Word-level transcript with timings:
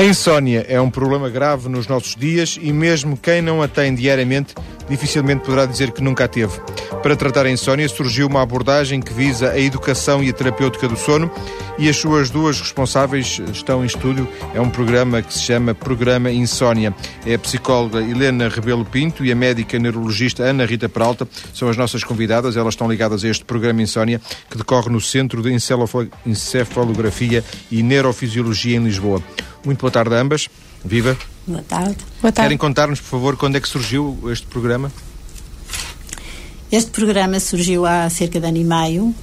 A 0.00 0.02
insónia 0.02 0.64
é 0.66 0.80
um 0.80 0.88
problema 0.88 1.28
grave 1.28 1.68
nos 1.68 1.86
nossos 1.86 2.16
dias 2.16 2.58
e 2.58 2.72
mesmo 2.72 3.18
quem 3.18 3.42
não 3.42 3.60
a 3.60 3.68
tem 3.68 3.94
diariamente 3.94 4.54
dificilmente 4.90 5.44
poderá 5.44 5.64
dizer 5.64 5.92
que 5.92 6.02
nunca 6.02 6.24
a 6.24 6.28
teve. 6.28 6.60
Para 7.02 7.16
tratar 7.16 7.46
a 7.46 7.50
insónia 7.50 7.88
surgiu 7.88 8.26
uma 8.26 8.42
abordagem 8.42 9.00
que 9.00 9.12
visa 9.12 9.52
a 9.52 9.58
educação 9.58 10.22
e 10.22 10.28
a 10.28 10.32
terapêutica 10.32 10.86
do 10.86 10.96
sono 10.96 11.30
e 11.78 11.88
as 11.88 11.96
suas 11.96 12.28
duas 12.28 12.60
responsáveis 12.60 13.40
estão 13.52 13.82
em 13.82 13.86
estúdio. 13.86 14.28
É 14.54 14.60
um 14.60 14.68
programa 14.68 15.22
que 15.22 15.32
se 15.32 15.40
chama 15.40 15.74
Programa 15.74 16.30
Insónia. 16.30 16.94
É 17.24 17.34
a 17.34 17.38
psicóloga 17.38 18.00
Helena 18.00 18.48
Rebelo 18.48 18.84
Pinto 18.84 19.24
e 19.24 19.32
a 19.32 19.34
médica 19.34 19.78
neurologista 19.78 20.42
Ana 20.42 20.66
Rita 20.66 20.88
Peralta 20.88 21.26
são 21.54 21.68
as 21.68 21.76
nossas 21.76 22.04
convidadas. 22.04 22.56
Elas 22.56 22.74
estão 22.74 22.90
ligadas 22.90 23.24
a 23.24 23.28
este 23.28 23.44
programa 23.44 23.80
Insónia 23.80 24.20
que 24.50 24.58
decorre 24.58 24.90
no 24.90 25.00
Centro 25.00 25.40
de 25.40 25.50
Encefalografia 26.26 27.42
e 27.70 27.82
Neurofisiologia 27.82 28.76
em 28.76 28.84
Lisboa. 28.84 29.22
Muito 29.64 29.80
boa 29.80 29.90
tarde 29.90 30.14
a 30.14 30.18
ambas. 30.18 30.48
Viva. 30.84 31.16
Boa 31.46 31.62
tarde. 31.62 31.96
Boa 32.20 32.32
tarde. 32.32 32.48
Querem 32.48 32.58
contar-nos, 32.58 33.00
por 33.00 33.08
favor, 33.08 33.36
quando 33.36 33.56
é 33.56 33.60
que 33.60 33.68
surgiu 33.68 34.18
este 34.30 34.46
programa? 34.46 34.90
Este 36.70 36.90
programa 36.90 37.40
surgiu 37.40 37.84
há 37.84 38.08
cerca 38.08 38.38
de 38.38 38.46
ano 38.46 38.58
e 38.58 38.64
meio, 38.64 39.14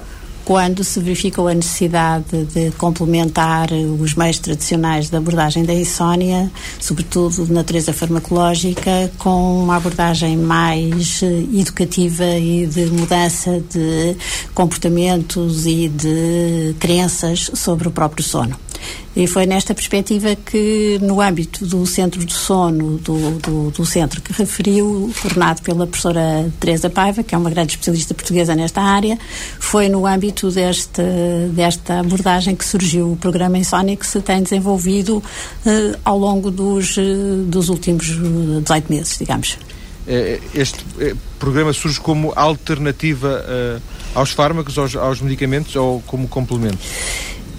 quando 0.44 0.84
se 0.84 1.00
verificou 1.00 1.48
a 1.48 1.54
necessidade 1.54 2.46
de 2.46 2.72
complementar 2.72 3.70
os 3.72 4.16
meios 4.16 4.40
tradicionais 4.40 5.10
da 5.10 5.18
abordagem 5.18 5.64
da 5.64 5.74
insónia, 5.74 6.52
sobretudo 6.80 7.46
de 7.46 7.54
natureza 7.54 7.94
farmacológica, 7.94 9.12
com 9.18 9.64
uma 9.64 9.78
abordagem 9.78 10.38
mais 10.38 11.22
educativa 11.22 12.26
e 12.26 12.66
de 12.66 12.86
mudança 12.88 13.62
de 13.74 14.16
comportamentos 14.54 15.66
e 15.66 15.90
de 15.90 16.76
crenças 16.80 17.52
sobre 17.54 17.88
o 17.88 17.92
próprio 17.92 18.24
sono. 18.24 18.58
E 19.16 19.26
foi 19.26 19.48
nesta 19.48 19.74
perspectiva 19.74 20.36
que, 20.36 21.00
no 21.02 21.20
âmbito 21.20 21.66
do 21.66 21.86
centro 21.88 22.24
de 22.24 22.34
sono, 22.34 22.98
do, 23.00 23.32
do, 23.40 23.72
do, 23.72 23.86
centro 23.86 24.22
que 24.22 24.32
referiu, 24.32 25.12
coordenado 25.22 25.62
pela 25.64 25.88
professora 25.88 26.52
Teresa 26.60 26.88
Paiva, 26.88 27.24
que 27.24 27.34
é 27.34 27.38
uma 27.38 27.50
grande 27.50 27.72
especialista 27.72 28.14
portuguesa 28.14 28.54
nesta 28.56 28.80
área, 28.80 29.18
foi 29.60 29.90
no 29.90 30.06
âmbito 30.06 30.52
deste, 30.52 31.02
desta 31.52 32.00
abordagem 32.00 32.56
que 32.56 32.64
surgiu 32.64 33.14
o 33.14 33.18
programa 33.18 33.58
Insónia, 33.58 33.96
que 33.96 34.06
se 34.06 34.22
tem 34.22 34.44
desenvolvido 34.44 35.24
eh, 35.66 35.98
ao 36.06 36.18
longo 36.18 36.52
dos, 36.52 36.96
eh, 36.98 37.02
dos 37.48 37.70
últimos 37.70 38.06
18 38.06 38.70
eh, 38.70 38.84
meses, 38.88 39.18
digamos. 39.18 39.58
Este 40.54 40.80
programa 41.38 41.74
surge 41.74 42.00
como 42.00 42.32
alternativa 42.34 43.44
aos 44.16 44.32
fármacos, 44.32 44.78
aos, 44.78 44.96
aos 44.96 45.20
medicamentos 45.20 45.76
ou 45.76 46.02
como 46.08 46.30
complemento? 46.30 46.78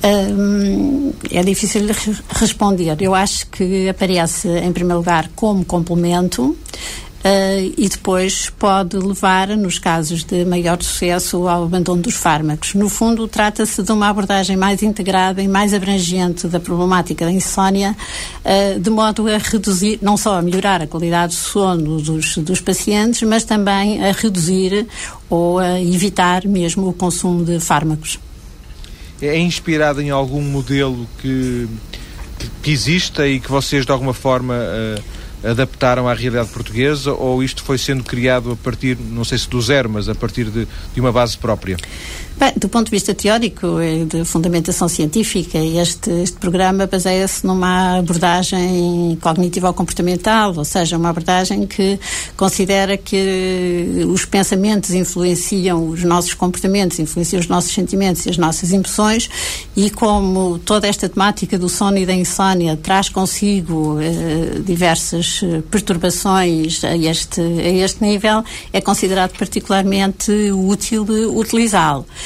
É 0.03 1.43
difícil 1.43 1.83
responder. 2.31 2.97
Eu 3.01 3.15
acho 3.15 3.47
que 3.49 3.89
aparece, 3.89 4.49
em 4.49 4.73
primeiro 4.73 4.99
lugar, 4.99 5.31
como 5.35 5.65
complemento. 5.65 6.57
Uh, 7.19 7.75
e 7.77 7.89
depois 7.89 8.49
pode 8.49 8.97
levar, 8.97 9.49
nos 9.49 9.77
casos 9.77 10.23
de 10.23 10.45
maior 10.45 10.81
sucesso, 10.81 11.49
ao 11.49 11.65
abandono 11.65 12.01
dos 12.01 12.15
fármacos. 12.15 12.75
No 12.75 12.89
fundo, 12.89 13.27
trata-se 13.27 13.83
de 13.83 13.91
uma 13.91 14.09
abordagem 14.09 14.57
mais 14.57 14.85
integrada 14.85 15.43
e 15.43 15.49
mais 15.49 15.75
abrangente 15.75 16.47
da 16.47 16.61
problemática 16.61 17.25
da 17.25 17.33
insónia, 17.33 17.97
uh, 18.45 18.79
de 18.79 18.89
modo 18.89 19.27
a 19.27 19.37
reduzir, 19.37 19.99
não 20.01 20.17
só 20.17 20.39
a 20.39 20.43
melhorar 20.43 20.81
a 20.81 20.87
qualidade 20.87 21.35
do 21.35 21.41
sono 21.41 22.01
dos, 22.01 22.39
dos 22.39 22.61
pacientes, 22.61 23.21
mas 23.23 23.43
também 23.43 24.03
a 24.03 24.13
reduzir 24.13 24.87
ou 25.29 25.59
a 25.59 25.83
evitar 25.83 26.47
mesmo 26.47 26.89
o 26.89 26.93
consumo 26.93 27.45
de 27.45 27.59
fármacos 27.59 28.21
é 29.21 29.39
inspirada 29.39 30.03
em 30.03 30.11
algum 30.11 30.43
modelo 30.43 31.09
que, 31.21 31.69
que, 32.63 32.71
exista 32.71 33.27
e 33.27 33.41
que 33.41 33.51
vocês 33.51 33.85
de 33.85 33.93
alguma 33.93 34.15
forma 34.15 34.55
uh, 34.55 35.49
adaptaram 35.51 36.09
à 36.09 36.15
realidade 36.15 36.49
portuguesa 36.51 37.13
ou 37.13 37.43
isto 37.43 37.63
foi 37.63 37.79
sendo 37.79 38.05
criado 38.05 38.53
a 38.53 38.57
partir, 38.57 38.97
não 38.99 39.25
sei 39.25 39.39
se 39.39 39.49
do 39.49 39.61
zero, 39.61 39.89
mas 39.91 40.09
a 40.09 40.15
partir 40.15 40.45
de, 40.45 40.67
de 40.95 41.01
uma 41.01 41.13
base 41.13 41.37
própria? 41.37 41.77
Bem, 42.39 42.53
do 42.57 42.69
ponto 42.69 42.85
de 42.85 42.93
vista 42.93 43.13
teórico 43.13 43.83
e 43.83 44.05
de 44.05 44.25
fundamentação 44.25 44.89
científica, 44.89 45.59
este, 45.59 46.09
este 46.23 46.37
programa 46.37 46.87
baseia-se 46.87 47.45
numa 47.45 47.99
abordagem 47.99 49.19
cognitivo-comportamental, 49.21 50.55
ou 50.57 50.65
seja, 50.65 50.97
uma 50.97 51.09
abordagem 51.09 51.67
que 51.67 51.99
considera 52.37 52.97
que 52.97 54.05
os 54.09 54.25
pensamentos 54.25 54.91
influenciam 54.91 55.89
os 55.89 56.05
nossos 56.05 56.33
comportamentos, 56.33 57.01
influenciam 57.01 57.41
os 57.41 57.49
nossos 57.49 57.75
sentimentos 57.75 58.25
e 58.25 58.31
as 58.31 58.39
nossas 58.39 58.71
emoções, 58.71 59.29
e 59.77 59.91
como 59.91 60.61
toda 60.61 60.87
esta 60.87 61.09
temática 61.09 61.59
do 61.59 61.69
sono 61.69 61.99
e 61.99 62.07
da 62.07 62.15
insónia 62.15 62.79
traz 62.81 63.09
consigo 63.09 63.99
eh, 64.01 64.61
diversas 64.65 65.41
perturbações 65.73 66.85
a 66.85 66.97
este, 66.97 67.41
a 67.41 67.69
este 67.69 68.01
nível, 68.01 68.45
é 68.73 68.81
considerado 68.81 69.37
particularmente 69.37 70.31
útil 70.53 71.05
utilizá-lo. 71.37 72.07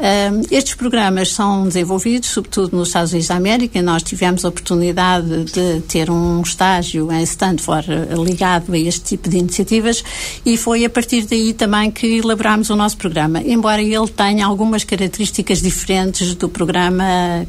Um, 0.00 0.40
estes 0.50 0.74
programas 0.74 1.34
são 1.34 1.64
desenvolvidos, 1.64 2.30
sobretudo 2.30 2.74
nos 2.74 2.88
Estados 2.88 3.12
Unidos 3.12 3.28
da 3.28 3.36
América. 3.36 3.82
Nós 3.82 4.02
tivemos 4.02 4.46
a 4.46 4.48
oportunidade 4.48 5.44
de 5.44 5.82
ter 5.82 6.10
um 6.10 6.40
estágio 6.40 7.12
em 7.12 7.22
Stanford 7.22 7.86
ligado 8.24 8.72
a 8.72 8.78
este 8.78 9.00
tipo 9.02 9.28
de 9.28 9.36
iniciativas 9.36 10.02
e 10.46 10.56
foi 10.56 10.86
a 10.86 10.90
partir 10.90 11.26
daí 11.26 11.52
também 11.52 11.90
que 11.90 12.06
elaborámos 12.16 12.70
o 12.70 12.76
nosso 12.76 12.96
programa, 12.96 13.42
embora 13.42 13.82
ele 13.82 14.08
tenha 14.08 14.46
algumas 14.46 14.84
características 14.84 15.60
diferentes 15.60 16.34
do 16.34 16.48
programa 16.48 17.04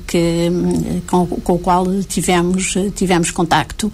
que, 0.06 0.52
com, 1.08 1.26
com 1.26 1.54
o 1.54 1.60
qual 1.60 1.86
tivemos, 2.04 2.74
tivemos 2.94 3.32
contacto, 3.32 3.92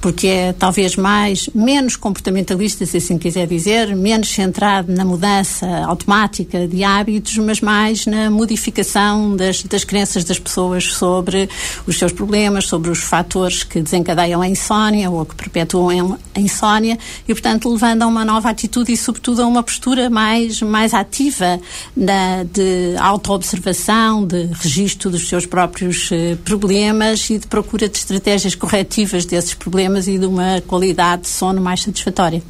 porque 0.00 0.26
é 0.26 0.52
talvez 0.52 0.96
mais, 0.96 1.48
menos 1.54 1.94
comportamentalista, 1.94 2.84
se 2.84 2.96
assim 2.96 3.16
quiser 3.16 3.46
dizer, 3.46 3.94
menos 3.94 4.28
centrado 4.28 4.92
na 4.92 5.04
mudança 5.04 5.66
automática 5.86 6.66
de 6.66 6.82
hábitos, 6.82 7.38
mas 7.38 7.60
mais 7.60 7.91
mais 7.92 8.06
na 8.06 8.30
modificação 8.30 9.36
das, 9.36 9.62
das 9.64 9.84
crenças 9.84 10.24
das 10.24 10.38
pessoas 10.38 10.94
sobre 10.94 11.48
os 11.86 11.98
seus 11.98 12.10
problemas, 12.10 12.66
sobre 12.66 12.90
os 12.90 13.00
fatores 13.00 13.62
que 13.62 13.80
desencadeiam 13.80 14.40
a 14.40 14.48
insónia 14.48 15.10
ou 15.10 15.26
que 15.26 15.34
perpetuam 15.34 16.18
a 16.34 16.40
insónia 16.40 16.98
e, 17.28 17.34
portanto, 17.34 17.70
levando 17.70 18.02
a 18.02 18.06
uma 18.06 18.24
nova 18.24 18.48
atitude 18.48 18.92
e, 18.92 18.96
sobretudo, 18.96 19.42
a 19.42 19.46
uma 19.46 19.62
postura 19.62 20.08
mais, 20.08 20.62
mais 20.62 20.94
ativa 20.94 21.60
na, 21.94 22.44
de 22.44 22.96
autoobservação, 22.98 24.26
de 24.26 24.48
registro 24.54 25.10
dos 25.10 25.28
seus 25.28 25.44
próprios 25.44 26.08
eh, 26.10 26.36
problemas 26.44 27.28
e 27.28 27.38
de 27.38 27.46
procura 27.46 27.88
de 27.88 27.98
estratégias 27.98 28.54
corretivas 28.54 29.26
desses 29.26 29.54
problemas 29.54 30.08
e 30.08 30.18
de 30.18 30.26
uma 30.26 30.62
qualidade 30.62 31.22
de 31.22 31.28
sono 31.28 31.60
mais 31.60 31.82
satisfatória. 31.82 32.42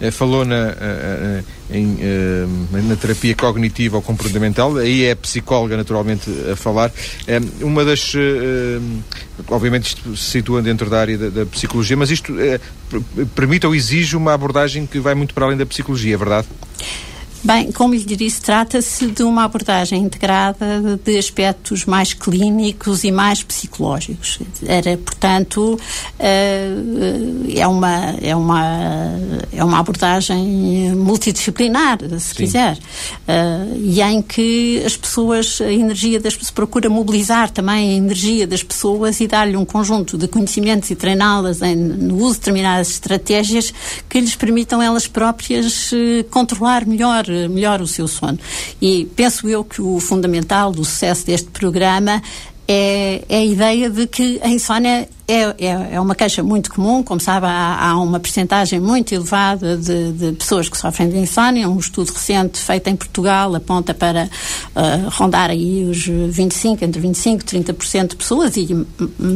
Eh, 0.00 0.10
falou 0.10 0.46
na, 0.46 0.56
eh, 0.56 1.42
eh, 1.70 1.76
em, 1.76 1.98
na 2.88 2.96
terapia 2.96 3.34
cognitiva 3.34 3.96
ou 3.96 4.02
comportamental, 4.02 4.76
aí 4.78 5.04
é 5.04 5.12
a 5.12 5.16
psicóloga 5.16 5.76
naturalmente 5.76 6.30
a 6.50 6.56
falar. 6.56 6.90
Uma 7.60 7.84
das. 7.84 8.14
Obviamente 9.48 9.88
isto 9.88 10.16
se 10.16 10.30
situa 10.30 10.62
dentro 10.62 10.88
da 10.88 11.00
área 11.00 11.18
da, 11.18 11.28
da 11.28 11.46
psicologia, 11.46 11.96
mas 11.96 12.10
isto 12.10 12.34
permite 13.34 13.66
ou 13.66 13.74
exige 13.74 14.16
uma 14.16 14.32
abordagem 14.32 14.86
que 14.86 14.98
vai 14.98 15.14
muito 15.14 15.34
para 15.34 15.44
além 15.46 15.58
da 15.58 15.66
psicologia, 15.66 16.14
é 16.14 16.18
verdade? 16.18 16.48
Bem, 17.42 17.72
como 17.72 17.94
lhe 17.94 18.04
disse, 18.04 18.42
trata-se 18.42 19.06
de 19.06 19.22
uma 19.22 19.44
abordagem 19.44 20.02
integrada 20.02 21.00
de 21.02 21.16
aspectos 21.16 21.86
mais 21.86 22.12
clínicos 22.12 23.02
e 23.02 23.10
mais 23.10 23.42
psicológicos. 23.42 24.40
Era, 24.66 24.98
portanto, 24.98 25.80
eh, 26.18 26.68
é 27.54 27.66
uma, 27.66 28.14
é 28.20 28.36
uma, 28.36 28.62
é 29.54 29.64
uma 29.64 29.78
abordagem 29.78 30.94
multidisciplinar, 30.94 31.98
se 32.18 32.20
Sim. 32.20 32.34
quiser, 32.34 32.78
eh, 33.26 33.66
e 33.78 34.02
em 34.02 34.20
que 34.20 34.82
as 34.84 34.98
pessoas, 34.98 35.62
a 35.62 35.72
energia 35.72 36.20
das 36.20 36.34
pessoas, 36.34 36.50
procura 36.50 36.90
mobilizar 36.90 37.50
também 37.50 37.94
a 37.94 37.96
energia 37.96 38.46
das 38.46 38.62
pessoas 38.62 39.18
e 39.18 39.26
dar-lhe 39.26 39.56
um 39.56 39.64
conjunto 39.64 40.18
de 40.18 40.28
conhecimentos 40.28 40.90
e 40.90 40.94
treiná-las 40.94 41.60
no 41.60 42.16
uso 42.16 42.34
de 42.34 42.40
determinadas 42.40 42.90
estratégias 42.90 43.72
que 44.10 44.20
lhes 44.20 44.36
permitam 44.36 44.82
elas 44.82 45.06
próprias 45.06 45.90
eh, 45.94 46.22
controlar 46.30 46.86
melhor 46.86 47.29
melhor 47.48 47.80
o 47.80 47.86
seu 47.86 48.06
sono. 48.06 48.38
E 48.80 49.06
penso 49.16 49.48
eu 49.48 49.64
que 49.64 49.80
o 49.80 49.98
fundamental 50.00 50.72
do 50.72 50.84
sucesso 50.84 51.26
deste 51.26 51.48
programa 51.50 52.22
é, 52.66 53.24
é 53.28 53.38
a 53.38 53.44
ideia 53.44 53.90
de 53.90 54.06
que 54.06 54.40
a 54.42 54.48
insónia 54.48 55.08
é, 55.30 55.54
é, 55.58 55.94
é, 55.94 56.00
uma 56.00 56.14
queixa 56.14 56.42
muito 56.42 56.70
comum, 56.70 57.02
como 57.02 57.20
sabe, 57.20 57.46
há, 57.46 57.90
há 57.90 58.00
uma 58.00 58.18
percentagem 58.18 58.80
muito 58.80 59.14
elevada 59.14 59.76
de, 59.76 60.12
de, 60.12 60.32
pessoas 60.32 60.68
que 60.68 60.76
sofrem 60.76 61.08
de 61.08 61.18
insónia. 61.18 61.68
Um 61.68 61.78
estudo 61.78 62.12
recente 62.12 62.58
feito 62.58 62.88
em 62.88 62.96
Portugal 62.96 63.54
aponta 63.54 63.94
para 63.94 64.24
uh, 64.24 65.08
rondar 65.10 65.50
aí 65.50 65.84
os 65.84 66.04
25, 66.06 66.84
entre 66.84 67.00
25 67.00 67.42
e 67.42 67.62
30% 67.62 68.08
de 68.08 68.16
pessoas 68.16 68.56
e 68.56 68.74
hum, 68.74 68.86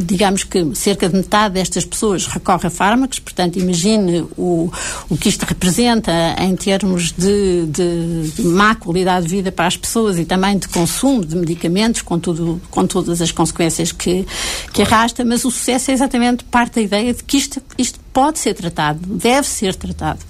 digamos 0.04 0.42
que 0.42 0.74
cerca 0.74 1.08
de 1.08 1.16
metade 1.16 1.54
destas 1.54 1.84
pessoas 1.84 2.26
recorre 2.26 2.66
a 2.66 2.70
fármacos, 2.70 3.18
portanto 3.20 3.58
imagine 3.58 4.26
o, 4.36 4.72
o 5.08 5.16
que 5.16 5.28
isto 5.28 5.44
representa 5.44 6.12
em 6.40 6.56
termos 6.56 7.12
de, 7.12 7.66
de, 7.66 8.30
de 8.32 8.42
má 8.42 8.74
qualidade 8.74 9.26
de 9.26 9.36
vida 9.36 9.52
para 9.52 9.66
as 9.66 9.76
pessoas 9.76 10.18
e 10.18 10.24
também 10.24 10.58
de 10.58 10.68
consumo 10.68 11.24
de 11.24 11.36
medicamentos, 11.36 12.02
com, 12.02 12.18
tudo, 12.18 12.60
com 12.70 12.86
todas 12.86 13.20
as 13.22 13.30
consequências 13.30 13.92
que, 13.92 14.26
que 14.72 14.82
arrasta, 14.82 15.24
mas 15.24 15.44
o 15.44 15.50
sucesso 15.50 15.83
essa 15.84 15.92
é 15.92 15.94
exatamente 15.94 16.44
parte 16.44 16.76
da 16.76 16.80
ideia 16.80 17.12
de 17.12 17.22
que 17.22 17.36
isto, 17.36 17.62
isto 17.76 18.00
pode 18.10 18.38
ser 18.38 18.54
tratado, 18.54 19.00
deve 19.04 19.46
ser 19.46 19.74
tratado 19.74 20.20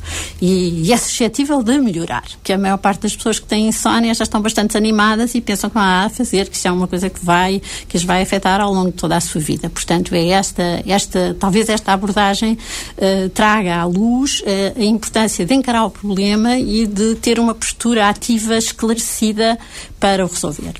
e, 0.40 0.86
e 0.86 0.92
é 0.92 0.96
suscetível 0.96 1.62
de 1.62 1.78
melhorar. 1.78 2.24
Que 2.42 2.52
a 2.52 2.58
maior 2.58 2.78
parte 2.78 3.02
das 3.02 3.14
pessoas 3.14 3.38
que 3.38 3.46
têm 3.46 3.68
insónia 3.68 4.12
já 4.14 4.24
estão 4.24 4.40
bastante 4.40 4.76
animadas 4.76 5.34
e 5.34 5.40
pensam 5.40 5.70
que 5.70 5.78
há 5.78 6.06
a 6.06 6.08
fazer, 6.08 6.48
que 6.48 6.56
isto 6.56 6.66
é 6.66 6.72
uma 6.72 6.88
coisa 6.88 7.08
que 7.08 7.24
vai, 7.24 7.62
que 7.88 7.96
as 7.96 8.02
vai 8.02 8.22
afetar 8.22 8.60
ao 8.60 8.72
longo 8.72 8.90
de 8.90 8.96
toda 8.96 9.16
a 9.16 9.20
sua 9.20 9.40
vida. 9.40 9.70
Portanto, 9.70 10.12
é 10.14 10.28
esta, 10.30 10.82
esta 10.86 11.36
talvez 11.38 11.68
esta 11.68 11.92
abordagem 11.92 12.58
uh, 12.98 13.28
traga 13.28 13.76
à 13.76 13.84
luz 13.84 14.40
uh, 14.40 14.80
a 14.80 14.84
importância 14.84 15.46
de 15.46 15.54
encarar 15.54 15.84
o 15.84 15.90
problema 15.90 16.58
e 16.58 16.84
de 16.84 17.14
ter 17.16 17.38
uma 17.38 17.54
postura 17.54 18.08
ativa, 18.08 18.56
esclarecida 18.56 19.56
para 20.00 20.24
o 20.24 20.28
resolver. 20.28 20.74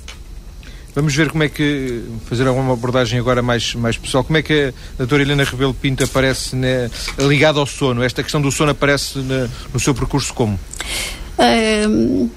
Vamos 0.95 1.15
ver 1.15 1.31
como 1.31 1.43
é 1.43 1.49
que, 1.49 2.05
fazer 2.27 2.47
alguma 2.47 2.73
abordagem 2.73 3.19
agora 3.19 3.43
mais, 3.43 3.75
mais 3.75 3.99
pessoal, 3.99 4.23
como 4.23 4.39
é 4.39 4.43
que 4.43 4.73
a 4.95 4.99
doutora 4.99 5.23
Helena 5.23 5.43
Rebelo 5.43 5.75
Pinto 5.75 6.05
aparece 6.05 6.55
né, 6.55 6.89
ligada 7.19 7.59
ao 7.59 7.67
sono? 7.67 8.03
Esta 8.03 8.23
questão 8.23 8.41
do 8.41 8.53
sono 8.53 8.71
aparece 8.71 9.19
na, 9.19 9.49
no 9.73 9.81
seu 9.81 9.93
percurso 9.93 10.33
como? 10.33 10.59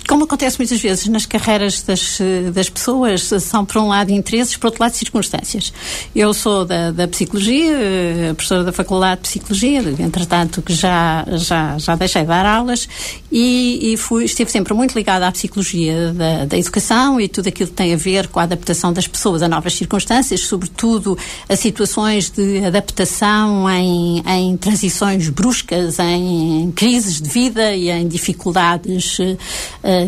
Como 0.08 0.24
acontece 0.24 0.58
muitas 0.58 0.82
vezes 0.82 1.08
nas 1.08 1.26
carreiras 1.26 1.82
das, 1.82 2.20
das 2.54 2.70
pessoas, 2.70 3.30
são 3.42 3.66
por 3.66 3.78
um 3.78 3.88
lado 3.88 4.12
interesses, 4.12 4.58
por 4.58 4.68
outro 4.68 4.82
lado 4.82 4.94
circunstâncias. 4.94 5.72
Eu 6.16 6.34
sou 6.34 6.66
da, 6.66 6.92
da 6.92 7.08
psicologia, 7.08 7.72
eh, 7.72 8.34
professora 8.34 8.64
da 8.64 8.72
Faculdade 8.72 9.22
de 9.22 9.28
Psicologia, 9.28 9.84
entretanto 10.00 10.62
que 10.62 10.74
já, 10.74 11.26
já, 11.34 11.78
já 11.78 11.96
deixei 11.96 12.24
de 12.24 12.28
dar 12.28 12.46
aulas 12.46 12.88
e, 13.32 13.94
e 13.94 13.98
fui, 13.98 14.26
estive 14.26 14.50
sempre 14.50 14.74
muito 14.74 14.96
ligada 14.96 15.28
à 15.28 15.32
psicologia 15.32 16.14
da, 16.14 16.46
da 16.46 16.58
educação 16.58 17.20
e 17.22 17.28
tudo 17.28 17.50
aquilo 17.50 17.70
que 17.70 17.76
tem 17.76 17.94
a 17.94 17.98
ver 17.98 18.28
com 18.28 18.40
a 18.40 18.44
adaptação 18.44 18.92
das 18.92 19.08
pessoas 19.08 19.42
a 19.44 19.48
novas 19.48 19.74
circunstâncias, 19.74 20.42
sobretudo 20.42 21.18
a 21.48 21.56
situações 21.56 22.30
de 22.30 22.66
adaptação 22.66 23.70
em, 23.70 24.24
em 24.26 24.58
transições 24.58 25.30
bruscas, 25.30 26.00
em 26.00 26.72
crises 26.76 27.22
de 27.22 27.30
vida 27.30 27.74
e 27.76 27.90
em 27.90 28.08
dificuldades 28.08 28.87
uh, 28.88 29.38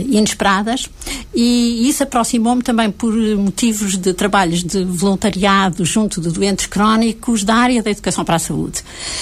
inesperadas 0.10 0.90
e 1.34 1.88
isso 1.88 2.04
aproximou-me 2.04 2.62
também 2.62 2.90
por 2.92 3.14
motivos 3.14 3.98
de 3.98 4.14
trabalhos 4.14 4.64
de 4.64 4.84
voluntariado 4.84 5.86
junto 5.86 6.20
de 6.22 6.30
doentes 6.30 6.66
crónicos 6.66 7.44
da 7.44 7.56
área 7.56 7.82
da 7.84 7.92
educação 7.92 8.26
para 8.26 8.36
a 8.36 8.40
saúde. 8.40 8.80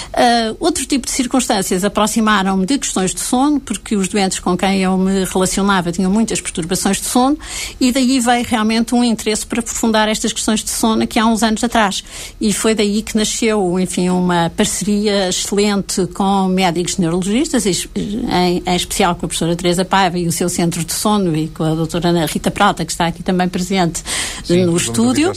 Uh, 0.09 0.56
outro 0.59 0.86
tipo 0.86 1.06
de 1.06 1.12
circunstâncias 1.12 1.83
aproximaram-me 1.83 2.65
de 2.65 2.77
questões 2.77 3.13
de 3.13 3.19
sono, 3.19 3.59
porque 3.59 3.95
os 3.95 4.07
doentes 4.07 4.39
com 4.39 4.57
quem 4.57 4.81
eu 4.81 4.98
me 4.98 5.25
relacionava 5.25 5.92
tinham 5.92 6.12
muitas 6.12 6.39
perturbações 6.42 6.98
de 6.98 7.06
sono 7.06 7.38
e 7.80 7.92
daí 7.92 8.19
veio 8.19 8.45
realmente 8.45 8.95
um 8.95 9.03
interesse 9.03 9.45
para 9.45 9.60
aprofundar 9.60 10.07
estas 10.07 10.33
questões 10.33 10.63
de 10.63 10.69
sono 10.69 11.03
aqui 11.03 11.19
há 11.19 11.25
uns 11.25 11.44
anos 11.44 11.63
atrás. 11.63 12.03
E 12.39 12.53
foi 12.53 12.74
daí 12.74 13.01
que 13.01 13.15
nasceu, 13.15 13.80
enfim, 13.80 14.10
uma 14.10 14.51
parceria 14.56 15.30
excelente 15.30 16.06
com 16.07 16.48
médicos 16.48 16.98
neurologistas, 16.98 17.65
em, 17.65 18.63
em 18.65 18.75
especial 18.75 19.15
com 19.15 19.25
a 19.25 19.27
professora 19.27 19.47
Teresa 19.56 19.86
Paiva 19.86 20.18
e 20.18 20.28
o 20.28 20.32
seu 20.32 20.50
centro 20.50 20.84
de 20.84 20.94
sono 20.94 21.36
e 21.36 21.48
com 21.48 21.64
a 21.64 21.74
doutora 21.74 22.10
Ana 22.10 22.26
Rita 22.26 22.52
Prata, 22.52 22.86
que 22.86 22.92
está 22.92 23.08
aqui 23.08 23.24
também 23.24 23.48
presente 23.48 24.04
Sim, 24.44 24.66
no 24.66 24.76
estúdio. 24.76 25.32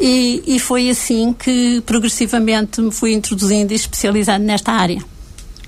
E, 0.00 0.42
e 0.46 0.58
foi 0.58 0.90
assim 0.90 1.32
que 1.32 1.82
progressivamente 1.86 2.80
me 2.80 2.90
fui 2.90 3.12
introduzindo 3.12 3.72
e 3.72 3.76
especializando 3.76 4.44
nesta 4.44 4.72
área. 4.72 5.02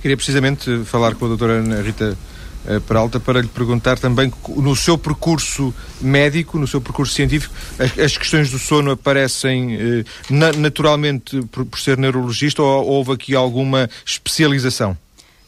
Queria 0.01 0.17
precisamente 0.17 0.85
falar 0.85 1.15
com 1.15 1.25
a 1.25 1.29
doutora 1.29 1.55
Ana 1.55 1.83
Rita 1.83 2.17
eh, 2.67 2.81
Peralta 2.81 3.21
para 3.21 3.41
lhe 3.41 3.47
perguntar 3.47 3.99
também 3.99 4.33
no 4.57 4.75
seu 4.75 4.99
percurso 4.99 5.73
médico, 6.01 6.59
no 6.59 6.67
seu 6.67 6.81
percurso 6.81 7.15
científico, 7.15 7.55
as, 7.79 7.97
as 7.99 8.17
questões 8.17 8.51
do 8.51 8.59
sono 8.59 8.91
aparecem 8.91 9.75
eh, 9.75 10.05
na, 10.29 10.53
naturalmente 10.53 11.41
por, 11.53 11.65
por, 11.65 11.79
ser 11.79 11.97
neurologista 11.97 12.63
ou 12.63 12.87
houve 12.87 13.13
aqui 13.13 13.35
alguma 13.35 13.89
especialização? 14.05 14.97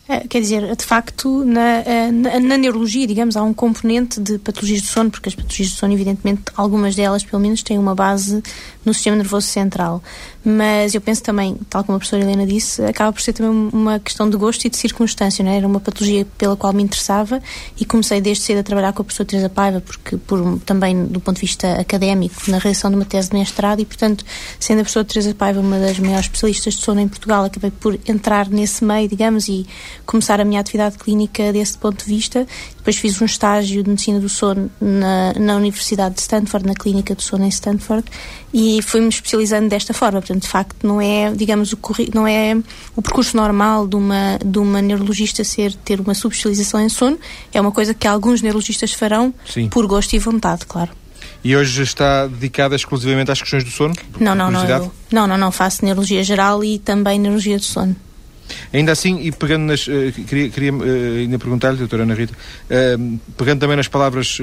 É, 0.09 0.21
quer 0.27 0.41
dizer, 0.41 0.75
de 0.75 0.85
facto, 0.87 1.45
na, 1.45 1.81
eh, 1.81 2.11
na, 2.11 2.41
na, 2.41 2.57
neurologia, 2.57 3.07
digamos, 3.07 3.37
há 3.37 3.43
um 3.43 3.53
componente 3.53 4.19
de 4.19 4.39
patologias 4.39 4.81
do 4.81 4.87
sono, 4.87 5.11
porque 5.11 5.29
as 5.29 5.35
patologias 5.35 5.69
do 5.69 5.77
sono, 5.77 5.93
evidentemente, 5.93 6.45
algumas 6.57 6.97
delas, 6.97 7.23
pelo 7.23 7.43
menos, 7.43 7.63
têm 7.63 7.79
uma 7.79 7.95
base 7.95 8.43
no 8.87 8.95
sistema 8.95 9.17
nervoso 9.17 9.47
central. 9.47 10.03
Mas 10.51 10.95
eu 10.95 11.01
penso 11.03 11.23
também, 11.23 11.59
tal 11.69 11.85
como 11.85 11.97
a 11.97 11.99
professora 11.99 12.23
Helena 12.23 12.47
disse, 12.47 12.83
acaba 12.83 13.13
por 13.13 13.21
ser 13.21 13.35
também 13.35 13.69
uma 13.71 13.99
questão 13.99 14.31
de 14.31 14.35
gosto 14.39 14.65
e 14.65 14.71
de 14.71 14.79
circunstância, 14.79 15.45
não 15.45 15.53
é? 15.53 15.59
Era 15.59 15.67
uma 15.67 15.79
patologia 15.79 16.27
pela 16.39 16.57
qual 16.57 16.73
me 16.73 16.83
interessava 16.83 17.39
e 17.79 17.85
comecei 17.85 18.19
desde 18.19 18.45
cedo 18.45 18.61
a 18.61 18.63
trabalhar 18.63 18.95
com 18.95 19.03
a 19.03 19.05
professora 19.05 19.29
Teresa 19.29 19.51
Paiva, 19.51 19.83
porque 19.83 20.17
por, 20.17 20.59
também 20.61 21.05
do 21.05 21.21
ponto 21.21 21.35
de 21.35 21.43
vista 21.43 21.79
académico, 21.79 22.51
na 22.51 22.57
redação 22.57 22.89
de 22.89 22.97
uma 22.97 23.05
tese 23.05 23.29
de 23.29 23.37
mestrado 23.37 23.81
e, 23.81 23.85
portanto, 23.85 24.25
sendo 24.59 24.79
a 24.79 24.83
professora 24.85 25.05
Teresa 25.05 25.35
Paiva 25.35 25.61
uma 25.61 25.79
das 25.79 25.99
maiores 25.99 26.25
especialistas 26.25 26.75
de 26.75 26.81
sono 26.83 27.01
em 27.01 27.09
Portugal, 27.09 27.45
acabei 27.45 27.71
por 27.71 27.99
entrar 28.09 28.49
nesse 28.49 28.83
meio, 28.83 29.07
digamos, 29.07 29.49
e 29.49 29.67
começar 30.07 30.41
a 30.41 30.47
minha 30.47 30.61
atividade 30.61 30.97
clínica 30.97 31.53
desse 31.53 31.77
ponto 31.77 32.07
de 32.07 32.11
vista. 32.11 32.47
Depois 32.79 32.97
fiz 32.97 33.21
um 33.21 33.27
estágio 33.27 33.83
de 33.83 33.91
medicina 33.91 34.19
do 34.19 34.31
sono 34.31 34.71
na, 34.81 35.35
na 35.35 35.57
Universidade 35.57 36.15
de 36.15 36.23
Stanford, 36.23 36.67
na 36.67 36.75
clínica 36.75 37.15
do 37.15 37.21
sono 37.21 37.45
em 37.45 37.49
Stanford, 37.49 38.09
e 38.55 38.81
fui-me 38.81 39.09
especializando 39.09 39.69
desta 39.69 39.93
forma. 39.93 40.21
Portanto, 40.21 40.38
de 40.39 40.49
facto, 40.49 40.87
não 40.87 41.01
é, 41.01 41.33
digamos, 41.33 41.73
o, 41.73 41.79
não 42.15 42.27
é 42.27 42.57
o 42.97 43.03
percurso 43.03 43.37
normal 43.37 43.87
de 43.87 43.97
uma, 43.97 44.39
de 44.45 44.59
uma 44.59 44.81
neurologista 44.81 45.45
ser, 45.45 45.75
ter 45.75 46.01
uma 46.01 46.15
subespecialização 46.15 46.81
em 46.81 46.89
sono. 46.89 47.19
É 47.53 47.61
uma 47.61 47.73
coisa 47.73 47.93
que 47.95 48.07
alguns 48.07 48.43
neurologistas 48.43 48.93
farão 48.93 49.33
Sim. 49.47 49.69
por 49.69 49.87
gosto 49.87 50.15
e 50.15 50.19
vontade, 50.19 50.67
claro. 50.67 50.91
E 51.43 51.57
hoje 51.57 51.83
está 51.83 52.27
dedicada 52.27 52.75
exclusivamente 52.75 53.31
às 53.31 53.41
questões 53.41 53.65
do 53.65 53.71
sono? 53.71 53.95
Não, 54.19 54.35
não, 54.35 54.51
não, 54.51 54.65
eu, 54.65 54.93
não, 55.13 55.27
não, 55.27 55.39
não. 55.39 55.53
Faço 55.53 55.85
neurologia 55.85 56.23
geral 56.23 56.65
e 56.65 56.79
também 56.79 57.19
neurologia 57.19 57.57
do 57.57 57.65
sono. 57.65 57.95
Ainda 58.73 58.93
assim, 58.93 59.21
e 59.21 59.31
pegando 59.31 59.65
nas. 59.65 59.87
Uh, 59.87 60.13
queria, 60.27 60.49
queria 60.49 60.73
uh, 60.73 61.19
ainda 61.19 61.39
perguntar-lhe, 61.39 61.79
doutora 61.79 62.03
Ana 62.03 62.15
Rita, 62.15 62.33
uh, 62.35 63.19
pegando 63.37 63.61
também 63.61 63.77
nas 63.77 63.89
palavras 63.89 64.39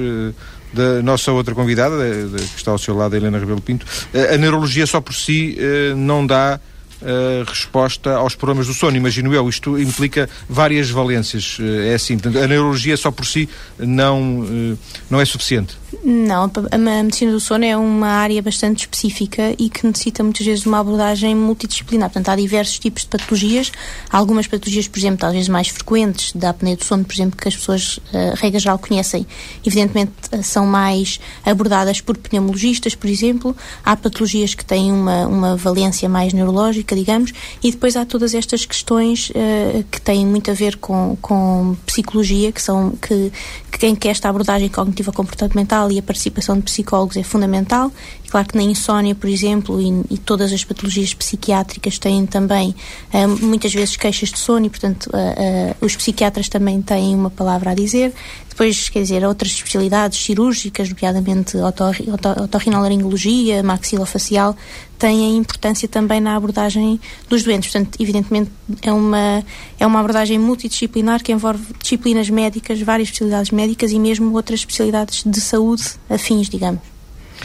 da 0.72 1.02
nossa 1.02 1.32
outra 1.32 1.54
convidada, 1.54 1.96
que 2.36 2.56
está 2.56 2.70
ao 2.70 2.78
seu 2.78 2.94
lado, 2.94 3.16
Helena 3.16 3.38
Rebelo 3.38 3.60
Pinto, 3.60 3.86
a 4.32 4.36
neurologia 4.36 4.86
só 4.86 5.00
por 5.00 5.14
si 5.14 5.56
não 5.96 6.26
dá 6.26 6.60
uh, 7.02 7.44
resposta 7.48 8.14
aos 8.14 8.34
problemas 8.34 8.66
do 8.66 8.74
sono, 8.74 8.96
imagino 8.96 9.32
eu. 9.34 9.48
Isto 9.48 9.78
implica 9.78 10.28
várias 10.48 10.90
valências. 10.90 11.58
Uh, 11.58 11.82
é 11.90 11.94
assim, 11.94 12.18
portanto, 12.18 12.42
a 12.42 12.46
neurologia 12.46 12.96
só 12.96 13.10
por 13.10 13.26
si 13.26 13.48
não, 13.78 14.40
uh, 14.40 14.78
não 15.10 15.20
é 15.20 15.24
suficiente. 15.24 15.76
Não, 16.04 16.50
a 16.72 16.78
medicina 16.78 17.30
do 17.30 17.38
sono 17.38 17.64
é 17.64 17.76
uma 17.76 18.08
área 18.08 18.42
bastante 18.42 18.80
específica 18.80 19.54
e 19.56 19.68
que 19.68 19.86
necessita 19.86 20.22
muitas 20.22 20.44
vezes 20.44 20.62
de 20.62 20.68
uma 20.68 20.80
abordagem 20.80 21.34
multidisciplinar. 21.34 22.10
Portanto, 22.10 22.28
há 22.28 22.36
diversos 22.36 22.78
tipos 22.78 23.02
de 23.02 23.08
patologias. 23.08 23.70
Há 24.10 24.18
algumas 24.18 24.48
patologias, 24.48 24.88
por 24.88 24.98
exemplo, 24.98 25.18
talvez 25.18 25.48
mais 25.48 25.68
frequentes, 25.68 26.32
da 26.32 26.50
apneia 26.50 26.76
do 26.76 26.84
sono, 26.84 27.04
por 27.04 27.14
exemplo, 27.14 27.36
que 27.36 27.46
as 27.46 27.56
pessoas, 27.56 27.98
uh, 27.98 28.34
regra 28.34 28.58
geral, 28.58 28.78
conhecem. 28.78 29.26
Evidentemente, 29.64 30.12
são 30.42 30.66
mais 30.66 31.20
abordadas 31.44 32.00
por 32.00 32.16
pneumologistas, 32.16 32.94
por 32.96 33.08
exemplo. 33.08 33.56
Há 33.84 33.96
patologias 33.96 34.54
que 34.54 34.64
têm 34.64 34.90
uma, 34.90 35.26
uma 35.26 35.56
valência 35.56 36.08
mais 36.08 36.32
neurológica, 36.32 36.96
digamos, 36.96 37.32
e 37.62 37.70
depois 37.70 37.96
há 37.96 38.04
todas 38.04 38.34
estas 38.34 38.64
questões 38.64 39.30
uh, 39.30 39.84
que 39.90 40.00
têm 40.00 40.26
muito 40.26 40.50
a 40.50 40.54
ver 40.54 40.76
com, 40.78 41.16
com 41.20 41.76
psicologia, 41.86 42.50
que 42.50 42.60
são 42.60 42.90
que, 42.90 43.32
que 43.70 43.86
em 43.86 43.94
que 43.94 44.08
esta 44.08 44.28
abordagem 44.28 44.68
cognitiva 44.68 45.12
comportamental 45.12 45.75
e 45.90 45.98
a 45.98 46.02
participação 46.02 46.56
de 46.56 46.62
psicólogos 46.62 47.16
é 47.16 47.22
fundamental. 47.22 47.92
Claro 48.30 48.48
que 48.48 48.56
na 48.56 48.62
insónia, 48.62 49.14
por 49.14 49.28
exemplo, 49.28 49.80
e, 49.80 50.14
e 50.14 50.18
todas 50.18 50.52
as 50.52 50.64
patologias 50.64 51.14
psiquiátricas 51.14 51.98
têm 51.98 52.26
também 52.26 52.74
uh, 53.12 53.44
muitas 53.44 53.72
vezes 53.72 53.96
queixas 53.96 54.30
de 54.30 54.38
sono 54.38 54.66
e, 54.66 54.70
portanto, 54.70 55.06
uh, 55.06 55.84
os 55.84 55.94
psiquiatras 55.94 56.48
também 56.48 56.82
têm 56.82 57.14
uma 57.14 57.30
palavra 57.30 57.70
a 57.70 57.74
dizer. 57.74 58.12
Depois, 58.48 58.88
quer 58.88 59.02
dizer, 59.02 59.22
outras 59.22 59.52
especialidades 59.52 60.18
cirúrgicas, 60.18 60.88
nomeadamente 60.88 61.58
otorrinolaringologia, 61.58 63.62
maxilofacial, 63.62 64.56
têm 64.98 65.36
importância 65.36 65.88
também 65.88 66.20
na 66.20 66.36
abordagem 66.36 67.00
dos 67.28 67.42
doentes. 67.42 67.70
Portanto, 67.70 67.96
evidentemente, 68.00 68.50
é 68.82 68.92
uma, 68.92 69.44
é 69.78 69.86
uma 69.86 70.00
abordagem 70.00 70.38
multidisciplinar 70.38 71.22
que 71.22 71.32
envolve 71.32 71.62
disciplinas 71.80 72.28
médicas, 72.30 72.80
várias 72.80 73.08
especialidades 73.08 73.50
médicas 73.50 73.92
e 73.92 73.98
mesmo 73.98 74.32
outras 74.34 74.60
especialidades 74.60 75.22
de 75.24 75.40
saúde 75.40 75.84
afins, 76.08 76.48
digamos. 76.48 76.80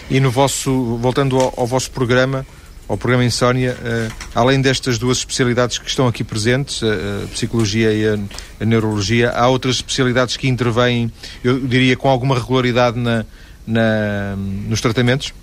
E 0.09 0.19
no 0.19 0.31
vosso, 0.31 0.97
voltando 0.97 1.37
ao, 1.37 1.53
ao 1.57 1.67
vosso 1.67 1.91
programa, 1.91 2.45
ao 2.87 2.97
programa 2.97 3.23
Insónia, 3.23 3.77
uh, 3.79 4.13
além 4.35 4.61
destas 4.61 4.97
duas 4.97 5.19
especialidades 5.19 5.77
que 5.77 5.87
estão 5.87 6.07
aqui 6.07 6.23
presentes, 6.23 6.83
a, 6.83 7.23
a 7.23 7.27
psicologia 7.27 7.93
e 7.93 8.05
a, 8.05 8.19
a, 8.59 8.65
neurologia, 8.65 9.31
há 9.31 9.47
outras 9.47 9.75
especialidades 9.75 10.35
que 10.35 10.47
intervêm, 10.47 11.11
eu 11.43 11.59
diria, 11.59 11.95
com 11.95 12.09
alguma 12.09 12.37
regularidade 12.37 12.99
na, 12.99 13.25
na 13.65 14.35
nos 14.35 14.81
tratamentos? 14.81 15.33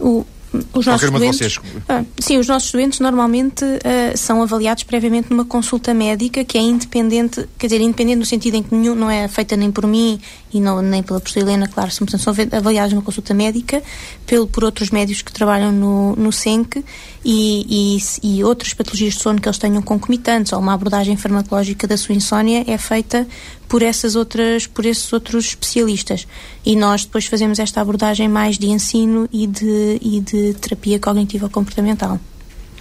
O, 0.00 0.26
os 0.72 0.84
nossos 0.84 1.10
doentes, 1.10 1.60
ah, 1.88 2.04
sim, 2.18 2.36
os 2.38 2.48
nossos 2.48 2.72
doentes 2.72 2.98
normalmente 2.98 3.64
uh, 3.64 4.16
são 4.16 4.42
avaliados 4.42 4.82
previamente 4.82 5.30
numa 5.30 5.44
consulta 5.44 5.94
médica 5.94 6.44
que 6.44 6.58
é 6.58 6.60
independente, 6.60 7.48
quer 7.56 7.68
dizer, 7.68 7.80
independente 7.80 8.18
no 8.18 8.26
sentido 8.26 8.56
em 8.56 8.62
que 8.62 8.74
nenhum, 8.74 8.96
não 8.96 9.08
é 9.08 9.28
feita 9.28 9.56
nem 9.56 9.70
por 9.70 9.86
mim 9.86 10.20
e 10.52 10.60
não, 10.60 10.82
nem 10.82 11.02
pela 11.02 11.20
professora 11.20 11.46
Helena, 11.46 11.68
claro, 11.68 11.90
são, 11.92 12.06
são 12.18 12.34
avaliados 12.52 12.92
numa 12.92 13.02
consulta 13.02 13.32
médica 13.32 13.80
pelo, 14.26 14.48
por 14.48 14.64
outros 14.64 14.90
médicos 14.90 15.22
que 15.22 15.32
trabalham 15.32 15.70
no, 15.70 16.16
no 16.16 16.32
SENC 16.32 16.84
e, 17.24 17.98
e, 18.22 18.38
e 18.38 18.44
outras 18.44 18.74
patologias 18.74 19.14
de 19.14 19.20
sono 19.20 19.40
que 19.40 19.48
eles 19.48 19.58
tenham 19.58 19.82
concomitantes 19.82 20.52
ou 20.52 20.58
uma 20.58 20.74
abordagem 20.74 21.16
farmacológica 21.16 21.86
da 21.86 21.96
sua 21.96 22.14
insónia 22.14 22.64
é 22.66 22.76
feita 22.76 23.26
por 23.70 23.84
essas 23.84 24.16
outras 24.16 24.66
por 24.66 24.84
esses 24.84 25.10
outros 25.12 25.46
especialistas 25.46 26.26
e 26.66 26.74
nós 26.74 27.04
depois 27.04 27.26
fazemos 27.26 27.60
esta 27.60 27.80
abordagem 27.80 28.28
mais 28.28 28.58
de 28.58 28.66
ensino 28.66 29.28
e 29.32 29.46
de, 29.46 29.98
e 30.02 30.20
de 30.20 30.54
terapia 30.54 30.98
cognitiva 30.98 31.48
comportamental. 31.48 32.18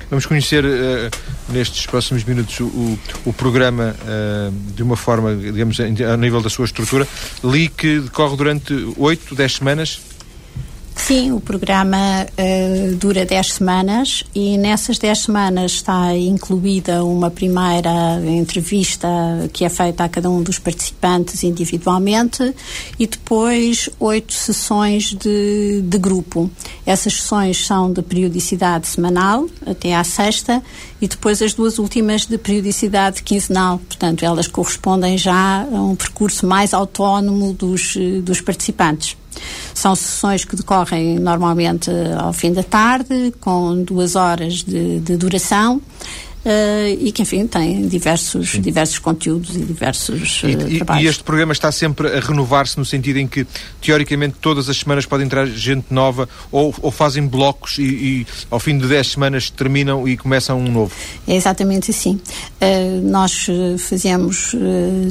Vamos 0.09 0.25
conhecer 0.25 0.65
uh, 0.65 0.69
nestes 1.49 1.85
próximos 1.85 2.23
minutos 2.23 2.59
o, 2.59 2.97
o 3.25 3.31
programa 3.31 3.95
uh, 4.01 4.51
de 4.73 4.81
uma 4.81 4.97
forma, 4.97 5.35
digamos, 5.35 5.79
a 5.79 6.17
nível 6.17 6.41
da 6.41 6.49
sua 6.49 6.65
estrutura. 6.65 7.07
Li 7.43 7.69
que 7.69 7.99
decorre 7.99 8.35
durante 8.35 8.73
8, 8.97 9.35
10 9.35 9.53
semanas. 9.53 10.01
Sim, 10.99 11.31
o 11.31 11.39
programa 11.39 11.97
uh, 11.97 12.95
dura 12.97 13.25
10 13.25 13.53
semanas 13.53 14.23
e 14.35 14.59
nessas 14.59 14.99
10 14.99 15.17
semanas 15.17 15.71
está 15.71 16.15
incluída 16.15 17.03
uma 17.03 17.31
primeira 17.31 18.21
entrevista 18.27 19.07
que 19.51 19.65
é 19.65 19.69
feita 19.69 20.03
a 20.03 20.09
cada 20.09 20.29
um 20.29 20.43
dos 20.43 20.59
participantes 20.59 21.43
individualmente 21.43 22.53
e 22.99 23.07
depois 23.07 23.89
oito 23.99 24.33
sessões 24.33 25.15
de, 25.15 25.81
de 25.81 25.97
grupo. 25.97 26.51
Essas 26.85 27.13
sessões 27.13 27.65
são 27.65 27.91
de 27.91 28.03
periodicidade 28.03 28.87
semanal 28.87 29.47
até 29.65 29.95
à 29.95 30.03
sexta 30.03 30.61
e 31.01 31.07
depois 31.07 31.41
as 31.41 31.55
duas 31.55 31.79
últimas 31.79 32.27
de 32.27 32.37
periodicidade 32.37 33.23
quinzenal. 33.23 33.79
Portanto, 33.79 34.23
elas 34.23 34.45
correspondem 34.45 35.17
já 35.17 35.63
a 35.63 35.81
um 35.81 35.95
percurso 35.95 36.45
mais 36.45 36.71
autónomo 36.71 37.51
dos, 37.53 37.95
dos 38.21 38.41
participantes. 38.41 39.18
São 39.73 39.95
sessões 39.95 40.43
que 40.43 40.55
decorrem 40.55 41.19
normalmente 41.19 41.89
ao 42.17 42.33
fim 42.33 42.51
da 42.51 42.63
tarde, 42.63 43.33
com 43.39 43.83
duas 43.83 44.15
horas 44.15 44.63
de, 44.63 44.99
de 44.99 45.17
duração. 45.17 45.81
Uh, 46.39 46.95
e 47.01 47.11
que, 47.11 47.21
enfim, 47.21 47.45
tem 47.45 47.85
diversos, 47.85 48.61
diversos 48.61 48.97
conteúdos 48.97 49.57
e 49.57 49.59
diversos 49.59 50.41
uh, 50.43 50.47
e, 50.47 50.77
trabalhos. 50.77 51.03
E 51.03 51.07
este 51.07 51.21
programa 51.21 51.51
está 51.51 51.69
sempre 51.69 52.07
a 52.07 52.21
renovar-se 52.21 52.77
no 52.77 52.85
sentido 52.85 53.17
em 53.17 53.27
que, 53.27 53.45
teoricamente, 53.81 54.35
todas 54.39 54.69
as 54.69 54.77
semanas 54.77 55.05
pode 55.05 55.25
entrar 55.25 55.45
gente 55.47 55.87
nova 55.93 56.29
ou, 56.49 56.73
ou 56.81 56.91
fazem 56.91 57.27
blocos 57.27 57.77
e, 57.77 57.83
e, 57.83 58.27
ao 58.49 58.57
fim 58.57 58.77
de 58.77 58.87
10 58.87 59.07
semanas 59.07 59.49
terminam 59.49 60.07
e 60.07 60.15
começam 60.15 60.57
um 60.57 60.71
novo? 60.71 60.93
É 61.27 61.35
exatamente 61.35 61.91
assim. 61.91 62.21
Uh, 62.61 63.01
nós 63.03 63.47
fazemos, 63.77 64.55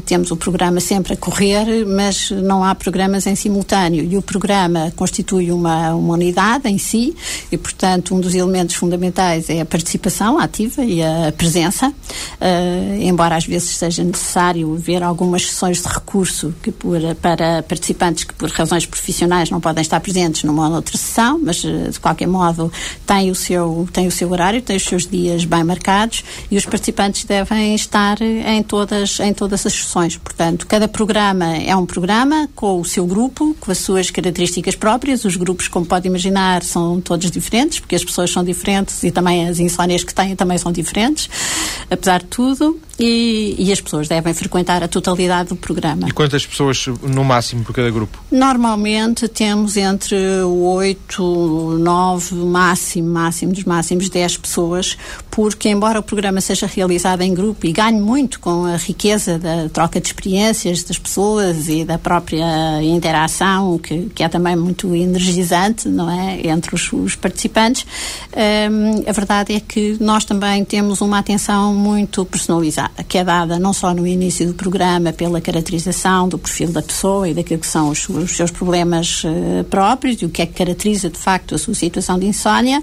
temos 0.07 0.31
o 0.31 0.37
programa 0.37 0.81
sempre 0.81 1.13
a 1.13 1.17
correr, 1.17 1.85
mas 1.87 2.31
não 2.31 2.65
há 2.65 2.75
programas 2.75 3.27
em 3.27 3.35
simultâneo 3.35 4.03
e 4.03 4.17
o 4.17 4.23
programa 4.23 4.91
constitui 4.97 5.51
uma, 5.51 5.95
uma 5.95 6.15
unidade 6.15 6.69
em 6.69 6.79
si 6.79 7.15
e, 7.53 7.59
portanto, 7.59 8.15
um 8.15 8.21
dos 8.21 8.35
elementos 8.35 8.77
fundamentais 8.77 9.51
é 9.51 9.61
a 9.61 9.67
participação 9.67 10.39
ativa 10.39 10.83
e 10.83 11.03
a 11.03 11.18
a 11.27 11.33
presença, 11.33 11.89
uh, 11.89 13.01
embora 13.01 13.37
às 13.37 13.47
vezes 13.47 13.71
seja 13.77 14.05
necessário 14.05 14.75
ver 14.77 15.03
algumas 15.03 15.47
sessões 15.47 15.83
de 15.83 15.89
recurso 15.89 16.55
que 16.63 16.71
por, 16.71 17.01
para 17.17 17.63
participantes 17.63 18.25
que 18.25 18.35
por 18.35 18.51
razões 18.51 18.87
profissionais 18.87 19.51
não 19.51 19.61
podem 19.61 19.83
estar 19.83 20.01
presentes 20.01 20.45
numa 20.45 20.69
outra 20.69 20.97
sessão, 20.97 21.41
mas 21.43 21.63
uh, 21.65 21.91
de 21.91 21.99
qualquer 22.01 22.27
modo 22.27 22.73
tem 23.07 23.31
o, 23.31 23.35
seu, 23.35 23.89
tem 23.93 24.07
o 24.07 24.11
seu 24.11 24.31
horário, 24.31 24.63
tem 24.63 24.77
os 24.77 24.85
seus 24.85 25.07
dias 25.07 25.45
bem 25.45 25.65
marcados 25.65 26.25
e 26.51 26.57
os 26.57 26.65
participantes 26.65 27.25
devem 27.25 27.75
estar 27.75 28.21
em 28.21 28.63
todas, 28.63 29.21
em 29.21 29.33
todas 29.33 29.65
as 29.67 29.73
sessões. 29.73 30.17
Portanto, 30.17 30.67
cada 30.67 30.87
programa 30.87 31.57
é 31.57 31.75
um 31.75 31.87
programa 31.87 32.49
com 32.55 32.81
o 32.81 32.85
seu 32.85 33.07
grupo, 33.07 33.57
com 33.61 33.71
as 33.71 33.79
suas 33.79 34.11
características 34.11 34.75
próprias. 34.75 35.25
Os 35.25 35.37
grupos, 35.37 35.69
como 35.69 35.87
pode 35.87 36.07
imaginar, 36.07 36.63
são 36.63 37.01
todos 37.01 37.31
diferentes, 37.31 37.81
porque 37.81 37.95
as 37.95 38.05
pessoas 38.05 38.31
são 38.31 38.45
diferentes 38.45 39.03
e 39.03 39.11
também 39.11 39.49
as 39.49 39.59
insónias 39.59 40.05
que 40.05 40.15
têm 40.15 40.37
também 40.37 40.59
são 40.59 40.73
diferentes 40.73 41.08
apesar 41.91 42.23
de 42.23 42.29
tudo, 42.29 42.79
e, 42.99 43.55
e, 43.59 43.73
as 43.73 43.81
pessoas 43.81 44.09
devem 44.09 44.35
frequentar 44.35 44.83
a 44.83 44.89
totalidade 44.89 45.51
do 45.51 45.57
programa. 45.57 46.09
E 46.09 46.13
quantas 46.13 46.45
pessoas 46.45 46.87
no 47.03 47.25
máximo 47.25 47.63
por 47.63 47.73
cada 47.73 47.91
grupo? 47.91 48.19
Normalmente 48.31 49.29
temos 49.29 49.77
entre 49.77 50.17
8, 50.43 51.79
9, 51.79 52.35
máximo, 52.35 53.09
máximo 53.09 53.53
dos 53.53 53.65
máximos 53.65 54.09
10 54.09 54.39
pessoas, 54.39 54.99
porque 55.31 55.69
embora 55.69 56.01
o 56.01 56.03
programa 56.03 56.41
seja 56.41 56.67
realizado 56.67 57.23
em 57.23 57.33
grupo 57.33 57.67
e 57.67 57.73
ganhe 57.73 58.01
muito 58.01 58.41
com 58.41 58.65
a 58.65 58.77
riqueza 58.77 59.39
da 59.39 59.69
troca 59.69 60.01
de 60.01 60.09
experiências 60.09 60.83
das 60.83 60.99
pessoas 60.99 61.69
e 61.69 61.85
da 61.85 61.99
própria 61.99 62.83
interação, 62.83 63.79
que, 63.79 64.11
que 64.15 64.25
é 64.25 64.29
também 64.29 64.57
muito 64.57 64.93
energizante, 64.95 65.89
não 65.89 66.11
é, 66.11 66.49
entre 66.49 66.75
os, 66.75 66.93
os 66.93 67.15
participantes, 67.15 67.87
hum, 68.33 69.05
a 69.07 69.13
verdade 69.13 69.55
é 69.55 69.61
que 69.61 69.97
nós 70.01 70.25
também 70.25 70.65
temos 70.65 71.01
uma 71.01 71.19
atenção 71.19 71.73
muito 71.75 72.25
personalizada 72.25 72.88
que 73.09 73.19
é 73.19 73.25
dada 73.25 73.59
não 73.59 73.73
só 73.73 73.95
no 73.95 74.07
início 74.07 74.47
do 74.47 74.55
programa 74.55 75.13
pela 75.13 75.41
caracterização 75.41 76.29
do 76.29 76.39
perfil 76.39 76.73
da 76.73 76.83
pessoa 76.83 77.29
e 77.29 77.35
daquilo 77.35 77.61
que 77.61 77.67
são 77.67 77.89
os, 77.89 78.09
os 78.09 78.37
seus 78.37 78.51
problemas 78.51 79.23
uh, 79.25 79.65
próprios 79.65 80.21
e 80.21 80.25
o 80.25 80.29
que 80.29 80.43
é 80.43 80.47
que 80.47 80.55
caracteriza 80.55 81.09
de 81.09 81.19
facto 81.19 81.55
a 81.55 81.59
sua 81.59 81.75
situação 81.75 82.19
de 82.19 82.27
insónia, 82.27 82.83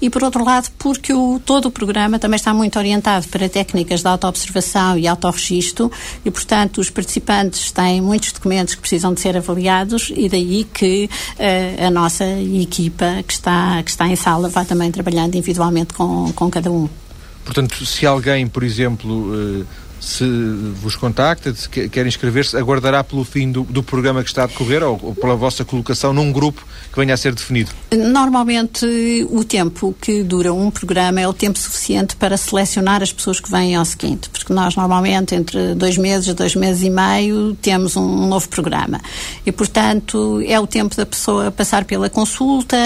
e 0.00 0.08
por 0.10 0.22
outro 0.22 0.44
lado 0.44 0.68
porque 0.78 1.12
o, 1.12 1.40
todo 1.44 1.66
o 1.66 1.70
programa 1.70 2.18
também 2.18 2.36
está 2.36 2.52
muito 2.54 2.78
orientado 2.78 3.26
para 3.28 3.48
técnicas 3.48 4.00
de 4.00 4.08
autoobservação 4.08 4.98
e 4.98 5.06
autorregistro 5.06 5.90
e, 6.24 6.30
portanto, 6.30 6.78
os 6.78 6.90
participantes 6.90 7.70
têm 7.70 8.00
muitos 8.00 8.32
documentos 8.32 8.74
que 8.74 8.80
precisam 8.80 9.12
de 9.12 9.20
ser 9.20 9.36
avaliados 9.36 10.12
e 10.14 10.28
daí 10.28 10.64
que 10.64 11.08
uh, 11.38 11.86
a 11.86 11.90
nossa 11.90 12.24
equipa 12.24 13.22
que 13.26 13.32
está, 13.32 13.82
que 13.82 13.90
está 13.90 14.08
em 14.08 14.16
sala 14.16 14.48
vai 14.48 14.64
também 14.64 14.90
trabalhando 14.90 15.34
individualmente 15.34 15.94
com, 15.94 16.32
com 16.32 16.50
cada 16.50 16.70
um. 16.70 16.88
Portanto, 17.48 17.86
se 17.86 18.04
alguém, 18.04 18.46
por 18.46 18.62
exemplo, 18.62 19.32
eh, 19.34 19.64
se 20.00 20.24
vos 20.80 20.96
contacta, 20.96 21.54
se 21.54 21.68
quer 21.68 22.06
inscrever-se, 22.06 22.56
aguardará 22.56 23.02
pelo 23.02 23.24
fim 23.24 23.50
do, 23.50 23.62
do, 23.64 23.82
programa 23.82 24.22
que 24.22 24.28
está 24.28 24.44
a 24.44 24.46
decorrer 24.46 24.82
ou, 24.82 24.98
ou, 25.02 25.14
pela 25.14 25.34
vossa 25.34 25.64
colocação 25.64 26.12
num 26.12 26.32
grupo 26.32 26.64
que 26.92 26.98
venha 26.98 27.14
a 27.14 27.16
ser 27.16 27.34
definido? 27.34 27.70
Normalmente, 27.92 28.86
o 29.30 29.42
tempo 29.44 29.94
que 30.00 30.22
dura 30.22 30.52
um 30.52 30.70
programa 30.70 31.20
é 31.20 31.26
o 31.26 31.32
tempo 31.32 31.58
suficiente 31.58 32.14
para 32.16 32.36
selecionar 32.36 33.02
as 33.02 33.12
pessoas 33.12 33.40
que 33.40 33.50
vêm 33.50 33.74
ao 33.74 33.84
seguinte, 33.84 34.28
porque 34.30 34.52
nós 34.52 34.76
normalmente 34.76 35.34
entre 35.34 35.74
dois 35.74 35.98
meses, 35.98 36.32
dois 36.34 36.54
meses 36.54 36.82
e 36.82 36.90
meio, 36.90 37.56
temos 37.60 37.96
um 37.96 38.26
novo 38.28 38.48
programa. 38.48 39.00
E, 39.44 39.50
portanto, 39.50 40.40
é 40.46 40.58
o 40.60 40.66
tempo 40.66 40.96
da 40.96 41.06
pessoa 41.06 41.50
passar 41.50 41.84
pela 41.84 42.08
consulta, 42.08 42.76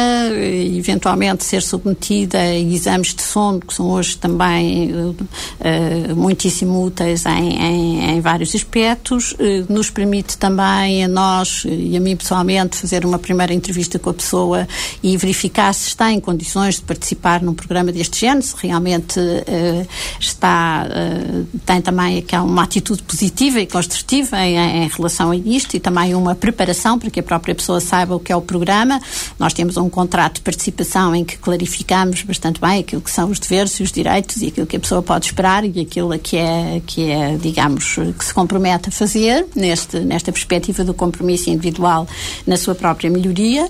eventualmente 0.76 1.44
ser 1.44 1.62
submetida 1.62 2.38
a 2.38 2.58
exames 2.58 3.14
de 3.14 3.22
sono, 3.22 3.60
que 3.60 3.74
são 3.74 3.90
hoje 3.90 4.16
também 4.16 4.92
uh, 4.92 6.16
muitíssimo 6.16 6.84
úteis 6.84 7.01
em, 7.08 7.56
em, 7.56 8.10
em 8.10 8.20
vários 8.20 8.54
aspectos, 8.54 9.34
eh, 9.38 9.64
nos 9.68 9.90
permite 9.90 10.36
também 10.36 11.04
a 11.04 11.08
nós 11.08 11.64
e 11.66 11.96
a 11.96 12.00
mim 12.00 12.16
pessoalmente 12.16 12.76
fazer 12.76 13.04
uma 13.04 13.18
primeira 13.18 13.52
entrevista 13.52 13.98
com 13.98 14.10
a 14.10 14.14
pessoa 14.14 14.68
e 15.02 15.16
verificar 15.16 15.72
se 15.72 15.88
está 15.88 16.12
em 16.12 16.20
condições 16.20 16.76
de 16.76 16.82
participar 16.82 17.42
num 17.42 17.54
programa 17.54 17.92
deste 17.92 18.20
género, 18.20 18.42
se 18.42 18.54
realmente 18.58 19.18
uh, 19.18 19.86
está, 20.18 20.86
uh, 20.86 21.58
tem 21.64 21.80
também 21.80 22.18
aquela, 22.18 22.44
uma 22.44 22.62
atitude 22.62 23.02
positiva 23.02 23.60
e 23.60 23.66
construtiva 23.66 24.38
em, 24.40 24.84
em, 24.84 24.88
relação 24.88 25.30
a 25.30 25.36
isto 25.36 25.76
e 25.76 25.80
também 25.80 26.14
uma 26.14 26.34
preparação 26.34 26.98
para 26.98 27.10
que 27.10 27.20
a 27.20 27.22
própria 27.22 27.54
pessoa 27.54 27.80
saiba 27.80 28.14
o 28.14 28.20
que 28.20 28.32
é 28.32 28.36
o 28.36 28.42
programa. 28.42 29.00
Nós 29.38 29.52
temos 29.52 29.76
um 29.76 29.88
contrato 29.88 30.36
de 30.36 30.40
participação 30.42 31.14
em 31.14 31.24
que 31.24 31.36
clarificamos 31.38 32.22
bastante 32.22 32.60
bem 32.60 32.80
aquilo 32.80 33.00
que 33.00 33.10
são 33.10 33.30
os 33.30 33.38
deveres 33.38 33.78
e 33.80 33.82
os 33.82 33.92
direitos 33.92 34.42
e 34.42 34.48
aquilo 34.48 34.66
que 34.66 34.76
a 34.76 34.80
pessoa 34.80 35.02
pode 35.02 35.26
esperar 35.26 35.64
e 35.64 35.80
aquilo 35.80 36.16
que 36.18 36.36
é, 36.36 36.82
que 36.86 36.91
é, 36.98 37.36
digamos, 37.36 37.96
que 38.18 38.24
se 38.24 38.34
compromete 38.34 38.88
a 38.88 38.92
fazer 38.92 39.46
neste, 39.54 40.00
nesta 40.00 40.32
perspectiva 40.32 40.84
do 40.84 40.94
compromisso 40.94 41.50
individual 41.50 42.06
na 42.46 42.56
sua 42.56 42.74
própria 42.74 43.10
melhoria 43.10 43.68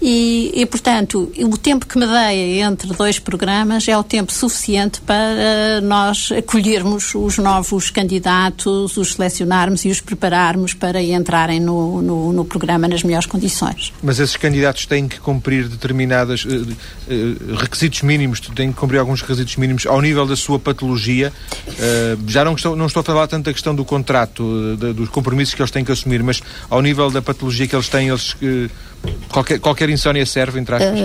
e, 0.00 0.50
e, 0.54 0.66
portanto, 0.66 1.30
o 1.38 1.56
tempo 1.56 1.86
que 1.86 1.96
me 1.96 2.06
dei 2.06 2.60
entre 2.60 2.92
dois 2.92 3.20
programas 3.20 3.86
é 3.86 3.96
o 3.96 4.02
tempo 4.02 4.32
suficiente 4.32 5.00
para 5.00 5.80
nós 5.80 6.30
acolhermos 6.32 7.14
os 7.14 7.38
novos 7.38 7.88
candidatos, 7.88 8.96
os 8.96 9.12
selecionarmos 9.14 9.84
e 9.84 9.90
os 9.90 10.00
prepararmos 10.00 10.74
para 10.74 11.00
entrarem 11.00 11.60
no, 11.60 12.02
no, 12.02 12.32
no 12.32 12.44
programa 12.44 12.88
nas 12.88 13.04
melhores 13.04 13.26
condições. 13.26 13.92
Mas 14.02 14.18
esses 14.18 14.36
candidatos 14.36 14.86
têm 14.86 15.06
que 15.06 15.20
cumprir 15.20 15.68
determinados 15.68 16.44
uh, 16.44 16.48
uh, 16.48 17.54
requisitos 17.54 18.02
mínimos, 18.02 18.40
têm 18.40 18.72
que 18.72 18.78
cumprir 18.78 18.98
alguns 18.98 19.20
requisitos 19.20 19.54
mínimos 19.56 19.86
ao 19.86 20.00
nível 20.00 20.26
da 20.26 20.34
sua 20.34 20.58
patologia. 20.58 21.32
Uh, 21.68 22.28
já 22.28 22.44
não 22.44 22.51
estou, 22.54 22.76
não 22.76 22.86
estou 22.86 23.00
a 23.00 23.04
falar 23.04 23.26
tanto 23.26 23.46
da 23.46 23.52
questão 23.52 23.74
do 23.74 23.84
contrato, 23.84 24.76
de, 24.78 24.92
dos 24.92 25.08
compromissos 25.08 25.54
que 25.54 25.62
eles 25.62 25.70
têm 25.70 25.84
que 25.84 25.92
assumir, 25.92 26.22
mas 26.22 26.40
ao 26.68 26.80
nível 26.80 27.10
da 27.10 27.22
patologia 27.22 27.66
que 27.66 27.74
eles 27.74 27.88
têm, 27.88 28.08
eles, 28.08 28.36
qualquer, 29.28 29.58
qualquer 29.60 29.90
insónia 29.90 30.24
serve, 30.26 30.60
entre 30.60 30.74
aspas? 30.76 30.98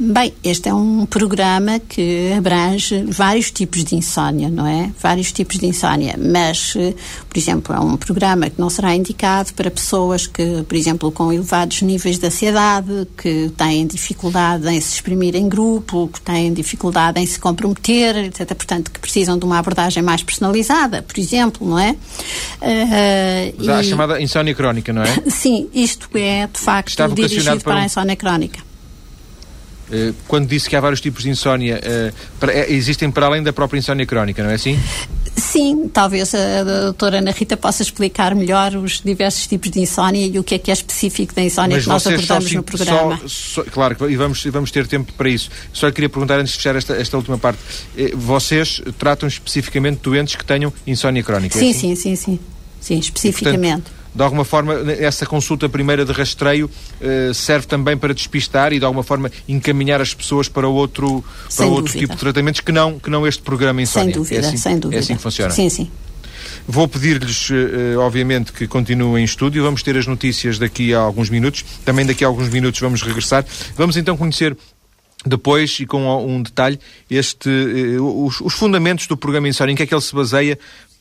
Bem, 0.00 0.32
este 0.44 0.68
é 0.68 0.74
um 0.74 1.04
programa 1.06 1.80
que 1.80 2.32
abrange 2.32 3.02
vários 3.08 3.50
tipos 3.50 3.82
de 3.82 3.96
insónia, 3.96 4.48
não 4.48 4.64
é? 4.64 4.92
Vários 5.02 5.32
tipos 5.32 5.58
de 5.58 5.66
insónia, 5.66 6.14
mas, 6.16 6.74
eh, 6.76 6.94
por 7.28 7.36
exemplo, 7.36 7.74
é 7.74 7.80
um 7.80 7.96
programa 7.96 8.48
que 8.48 8.60
não 8.60 8.70
será 8.70 8.94
indicado 8.94 9.52
para 9.54 9.68
pessoas 9.72 10.24
que, 10.24 10.62
por 10.62 10.76
exemplo, 10.76 11.10
com 11.10 11.32
elevados 11.32 11.82
níveis 11.82 12.16
de 12.16 12.26
ansiedade, 12.26 13.08
que 13.20 13.50
têm 13.56 13.88
dificuldade 13.88 14.68
em 14.68 14.80
se 14.80 14.94
exprimir 14.94 15.34
em 15.34 15.48
grupo, 15.48 16.08
que 16.12 16.20
têm 16.20 16.52
dificuldade 16.52 17.20
em 17.20 17.26
se 17.26 17.40
comprometer, 17.40 18.16
etc. 18.18 18.54
Portanto, 18.54 18.92
que 18.92 19.00
precisam 19.00 19.36
de 19.36 19.44
uma 19.44 19.58
abordagem 19.58 20.00
mais 20.00 20.22
personalizada, 20.22 21.02
por 21.02 21.18
exemplo, 21.18 21.68
não 21.68 21.78
é? 21.78 21.90
Uh, 22.62 23.64
e... 23.64 23.68
A 23.68 23.82
chamada 23.82 24.22
insónia 24.22 24.54
crónica, 24.54 24.92
não 24.92 25.02
é? 25.02 25.12
Sim, 25.28 25.68
isto 25.74 26.08
é, 26.14 26.46
de 26.46 26.60
facto, 26.60 27.14
dirigido 27.14 27.56
para, 27.56 27.74
para 27.74 27.80
a 27.80 27.84
insónia 27.86 28.14
crónica. 28.14 28.67
Eh, 29.90 30.12
quando 30.26 30.46
disse 30.46 30.68
que 30.68 30.76
há 30.76 30.80
vários 30.80 31.00
tipos 31.00 31.22
de 31.22 31.30
insónia, 31.30 31.80
eh, 31.82 32.12
eh, 32.42 32.72
existem 32.72 33.10
para 33.10 33.26
além 33.26 33.42
da 33.42 33.52
própria 33.52 33.78
insónia 33.78 34.04
crónica, 34.06 34.42
não 34.42 34.50
é 34.50 34.54
assim? 34.54 34.78
Sim, 35.36 35.88
talvez 35.88 36.34
a 36.34 36.64
doutora 36.64 37.18
Ana 37.18 37.30
Rita 37.30 37.56
possa 37.56 37.82
explicar 37.82 38.34
melhor 38.34 38.74
os 38.76 39.00
diversos 39.00 39.46
tipos 39.46 39.70
de 39.70 39.80
insónia 39.80 40.26
e 40.26 40.38
o 40.38 40.44
que 40.44 40.56
é 40.56 40.58
que 40.58 40.70
é 40.70 40.74
específico 40.74 41.34
da 41.34 41.42
insónia 41.42 41.76
Mas 41.76 41.84
que 41.84 41.88
nós 41.88 42.06
abordamos 42.06 42.52
no 42.52 42.62
programa. 42.62 43.20
Só, 43.26 43.62
só, 43.62 43.64
claro, 43.64 44.10
e 44.10 44.16
vamos, 44.16 44.44
vamos 44.44 44.70
ter 44.70 44.86
tempo 44.86 45.12
para 45.12 45.28
isso. 45.28 45.48
Só 45.72 45.90
queria 45.90 46.08
perguntar, 46.08 46.38
antes 46.40 46.52
de 46.52 46.58
fechar 46.58 46.74
esta, 46.74 46.94
esta 46.94 47.16
última 47.16 47.38
parte, 47.38 47.60
vocês 48.14 48.82
tratam 48.98 49.28
especificamente 49.28 50.00
doentes 50.02 50.34
que 50.34 50.44
tenham 50.44 50.72
insónia 50.86 51.22
crónica? 51.22 51.58
Sim, 51.58 51.68
é 51.68 51.70
assim? 51.70 51.94
sim, 51.94 52.16
sim, 52.16 52.16
sim. 52.16 52.40
Sim, 52.80 52.98
especificamente. 52.98 53.80
E, 53.80 53.82
portanto, 53.82 53.97
de 54.18 54.24
alguma 54.24 54.44
forma, 54.44 54.74
essa 54.98 55.24
consulta 55.24 55.68
primeira 55.68 56.04
de 56.04 56.10
rastreio 56.10 56.68
eh, 57.00 57.30
serve 57.32 57.68
também 57.68 57.96
para 57.96 58.12
despistar 58.12 58.72
e, 58.72 58.80
de 58.80 58.84
alguma 58.84 59.04
forma, 59.04 59.30
encaminhar 59.48 60.00
as 60.00 60.12
pessoas 60.12 60.48
para 60.48 60.66
outro, 60.66 61.24
para 61.56 61.66
outro 61.66 61.96
tipo 61.96 62.14
de 62.14 62.18
tratamentos 62.18 62.60
que 62.60 62.72
não, 62.72 62.98
que 62.98 63.08
não 63.08 63.24
este 63.24 63.40
programa 63.40 63.80
Insónia. 63.80 64.12
Sem 64.12 64.20
dúvida, 64.20 64.44
é 64.44 64.48
assim, 64.48 64.56
sem 64.56 64.76
dúvida. 64.76 64.96
É 64.96 64.98
assim 64.98 65.14
que 65.14 65.22
funciona? 65.22 65.52
Sim, 65.52 65.68
sim. 65.68 65.88
Vou 66.66 66.88
pedir-lhes, 66.88 67.48
eh, 67.52 67.96
obviamente, 67.96 68.52
que 68.52 68.66
continuem 68.66 69.22
em 69.22 69.24
estúdio. 69.24 69.62
Vamos 69.62 69.84
ter 69.84 69.96
as 69.96 70.08
notícias 70.08 70.58
daqui 70.58 70.92
a 70.92 70.98
alguns 70.98 71.30
minutos. 71.30 71.64
Também 71.84 72.04
daqui 72.04 72.24
a 72.24 72.26
alguns 72.26 72.48
minutos 72.48 72.80
vamos 72.80 73.00
regressar. 73.02 73.46
Vamos 73.76 73.96
então 73.96 74.16
conhecer 74.16 74.56
depois, 75.24 75.78
e 75.80 75.86
com 75.86 76.26
um 76.26 76.42
detalhe, 76.42 76.78
este, 77.08 77.48
eh, 77.48 78.00
os, 78.00 78.40
os, 78.40 78.54
fundamentos 78.54 79.06
do 79.06 79.16
programa 79.16 79.48
Insónia, 79.48 79.72
em 79.72 79.76
que 79.76 79.82
é 79.82 79.86
que 79.86 79.94
ele 79.94 80.00
se 80.00 80.14
baseia 80.14 80.58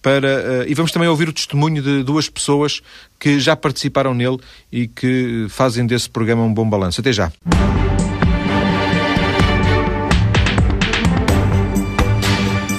para. 0.08 0.64
Uh, 0.64 0.72
e 0.72 0.74
vamos 0.74 0.94
também 0.94 1.10
ouvir 1.10 1.28
o 1.28 1.34
testemunho 1.34 1.84
de 1.84 2.02
duas 2.02 2.30
pessoas 2.30 2.82
que 3.20 3.42
já 3.42 3.58
participaram 3.58 4.14
nele 4.14 4.38
e 4.72 4.88
que 4.88 5.48
fazem 5.50 5.86
desse 5.86 6.10
programa 6.10 6.44
um 6.44 6.54
bom 6.54 6.68
balanço. 6.70 7.02
Até 7.02 7.12
já. 7.12 7.30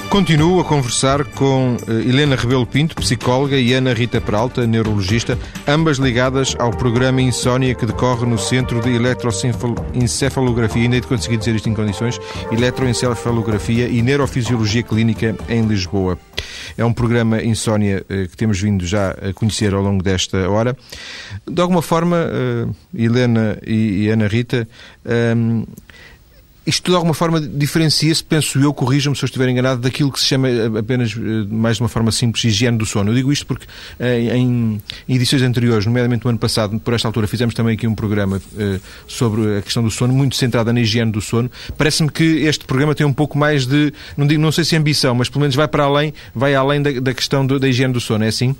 Continuo 0.09 0.59
a 0.59 0.65
conversar 0.65 1.23
com 1.23 1.75
uh, 1.75 1.91
Helena 1.91 2.35
Rebelo 2.35 2.65
Pinto, 2.65 2.95
psicóloga, 2.95 3.55
e 3.57 3.73
Ana 3.73 3.93
Rita 3.93 4.19
Peralta, 4.19 4.65
neurologista, 4.65 5.37
ambas 5.67 5.99
ligadas 5.99 6.55
ao 6.57 6.71
programa 6.71 7.21
Insónia 7.21 7.75
que 7.75 7.85
decorre 7.85 8.25
no 8.25 8.39
Centro 8.39 8.81
de 8.81 8.89
Eletroencefalografia, 8.89 10.81
ainda 10.81 10.99
de 10.99 11.05
conseguir 11.05 11.37
dizer 11.37 11.55
isto 11.55 11.69
em 11.69 11.75
condições, 11.75 12.19
Eletroencefalografia 12.51 13.87
e 13.87 14.01
Neurofisiologia 14.01 14.81
Clínica 14.81 15.35
em 15.47 15.67
Lisboa. 15.67 16.17
É 16.79 16.85
um 16.85 16.93
programa 16.93 17.43
Insónia 17.43 18.05
uh, 18.09 18.29
que 18.29 18.37
temos 18.37 18.61
vindo 18.61 18.85
já 18.85 19.11
a 19.11 19.33
conhecer 19.33 19.73
ao 19.73 19.81
longo 19.81 20.01
desta 20.01 20.49
hora. 20.49 20.77
De 21.45 21.61
alguma 21.61 21.81
forma, 21.81 22.15
uh, 22.15 22.73
Helena 22.97 23.59
e, 23.67 24.07
Ana 24.07 24.27
Rita, 24.27 24.65
um, 25.35 25.65
isto 26.69 26.91
de 26.91 26.95
alguma 26.95 27.13
forma 27.13 27.41
diferencia-se, 27.41 28.23
penso 28.23 28.59
eu, 28.59 28.73
corrijam-me 28.73 29.17
se 29.17 29.23
eu 29.23 29.27
estiver 29.27 29.49
enganado, 29.49 29.81
daquilo 29.81 30.11
que 30.11 30.19
se 30.19 30.25
chama 30.27 30.47
eh, 30.47 30.69
apenas, 30.79 31.15
eh, 31.17 31.19
mais 31.49 31.77
de 31.77 31.83
uma 31.83 31.89
forma 31.89 32.11
simples, 32.11 32.43
higiene 32.43 32.77
do 32.77 32.85
sono. 32.85 33.09
Eu 33.09 33.15
digo 33.15 33.33
isto 33.33 33.45
porque 33.45 33.65
eh, 33.99 34.35
em 34.35 34.79
edições 35.07 35.41
anteriores, 35.41 35.85
nomeadamente 35.85 36.23
no 36.23 36.29
ano 36.29 36.39
passado, 36.39 36.79
por 36.79 36.93
esta 36.93 37.07
altura, 37.07 37.27
fizemos 37.27 37.55
também 37.55 37.73
aqui 37.73 37.87
um 37.87 37.95
programa 37.95 38.41
sobre 39.07 39.57
a 39.57 39.61
questão 39.61 39.81
do 39.83 39.89
sono, 39.89 40.13
muito 40.13 40.35
centrado 40.35 40.71
na 40.71 40.79
higiene 40.79 41.11
do 41.11 41.21
sono. 41.21 41.49
Parece-me 41.77 42.09
que 42.09 42.23
este 42.23 42.65
programa 42.65 42.93
tem 42.93 43.05
um 43.05 43.13
pouco 43.13 43.37
mais 43.37 43.65
de, 43.65 43.91
não, 44.15 44.27
digo, 44.27 44.41
não 44.41 44.51
sei 44.51 44.63
se 44.63 44.75
ambição, 44.75 45.15
mas 45.15 45.29
pelo 45.29 45.41
menos 45.41 45.55
vai 45.55 45.67
para 45.67 45.83
além, 45.83 46.13
vai 46.33 46.53
além 46.53 46.81
da, 46.81 46.91
da 46.99 47.13
questão 47.13 47.45
do, 47.45 47.59
da 47.59 47.67
higiene 47.67 47.93
do 47.93 47.99
sono, 47.99 48.23
é 48.23 48.27
assim? 48.27 48.55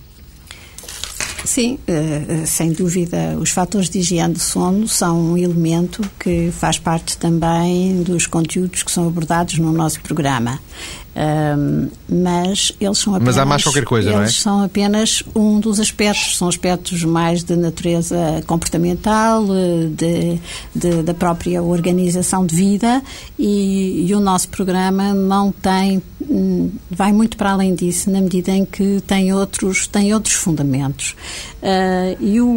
Sim, 1.46 1.80
uh, 1.88 2.46
sem 2.46 2.72
dúvida. 2.72 3.38
Os 3.40 3.50
fatores 3.52 3.90
de 3.90 4.00
higiene 4.00 4.34
do 4.34 4.40
sono 4.40 4.88
são 4.88 5.32
um 5.32 5.38
elemento 5.38 6.02
que 6.20 6.52
faz 6.52 6.78
parte 6.78 7.18
também 7.18 8.04
dos 8.04 8.28
conteúdos 8.28 8.84
que 8.84 8.92
são 8.92 9.08
abordados 9.08 9.58
no 9.58 9.72
nosso 9.72 10.02
programa. 10.02 10.60
Um, 11.16 11.90
mas 12.08 12.72
eles 12.80 12.98
são 12.98 13.16
apenas. 13.16 13.36
Mas 13.36 13.42
há 13.42 13.46
mais 13.46 13.64
qualquer 13.64 13.84
coisa, 13.84 14.12
não 14.12 14.20
é? 14.20 14.24
Eles 14.24 14.36
são 14.36 14.64
apenas 14.64 15.24
um 15.36 15.60
dos 15.60 15.80
aspectos, 15.80 16.38
são 16.38 16.48
aspectos 16.48 17.04
mais 17.04 17.44
de 17.44 17.56
natureza 17.56 18.44
comportamental, 18.46 19.44
de, 19.46 20.40
de 20.74 21.04
da 21.04 21.14
própria 21.14 21.62
organização 21.62 22.46
de 22.46 22.56
vida 22.56 23.02
e, 23.38 24.06
e, 24.08 24.16
o 24.16 24.20
nosso 24.20 24.50
programa 24.50 25.14
não 25.14 25.52
tem. 25.52 26.02
Hum, 26.22 26.72
vai 26.92 27.12
muito 27.12 27.38
para 27.38 27.52
além 27.52 27.74
disso, 27.74 28.12
na 28.12 28.22
medida 28.22 28.52
em 28.52 28.64
que 28.64 29.02
tem 29.02 29.34
outros, 29.34 29.88
tem 29.88 30.14
outros 30.14 30.36
fundamentos. 30.36 31.16
Uh, 31.62 32.24
e 32.24 32.40
o, 32.40 32.48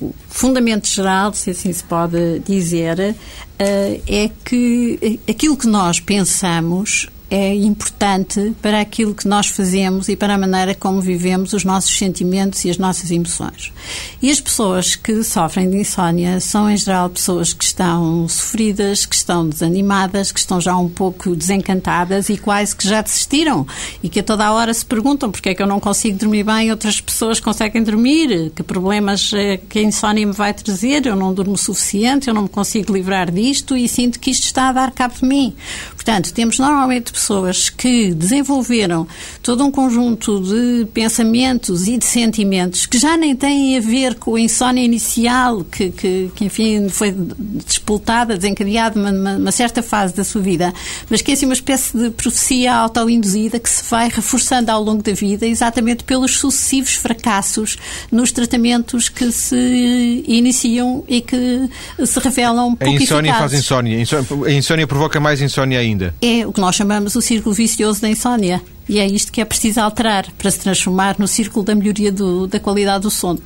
o 0.00 0.14
fundamento 0.28 0.86
geral, 0.86 1.32
se 1.32 1.50
assim 1.50 1.72
se 1.72 1.82
pode 1.82 2.40
dizer, 2.40 2.98
uh, 2.98 4.02
é 4.06 4.30
que 4.44 5.18
aquilo 5.28 5.56
que 5.56 5.66
nós 5.66 5.98
pensamos 5.98 7.08
é 7.28 7.54
importante 7.54 8.54
para 8.62 8.80
aquilo 8.80 9.14
que 9.14 9.26
nós 9.26 9.48
fazemos 9.48 10.08
e 10.08 10.14
para 10.14 10.34
a 10.34 10.38
maneira 10.38 10.74
como 10.74 11.00
vivemos 11.00 11.52
os 11.52 11.64
nossos 11.64 11.96
sentimentos 11.96 12.64
e 12.64 12.70
as 12.70 12.78
nossas 12.78 13.10
emoções. 13.10 13.72
E 14.22 14.30
as 14.30 14.40
pessoas 14.40 14.94
que 14.94 15.24
sofrem 15.24 15.68
de 15.68 15.76
insónia 15.76 16.38
são, 16.38 16.70
em 16.70 16.76
geral, 16.76 17.10
pessoas 17.10 17.52
que 17.52 17.64
estão 17.64 18.28
sofridas, 18.28 19.04
que 19.04 19.16
estão 19.16 19.48
desanimadas, 19.48 20.30
que 20.30 20.38
estão 20.38 20.60
já 20.60 20.76
um 20.76 20.88
pouco 20.88 21.34
desencantadas 21.34 22.28
e 22.28 22.36
quase 22.36 22.76
que 22.76 22.88
já 22.88 23.02
desistiram 23.02 23.66
e 24.02 24.08
que 24.08 24.20
a 24.20 24.22
toda 24.22 24.46
a 24.46 24.52
hora 24.52 24.72
se 24.72 24.84
perguntam 24.84 25.30
porque 25.30 25.48
é 25.48 25.54
que 25.54 25.62
eu 25.62 25.66
não 25.66 25.80
consigo 25.80 26.18
dormir 26.18 26.44
bem, 26.44 26.70
outras 26.70 27.00
pessoas 27.00 27.40
conseguem 27.40 27.82
dormir, 27.82 28.52
que 28.54 28.62
problemas 28.62 29.32
é 29.34 29.56
que 29.56 29.80
a 29.80 29.82
insónia 29.82 30.26
me 30.26 30.32
vai 30.32 30.54
trazer, 30.54 31.06
eu 31.06 31.16
não 31.16 31.34
durmo 31.34 31.54
o 31.54 31.58
suficiente, 31.58 32.28
eu 32.28 32.34
não 32.34 32.42
me 32.42 32.48
consigo 32.48 32.92
livrar 32.92 33.30
disto 33.32 33.76
e 33.76 33.88
sinto 33.88 34.20
que 34.20 34.30
isto 34.30 34.44
está 34.44 34.68
a 34.68 34.72
dar 34.72 34.92
cabo 34.92 35.14
de 35.20 35.26
mim. 35.26 35.54
Portanto, 35.94 36.32
temos 36.32 36.58
normalmente 36.58 37.15
pessoas 37.16 37.70
que 37.70 38.12
desenvolveram 38.12 39.06
todo 39.42 39.64
um 39.64 39.70
conjunto 39.70 40.40
de 40.40 40.86
pensamentos 40.92 41.88
e 41.88 41.96
de 41.96 42.04
sentimentos 42.04 42.84
que 42.84 42.98
já 42.98 43.16
nem 43.16 43.34
têm 43.34 43.76
a 43.78 43.80
ver 43.80 44.16
com 44.16 44.34
a 44.34 44.40
insónia 44.40 44.82
inicial, 44.84 45.64
que, 45.64 45.90
que, 45.90 46.30
que 46.34 46.44
enfim, 46.44 46.88
foi 46.88 47.14
despoltada, 47.16 48.36
desencadeada 48.36 49.00
numa, 49.00 49.38
numa 49.38 49.52
certa 49.52 49.82
fase 49.82 50.14
da 50.14 50.24
sua 50.24 50.42
vida, 50.42 50.72
mas 51.08 51.22
que 51.22 51.30
é 51.30 51.34
assim 51.34 51.46
uma 51.46 51.54
espécie 51.54 51.96
de 51.96 52.10
profecia 52.10 52.74
autoinduzida 52.74 53.58
que 53.58 53.70
se 53.70 53.88
vai 53.90 54.08
reforçando 54.08 54.70
ao 54.70 54.82
longo 54.82 55.02
da 55.02 55.12
vida, 55.12 55.46
exatamente 55.46 56.04
pelos 56.04 56.36
sucessivos 56.36 56.94
fracassos 56.94 57.78
nos 58.10 58.30
tratamentos 58.32 59.08
que 59.08 59.30
se 59.32 60.24
iniciam 60.26 61.04
e 61.08 61.20
que 61.20 61.68
se 62.04 62.20
revelam 62.20 62.74
pouco 62.74 62.84
A 62.84 63.02
insónia 63.02 63.30
eficazes. 63.30 63.38
faz 63.40 63.54
insónia. 63.54 63.98
A 64.46 64.52
insónia 64.52 64.86
provoca 64.86 65.18
mais 65.20 65.40
insónia 65.40 65.78
ainda. 65.78 66.14
É 66.20 66.46
o 66.46 66.52
que 66.52 66.60
nós 66.60 66.74
chamamos 66.74 67.05
chamamos 67.06 67.14
o 67.14 67.22
círculo 67.22 67.54
vicioso 67.54 68.00
da 68.00 68.08
insónia. 68.08 68.60
E 68.88 68.98
é 68.98 69.06
isto 69.06 69.32
que 69.32 69.40
é 69.40 69.44
preciso 69.44 69.80
alterar 69.80 70.30
para 70.36 70.50
se 70.50 70.60
transformar 70.60 71.16
no 71.18 71.28
círculo 71.28 71.64
da 71.64 71.74
melhoria 71.74 72.10
do, 72.10 72.46
da 72.46 72.58
qualidade 72.58 73.02
do 73.02 73.10
sono. 73.10 73.40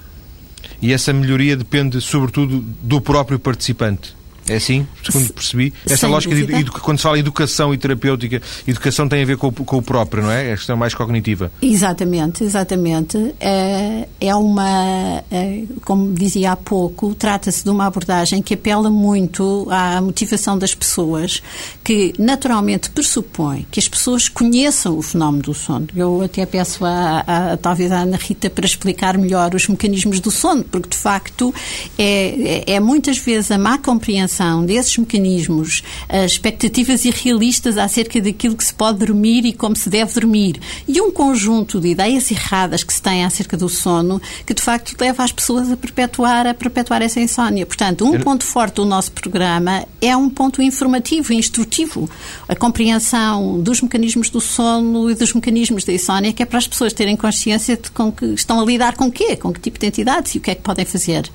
E 0.80 0.92
essa 0.92 1.12
melhoria 1.12 1.56
depende, 1.56 2.00
sobretudo, 2.00 2.64
do 2.82 3.00
próprio 3.00 3.38
participante. 3.38 4.14
É 4.48 4.56
assim, 4.56 4.86
segundo 5.04 5.32
percebi. 5.32 5.72
Esta 5.88 6.08
lógica 6.08 6.34
de, 6.34 6.44
de, 6.44 6.70
quando 6.70 6.98
se 6.98 7.02
fala 7.04 7.16
em 7.16 7.20
educação 7.20 7.72
e 7.72 7.78
terapêutica, 7.78 8.42
educação 8.66 9.08
tem 9.08 9.22
a 9.22 9.26
ver 9.26 9.36
com, 9.36 9.52
com 9.52 9.78
o 9.78 9.82
próprio, 9.82 10.24
não 10.24 10.30
é? 10.30 10.48
É 10.48 10.52
a 10.54 10.56
questão 10.56 10.76
mais 10.76 10.94
cognitiva. 10.94 11.52
Exatamente, 11.62 12.42
exatamente. 12.42 13.34
É, 13.38 14.08
é 14.20 14.34
uma, 14.34 15.22
é, 15.30 15.62
como 15.84 16.12
dizia 16.14 16.52
há 16.52 16.56
pouco, 16.56 17.14
trata-se 17.14 17.62
de 17.62 17.70
uma 17.70 17.86
abordagem 17.86 18.42
que 18.42 18.54
apela 18.54 18.90
muito 18.90 19.68
à 19.70 20.00
motivação 20.00 20.58
das 20.58 20.74
pessoas, 20.74 21.42
que 21.84 22.12
naturalmente 22.18 22.90
pressupõe 22.90 23.66
que 23.70 23.78
as 23.78 23.88
pessoas 23.88 24.28
conheçam 24.28 24.98
o 24.98 25.02
fenómeno 25.02 25.44
do 25.44 25.54
sono. 25.54 25.86
Eu 25.94 26.22
até 26.22 26.44
peço 26.44 26.84
a, 26.84 27.24
a, 27.26 27.52
a 27.52 27.56
talvez 27.56 27.92
a 27.92 28.00
Ana 28.00 28.16
Rita 28.16 28.50
para 28.50 28.66
explicar 28.66 29.16
melhor 29.16 29.54
os 29.54 29.68
mecanismos 29.68 30.18
do 30.18 30.30
sono, 30.30 30.64
porque 30.64 30.88
de 30.88 30.96
facto 30.96 31.54
é, 31.96 32.64
é, 32.66 32.74
é 32.74 32.80
muitas 32.80 33.18
vezes 33.18 33.50
a 33.50 33.58
má 33.58 33.78
compreensão 33.78 34.29
desses 34.64 34.96
mecanismos, 34.96 35.82
as 36.08 36.32
expectativas 36.32 37.04
irrealistas 37.04 37.76
acerca 37.76 38.20
daquilo 38.20 38.56
que 38.56 38.64
se 38.64 38.74
pode 38.74 38.98
dormir 38.98 39.44
e 39.44 39.52
como 39.52 39.74
se 39.76 39.88
deve 39.88 40.12
dormir, 40.12 40.60
e 40.86 41.00
um 41.00 41.10
conjunto 41.10 41.80
de 41.80 41.88
ideias 41.88 42.30
erradas 42.30 42.84
que 42.84 42.92
se 42.92 43.02
tem 43.02 43.24
acerca 43.24 43.56
do 43.56 43.68
sono, 43.68 44.20
que 44.46 44.54
de 44.54 44.62
facto 44.62 44.94
leva 45.00 45.24
as 45.24 45.32
pessoas 45.32 45.70
a 45.70 45.76
perpetuar, 45.76 46.46
a 46.46 46.54
perpetuar 46.54 47.02
essa 47.02 47.20
insónia. 47.20 47.66
Portanto, 47.66 48.04
um 48.04 48.18
ponto 48.20 48.44
forte 48.44 48.76
do 48.76 48.84
nosso 48.84 49.12
programa 49.12 49.86
é 50.00 50.16
um 50.16 50.28
ponto 50.28 50.62
informativo 50.62 51.32
e 51.32 51.36
instrutivo. 51.36 52.08
A 52.48 52.54
compreensão 52.54 53.60
dos 53.60 53.80
mecanismos 53.80 54.30
do 54.30 54.40
sono 54.40 55.10
e 55.10 55.14
dos 55.14 55.32
mecanismos 55.32 55.84
da 55.84 55.92
insónia, 55.92 56.32
que 56.32 56.42
é 56.42 56.46
para 56.46 56.58
as 56.58 56.66
pessoas 56.66 56.92
terem 56.92 57.16
consciência 57.16 57.76
de 57.76 57.90
com 57.90 58.10
que 58.10 58.26
estão 58.26 58.60
a 58.60 58.64
lidar 58.64 58.96
com 58.96 59.06
o 59.06 59.12
quê, 59.12 59.36
com 59.36 59.52
que 59.52 59.60
tipo 59.60 59.78
de 59.78 59.86
entidades 59.86 60.34
e 60.34 60.38
o 60.38 60.40
que 60.40 60.50
é 60.50 60.54
que 60.54 60.62
podem 60.62 60.84
fazer. 60.84 61.30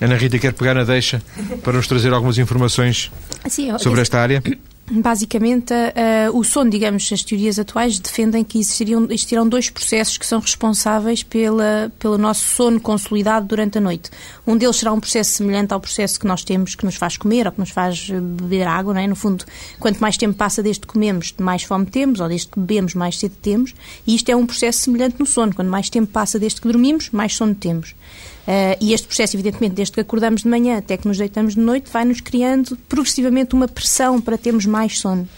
Ana 0.00 0.16
Rita 0.16 0.38
quer 0.38 0.52
pegar 0.52 0.74
na 0.74 0.84
deixa 0.84 1.22
para 1.62 1.72
nos 1.74 1.86
trazer 1.86 2.12
algumas 2.12 2.38
informações 2.38 3.10
Sim, 3.48 3.76
sobre 3.78 4.00
esta 4.00 4.18
área? 4.18 4.42
Basicamente, 4.90 5.72
uh, 5.72 6.36
o 6.36 6.42
sono, 6.42 6.68
digamos, 6.68 7.10
as 7.12 7.22
teorias 7.22 7.58
atuais 7.58 7.98
defendem 7.98 8.42
que 8.42 8.58
existiriam, 8.58 9.04
existirão 9.04 9.48
dois 9.48 9.70
processos 9.70 10.18
que 10.18 10.26
são 10.26 10.40
responsáveis 10.40 11.22
pela, 11.22 11.90
pelo 11.98 12.18
nosso 12.18 12.44
sono 12.44 12.80
consolidado 12.80 13.46
durante 13.46 13.78
a 13.78 13.80
noite. 13.80 14.10
Um 14.46 14.56
deles 14.56 14.76
será 14.76 14.92
um 14.92 14.98
processo 15.00 15.30
semelhante 15.30 15.72
ao 15.72 15.80
processo 15.80 16.18
que 16.18 16.26
nós 16.26 16.42
temos, 16.42 16.74
que 16.74 16.84
nos 16.84 16.96
faz 16.96 17.16
comer 17.16 17.46
ou 17.46 17.52
que 17.52 17.60
nos 17.60 17.70
faz 17.70 18.10
beber 18.10 18.66
água, 18.66 18.92
não 18.92 19.00
é? 19.00 19.06
No 19.06 19.16
fundo, 19.16 19.44
quanto 19.78 19.98
mais 19.98 20.16
tempo 20.16 20.34
passa 20.34 20.62
desde 20.62 20.80
que 20.80 20.88
comemos, 20.88 21.32
mais 21.38 21.62
fome 21.62 21.86
temos, 21.86 22.20
ou 22.20 22.28
desde 22.28 22.48
que 22.48 22.58
bebemos, 22.58 22.94
mais 22.94 23.18
cedo 23.18 23.36
temos. 23.40 23.74
E 24.06 24.16
isto 24.16 24.30
é 24.30 24.36
um 24.36 24.44
processo 24.44 24.80
semelhante 24.80 25.16
no 25.18 25.24
sono. 25.24 25.54
Quanto 25.54 25.70
mais 25.70 25.88
tempo 25.88 26.12
passa 26.12 26.38
desde 26.38 26.60
que 26.60 26.68
dormimos, 26.68 27.08
mais 27.10 27.34
sono 27.34 27.54
temos. 27.54 27.94
Uh, 28.42 28.76
e 28.80 28.92
este 28.92 29.06
processo, 29.06 29.36
evidentemente, 29.36 29.74
desde 29.74 29.92
que 29.92 30.00
acordamos 30.00 30.42
de 30.42 30.48
manhã 30.48 30.78
até 30.78 30.96
que 30.96 31.06
nos 31.06 31.16
deitamos 31.16 31.54
de 31.54 31.60
noite, 31.60 31.90
vai-nos 31.92 32.20
criando 32.20 32.76
progressivamente 32.88 33.54
uma 33.54 33.68
pressão 33.68 34.20
para 34.20 34.36
termos 34.36 34.66
mais 34.66 34.98
sono. 34.98 35.28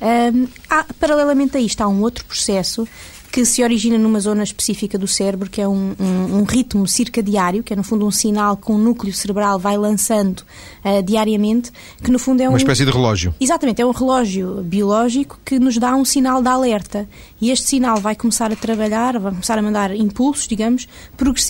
Uh, 0.00 0.48
há, 0.68 0.84
paralelamente 0.98 1.56
a 1.56 1.60
isto, 1.60 1.80
há 1.80 1.88
um 1.88 2.00
outro 2.02 2.24
processo 2.24 2.86
que 3.30 3.44
se 3.44 3.62
origina 3.62 3.98
numa 3.98 4.20
zona 4.20 4.42
específica 4.42 4.98
do 4.98 5.06
cérebro, 5.06 5.50
que 5.50 5.60
é 5.60 5.68
um, 5.68 5.94
um, 6.00 6.38
um, 6.38 6.44
ritmo 6.44 6.86
circadiário, 6.88 7.62
que 7.62 7.72
é 7.72 7.76
no 7.76 7.84
fundo 7.84 8.06
um 8.06 8.10
sinal 8.10 8.56
que 8.56 8.72
o 8.72 8.78
núcleo 8.78 9.12
cerebral 9.12 9.58
vai 9.58 9.76
lançando 9.76 10.40
uh, 10.84 11.02
diariamente, 11.02 11.70
que 12.02 12.10
no 12.10 12.18
fundo 12.18 12.42
é 12.42 12.46
um... 12.48 12.52
Uma 12.52 12.58
espécie 12.58 12.84
de 12.84 12.90
relógio. 12.90 13.34
Exatamente, 13.38 13.82
é 13.82 13.86
um 13.86 13.90
relógio 13.90 14.62
biológico 14.62 15.38
que 15.44 15.58
nos 15.58 15.76
dá 15.76 15.94
um 15.94 16.04
sinal 16.04 16.42
de 16.42 16.48
alerta. 16.48 17.08
E 17.40 17.50
este 17.50 17.66
sinal 17.66 17.98
vai 17.98 18.16
começar 18.16 18.50
a 18.50 18.56
trabalhar, 18.56 19.18
vai 19.18 19.32
começar 19.32 19.58
a 19.58 19.62
mandar 19.62 19.94
impulsos, 19.94 20.48
digamos, 20.48 20.88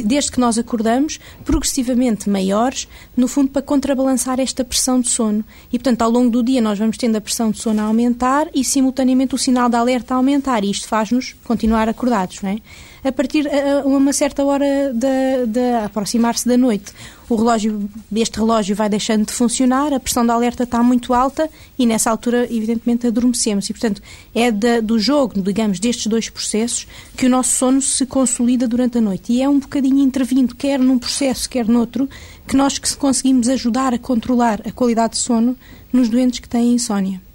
desde 0.05 0.33
que 0.33 0.41
nós 0.41 0.59
acordamos, 0.59 1.21
progressivamente 1.45 2.29
maiores, 2.29 2.89
no 3.17 3.29
fundo 3.29 3.51
para 3.51 3.63
contrabalançar 3.63 4.41
esta 4.41 4.65
pressão 4.65 5.01
de 5.01 5.09
sono. 5.09 5.45
E, 5.73 5.79
portanto, 5.79 6.03
ao 6.03 6.11
longo 6.11 6.31
do 6.31 6.43
dia 6.43 6.61
nós 6.61 6.79
vamos 6.79 6.97
tendo 6.97 7.17
a 7.17 7.21
pressão 7.21 7.51
de 7.51 7.59
sono 7.59 7.81
a 7.81 7.85
aumentar 7.85 8.49
e, 8.55 8.65
simultaneamente, 8.65 9.35
o 9.35 9.39
sinal 9.39 9.69
de 9.69 9.77
alerta 9.77 10.15
a 10.15 10.17
aumentar. 10.17 10.65
E 10.65 10.71
isto 10.71 10.89
faz-nos 10.89 11.35
continuar 11.45 11.68
continuar 11.69 11.89
acordados, 11.89 12.41
não 12.43 12.51
é? 12.51 12.59
A 13.05 13.13
partir 13.13 13.47
a 13.47 13.87
uma 13.87 14.13
certa 14.13 14.45
hora 14.45 14.93
de 14.93 15.85
aproximar-se 15.85 16.49
da 16.49 16.57
noite, 16.57 16.93
o 17.29 17.37
relógio, 17.37 17.89
este 18.13 18.39
relógio 18.39 18.75
vai 18.75 18.89
deixando 18.89 19.27
de 19.27 19.33
funcionar, 19.33 19.93
a 19.93 20.01
pressão 20.01 20.25
de 20.25 20.33
alerta 20.33 20.65
está 20.65 20.83
muito 20.83 21.15
alta 21.15 21.49
e 21.79 21.87
nessa 21.87 22.11
altura, 22.11 22.45
evidentemente, 22.45 23.07
adormecemos. 23.07 23.69
E, 23.69 23.73
portanto, 23.73 24.03
é 24.35 24.51
da, 24.51 24.81
do 24.81 24.99
jogo, 24.99 25.41
digamos, 25.41 25.79
destes 25.79 26.07
dois 26.07 26.29
processos 26.29 26.89
que 27.17 27.27
o 27.27 27.31
nosso 27.31 27.55
sono 27.55 27.81
se 27.81 28.05
consolida 28.05 28.67
durante 28.67 28.99
a 28.99 29.01
noite. 29.01 29.33
E 29.33 29.43
é 29.43 29.49
um 29.49 29.61
bocadinho 29.61 30.01
intervindo, 30.01 30.55
quer 30.55 30.81
num 30.81 30.99
processo, 30.99 31.49
quer 31.49 31.69
noutro, 31.69 32.09
que 32.47 32.57
nós 32.57 32.79
que 32.79 32.97
conseguimos 32.97 33.49
ajudar 33.49 33.95
a 33.95 33.99
controlar 33.99 34.61
a 34.67 34.73
qualidade 34.73 35.13
de 35.13 35.19
sono 35.19 35.57
nos 35.93 36.09
doentes 36.09 36.41
que 36.41 36.49
têm 36.49 36.73
insónia. 36.75 37.28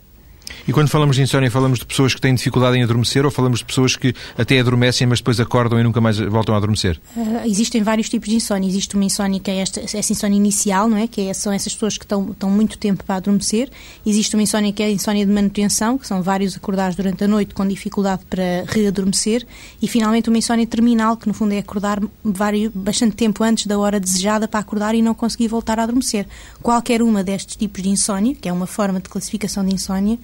E 0.68 0.72
quando 0.74 0.88
falamos 0.88 1.16
de 1.16 1.22
insónia, 1.22 1.50
falamos 1.52 1.80
de 1.80 1.86
pessoas 1.86 2.13
que 2.16 2.22
têm 2.22 2.34
dificuldade 2.34 2.78
em 2.78 2.84
adormecer 2.84 3.26
ou 3.26 3.32
falamos 3.32 3.60
de 3.60 3.66
pessoas 3.66 3.96
que 3.96 4.13
até 4.38 4.60
adormecem, 4.60 5.06
mas 5.08 5.20
depois 5.20 5.39
acordam 5.39 5.80
e 5.80 5.84
nunca 5.84 6.00
mais 6.00 6.18
voltam 6.18 6.56
a 6.56 6.58
adormecer? 6.58 7.00
Uh, 7.16 7.42
existem 7.46 7.84
vários 7.84 8.10
tipos 8.10 8.30
de 8.30 8.36
insónia. 8.36 8.68
Existe 8.68 8.96
uma 8.96 9.04
insónia 9.04 9.39
que 9.39 9.52
é 9.52 9.58
esta, 9.58 9.82
essa 9.82 10.12
insónia 10.12 10.38
inicial, 10.38 10.88
não 10.88 10.98
é? 10.98 11.08
Que 11.08 11.30
é, 11.30 11.34
são 11.34 11.52
essas 11.52 11.74
pessoas 11.74 11.98
que 11.98 12.06
estão, 12.06 12.32
estão 12.32 12.50
muito 12.50 12.78
tempo 12.78 13.04
para 13.04 13.16
adormecer. 13.16 13.70
Existe 14.06 14.36
uma 14.36 14.44
insónia 14.44 14.72
que 14.72 14.82
é 14.82 14.88
a 14.88 14.92
insónia 14.92 15.26
de 15.26 15.32
manutenção, 15.32 15.98
que 15.98 16.08
são 16.08 16.22
vários 16.22 16.56
acordados 16.56 16.96
durante 16.96 17.24
a 17.24 17.28
noite 17.28 17.54
com 17.54 17.68
dificuldade 17.68 18.24
para 18.30 18.63
readormecer. 18.68 19.46
E 19.82 19.88
finalmente 19.88 20.30
uma 20.30 20.38
insónia 20.38 20.66
terminal, 20.66 21.18
que 21.18 21.28
no 21.28 21.34
fundo 21.34 21.54
é 21.54 21.60
acordar 21.60 22.02
vários, 22.24 22.72
bastante 22.74 23.16
tempo 23.16 23.44
antes 23.44 23.66
da 23.68 23.78
hora 23.78 24.00
desejada 24.00 24.48
para 24.48 24.60
acordar 24.60 24.96
e 24.96 25.02
não 25.02 25.13
conseguir 25.13 25.48
voltar 25.48 25.80
a 25.80 25.84
adormecer. 25.84 26.28
Qualquer 26.62 27.02
uma 27.02 27.24
destes 27.24 27.56
tipos 27.56 27.82
de 27.82 27.89
insónia, 27.89 28.36
que 28.36 28.48
é 28.48 28.54
uma 28.54 28.68
forma 28.68 29.00
de 29.00 29.10
classificação 29.10 29.66
de 29.66 29.74
insónia, 29.74 30.18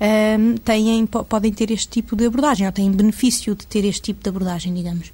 um, 0.00 0.56
têm, 0.56 1.06
podem 1.06 1.52
ter 1.52 1.70
este 1.70 1.88
tipo 1.88 2.16
de 2.16 2.26
abordagem, 2.26 2.66
ou 2.66 2.72
têm 2.72 2.90
benefício 2.90 3.54
de 3.54 3.66
ter 3.66 3.84
este 3.84 4.02
tipo 4.02 4.22
de 4.22 4.28
abordagem, 4.28 4.74
digamos. 4.74 5.12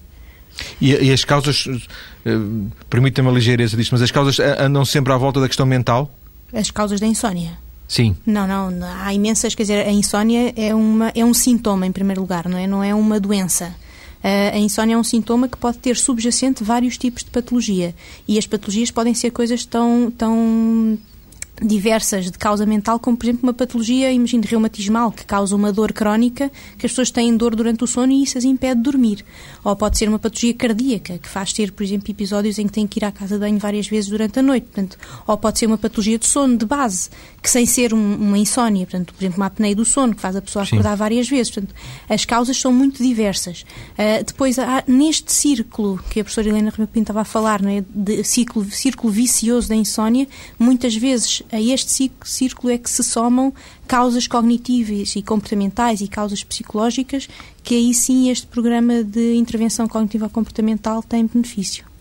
E, 0.81 0.93
e 0.93 1.13
as 1.13 1.25
causas, 1.25 1.67
uh, 1.67 2.71
permitam-me 2.91 3.31
a 3.31 3.33
ligeireza 3.33 3.77
disto, 3.77 3.93
mas 3.93 4.03
as 4.03 4.11
causas 4.11 4.39
andam 4.41 4.85
sempre 4.85 5.13
à 5.13 5.17
volta 5.17 5.41
da 5.41 5.49
questão 5.49 5.67
mental? 5.67 6.13
As 6.53 6.71
causas 6.71 7.01
da 7.01 7.07
insónia? 7.07 7.59
Sim. 7.89 8.17
Não, 8.25 8.47
não, 8.47 8.87
há 9.03 9.13
imensas, 9.13 9.55
quer 9.55 9.65
dizer, 9.65 9.87
a 9.87 9.93
insónia 9.93 10.53
é, 10.57 10.75
uma, 10.75 11.13
é 11.15 11.25
um 11.25 11.35
sintoma, 11.35 11.87
em 11.87 11.93
primeiro 11.93 12.23
lugar, 12.23 12.49
não 12.49 12.57
é? 12.57 12.67
Não 12.67 12.83
é 12.83 12.95
uma 12.95 13.21
doença. 13.21 13.75
Uh, 14.25 14.55
a 14.55 14.59
insónia 14.59 14.95
é 14.95 14.97
um 14.97 15.05
sintoma 15.05 15.49
que 15.49 15.59
pode 15.59 15.79
ter 15.79 15.97
subjacente 15.97 16.63
vários 16.63 16.97
tipos 16.97 17.25
de 17.25 17.31
patologia. 17.31 17.95
E 18.27 18.39
as 18.39 18.47
patologias 18.47 18.91
podem 18.91 19.15
ser 19.15 19.31
coisas 19.31 19.67
tão, 19.67 20.11
tão 20.17 20.99
diversas 21.63 22.31
de 22.31 22.39
causa 22.39 22.67
mental, 22.67 22.99
como 22.99 23.17
por 23.17 23.27
exemplo 23.27 23.41
uma 23.45 23.55
patologia, 23.55 24.11
imagino, 24.11 24.45
reumatismal, 24.47 25.13
que 25.13 25.25
causa 25.25 25.55
uma 25.55 25.73
dor 25.73 25.93
crónica, 25.93 26.51
que 26.77 26.87
as 26.87 26.93
pessoas 26.93 27.11
têm 27.11 27.37
dor 27.37 27.55
durante 27.55 27.85
o 27.85 27.87
sono 27.87 28.13
e 28.13 28.23
isso 28.23 28.39
as 28.39 28.45
impede 28.45 28.77
de 28.77 28.83
dormir. 28.83 29.25
Ou 29.65 29.77
pode 29.77 29.99
ser 29.99 30.09
uma 30.09 30.19
patologia 30.19 30.55
cardíaca, 30.55 31.19
que 31.19 31.29
faz 31.29 31.53
ter, 31.53 31.73
por 31.73 31.83
exemplo, 31.83 32.11
episódios 32.11 32.59
em 32.59 32.67
que 32.67 32.73
têm 32.73 32.87
que 32.87 32.99
ir 32.99 33.05
à 33.05 33.13
casa 33.13 33.37
de 33.37 33.41
banho 33.41 33.59
várias 33.59 33.87
vezes 33.87 34.11
durante 34.11 34.39
a 34.39 34.43
noite. 34.43 34.65
Portanto, 34.65 34.99
ou 35.27 35.37
pode 35.37 35.59
ser 35.59 35.67
uma 35.67 35.79
patologia 35.79 36.19
de 36.19 36.27
sono, 36.27 36.57
de 36.57 36.67
base, 36.67 37.11
que 37.41 37.49
sem 37.49 37.65
ser 37.65 37.95
um, 37.95 38.15
uma 38.15 38.39
insónia, 38.39 38.87
portanto, 38.87 39.15
por 39.15 39.23
exemplo, 39.23 39.39
uma 39.39 39.47
apneia 39.47 39.75
do 39.75 39.85
sono, 39.85 40.15
que 40.15 40.21
faz 40.21 40.37
a 40.37 40.43
pessoa 40.43 40.65
acordar 40.65 40.93
Sim. 40.93 40.97
várias 40.97 41.29
vezes. 41.29 41.53
Portanto, 41.53 41.75
as 42.09 42.25
causas 42.25 42.57
são 42.57 42.73
muito 42.73 43.03
diversas. 43.03 43.63
Uh, 43.93 44.25
depois, 44.25 44.59
há, 44.59 44.83
neste 44.87 45.33
círculo 45.33 46.03
que 46.11 46.21
a 46.21 46.25
professora 46.25 46.49
Helena 46.49 46.71
Ribeiro 46.71 46.91
Pinto 46.93 47.05
estava 47.05 47.21
a 47.21 47.25
falar, 47.25 47.63
não 47.63 47.71
é? 47.71 47.85
de 47.95 48.25
círculo, 48.25 48.71
círculo 48.71 49.13
vicioso 49.13 49.69
da 49.69 49.75
insónia, 49.75 50.27
muitas 50.59 50.95
vezes 50.97 51.43
a 51.53 51.61
este 51.61 52.11
círculo 52.25 52.73
é 52.73 52.79
que 52.79 52.91
se 52.91 53.05
somam 53.05 53.53
causas 53.87 54.27
cognitivas 54.27 55.15
e 55.15 55.23
comportamentais 55.23 56.01
e 56.01 56.09
causas 56.09 56.43
psicológicas, 56.43 57.29
que 57.63 57.75
aí 57.75 57.93
sim 57.93 58.31
este 58.31 58.47
programa 58.47 59.05
de 59.05 59.35
intervenção 59.35 59.87
cognitiva 59.87 60.31
comportamental 60.31 61.03
tem 61.03 61.27
benefício. 61.27 61.92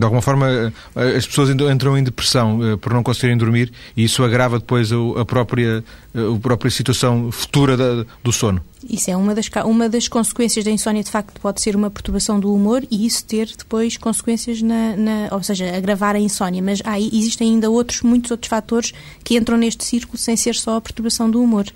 De 0.00 0.04
alguma 0.04 0.22
forma, 0.22 0.72
eh, 0.96 1.16
as 1.18 1.26
pessoas 1.26 1.50
entram 1.50 1.98
em 1.98 2.02
depressão 2.02 2.58
eh, 2.64 2.76
por 2.78 2.90
não 2.94 3.02
conseguirem 3.02 3.36
dormir 3.36 3.70
e 3.94 4.04
isso 4.04 4.24
agrava 4.24 4.58
depois 4.58 4.90
a 4.90 5.24
própria, 5.26 5.84
eh, 6.14 6.18
a 6.34 6.40
própria 6.40 6.70
situação 6.70 7.30
futura 7.30 8.06
do 8.24 8.32
sono. 8.32 8.62
Isso 8.88 9.10
é 9.10 9.16
uma 9.16 9.34
das, 9.34 9.50
uma 9.66 9.90
das 9.90 10.08
consequências 10.08 10.64
da 10.64 10.70
insónia, 10.70 11.04
de 11.04 11.10
facto, 11.10 11.38
pode 11.38 11.60
ser 11.60 11.76
uma 11.76 11.90
perturbação 11.90 12.40
do 12.40 12.50
humor 12.54 12.82
e 12.90 13.04
isso 13.04 13.26
ter 13.26 13.50
depois 13.58 13.98
consequências 13.98 14.62
na, 14.62 14.96
na 14.96 15.28
ou 15.32 15.42
seja, 15.42 15.76
agravar 15.76 16.16
a 16.16 16.18
insónia. 16.18 16.62
Mas 16.62 16.80
há, 16.82 16.98
existem 16.98 17.50
ainda 17.50 17.68
outros, 17.68 18.00
muitos 18.00 18.30
outros 18.30 18.48
fatores 18.48 18.94
que 19.22 19.36
entram 19.36 19.58
neste 19.58 19.84
círculo 19.84 20.16
sem 20.16 20.34
ser 20.34 20.54
só 20.54 20.76
a 20.76 20.80
perturbação 20.80 21.30
do 21.30 21.42
humor. 21.42 21.66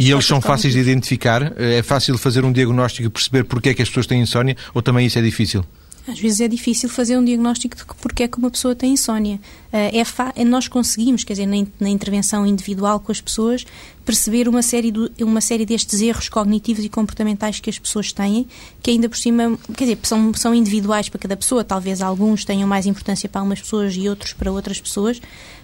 E 0.00 0.10
eles 0.10 0.26
são 0.26 0.40
fáceis 0.40 0.74
de 0.74 0.80
identificar? 0.80 1.52
É 1.56 1.80
fácil 1.80 2.18
fazer 2.18 2.44
um 2.44 2.52
diagnóstico 2.52 3.06
e 3.06 3.10
perceber 3.10 3.44
porque 3.44 3.68
é 3.68 3.74
que 3.74 3.82
as 3.82 3.88
pessoas 3.88 4.06
têm 4.08 4.20
insónia 4.20 4.56
ou 4.74 4.82
também 4.82 5.06
isso 5.06 5.18
é 5.18 5.22
difícil? 5.22 5.64
Às 6.06 6.18
vezes 6.18 6.40
é 6.40 6.48
difícil 6.48 6.88
fazer 6.88 7.16
um 7.16 7.24
diagnóstico 7.24 7.76
de 7.76 7.84
porque 8.00 8.24
é 8.24 8.28
que 8.28 8.38
uma 8.38 8.50
pessoa 8.50 8.74
tem 8.74 8.92
insónia. 8.92 9.40
Eh, 9.74 10.00
é, 10.00 10.40
é 10.40 10.44
nós 10.44 10.68
conseguimos, 10.68 11.24
quer 11.24 11.32
dizer, 11.32 11.46
na, 11.46 11.66
na, 11.80 11.88
intervenção 11.88 12.46
individual 12.46 13.00
com 13.00 13.10
as 13.10 13.20
pessoas, 13.20 13.66
perceber 14.04 14.48
uma 14.48 14.62
série, 14.62 14.92
do, 14.92 15.10
uma 15.20 15.40
série 15.40 15.66
destes 15.66 16.00
erros 16.00 16.28
cognitivos 16.28 16.84
e 16.84 16.88
comportamentais 16.88 17.58
que 17.58 17.68
as 17.68 17.76
pessoas 17.76 18.12
têm, 18.12 18.46
que 18.80 18.92
ainda 18.92 19.08
por 19.08 19.18
cima, 19.18 19.58
quer 19.76 19.84
dizer, 19.84 19.98
são, 20.04 20.32
são 20.32 20.54
individuais 20.54 21.08
para 21.08 21.18
cada 21.18 21.36
pessoa. 21.36 21.64
Talvez 21.64 22.00
alguns 22.00 22.44
tenham 22.44 22.68
mais 22.68 22.86
importância 22.86 23.28
para 23.28 23.42
umas 23.42 23.60
pessoas 23.60 23.96
e 23.96 24.08
outros 24.08 24.32
para 24.32 24.52
outras 24.52 24.80
pessoas, 24.80 25.20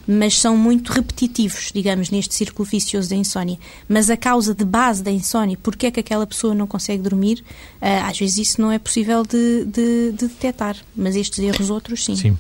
mas 0.09 0.37
são 0.37 0.57
muito 0.57 0.93
repetitivos, 0.93 1.71
digamos, 1.73 2.11
neste 2.11 2.35
círculo 2.35 2.69
vicioso 2.69 3.11
da 3.11 3.15
insónia. 3.15 3.61
Mas 3.89 4.11
a 4.11 4.17
causa 4.17 4.53
de 4.53 4.65
base 4.65 5.05
da 5.05 5.13
insónia, 5.13 5.57
porque 5.63 5.87
é 5.87 5.91
que 5.93 6.01
aquela 6.01 6.27
pessoa 6.27 6.53
não 6.53 6.67
consegue 6.67 7.01
dormir, 7.01 7.45
uh, 7.81 8.09
às 8.09 8.19
vezes 8.19 8.39
isso 8.39 8.61
não 8.61 8.73
é 8.73 8.79
possível 8.81 9.23
de, 9.23 9.67
de, 9.67 10.11
de 10.11 10.27
detectar, 10.27 10.77
mas 10.97 11.15
estes 11.15 11.39
erros 11.39 11.71
outros 11.71 12.05
sim. 12.05 12.17
Sim. 12.17 12.37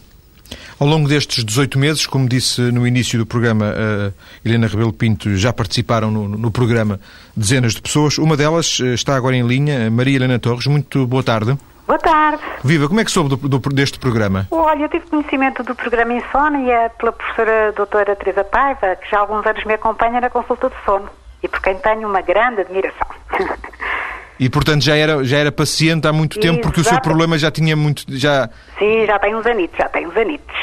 Ao 0.78 0.86
longo 0.86 1.08
destes 1.08 1.44
18 1.44 1.78
meses, 1.78 2.06
como 2.06 2.28
disse 2.28 2.60
no 2.60 2.86
início 2.86 3.18
do 3.18 3.26
programa, 3.26 3.66
a 3.66 4.48
Helena 4.48 4.66
Rebelo 4.66 4.92
Pinto 4.92 5.36
já 5.36 5.52
participaram 5.52 6.10
no, 6.10 6.28
no, 6.28 6.50
programa 6.50 7.00
dezenas 7.36 7.74
de 7.74 7.82
pessoas. 7.82 8.18
Uma 8.18 8.36
delas 8.36 8.78
eh, 8.82 8.94
está 8.94 9.14
agora 9.16 9.36
em 9.36 9.46
linha, 9.46 9.90
Maria 9.90 10.16
Helena 10.16 10.38
Torres. 10.38 10.66
Muito 10.66 11.06
boa 11.06 11.22
tarde. 11.22 11.56
Boa 11.86 11.98
tarde. 11.98 12.42
Viva, 12.62 12.86
como 12.86 13.00
é 13.00 13.04
que 13.04 13.10
soube 13.10 13.28
do, 13.30 13.36
do, 13.48 13.58
deste 13.70 13.98
programa? 13.98 14.46
Olha, 14.50 14.84
eu 14.84 14.88
tive 14.88 15.06
conhecimento 15.06 15.62
do 15.64 15.74
programa 15.74 16.12
Insónia 16.14 16.90
pela 16.98 17.10
professora 17.10 17.72
doutora 17.72 18.14
Teresa 18.14 18.44
Paiva, 18.44 18.94
que 18.96 19.10
já 19.10 19.18
há 19.18 19.20
alguns 19.20 19.44
anos 19.44 19.64
me 19.64 19.74
acompanha 19.74 20.20
na 20.20 20.30
consulta 20.30 20.70
de 20.70 20.76
sono 20.84 21.10
e 21.42 21.48
por 21.48 21.60
quem 21.60 21.74
tenho 21.78 22.08
uma 22.08 22.20
grande 22.20 22.60
admiração. 22.60 23.08
E 24.40 24.48
portanto 24.48 24.82
já 24.82 24.96
era, 24.96 25.22
já 25.22 25.36
era 25.36 25.52
paciente 25.52 26.08
há 26.08 26.12
muito 26.14 26.40
tempo, 26.40 26.62
porque 26.62 26.80
Exato. 26.80 26.96
o 26.96 26.98
seu 26.98 27.02
problema 27.02 27.36
já 27.36 27.50
tinha 27.50 27.76
muito. 27.76 28.04
Já... 28.08 28.48
Sim, 28.78 29.04
já 29.04 29.18
tem 29.18 29.34
uns 29.36 29.44
anitos, 29.44 29.76
já 29.76 29.86
tem 29.90 30.06
uns 30.06 30.16
anitos. 30.16 30.56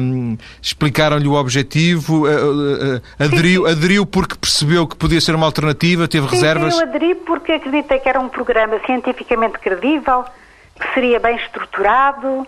Um, 0.00 0.38
Explicaram-lhe 0.60 1.28
o 1.28 1.34
objetivo, 1.34 2.26
uh, 2.26 2.96
uh, 2.96 3.02
aderiu, 3.18 3.64
sim, 3.64 3.68
sim. 3.68 3.78
aderiu 3.78 4.06
porque 4.06 4.36
percebeu 4.36 4.86
que 4.86 4.96
podia 4.96 5.20
ser 5.20 5.34
uma 5.34 5.44
alternativa, 5.44 6.08
teve 6.08 6.26
sim, 6.30 6.34
reservas? 6.34 6.74
Sim, 6.74 6.80
eu 6.80 6.88
aderi 6.88 7.14
porque 7.14 7.52
acreditei 7.52 7.98
que 7.98 8.08
era 8.08 8.18
um 8.18 8.30
programa 8.30 8.80
cientificamente 8.86 9.58
credível, 9.58 10.24
que 10.80 10.94
seria 10.94 11.20
bem 11.20 11.36
estruturado, 11.36 12.46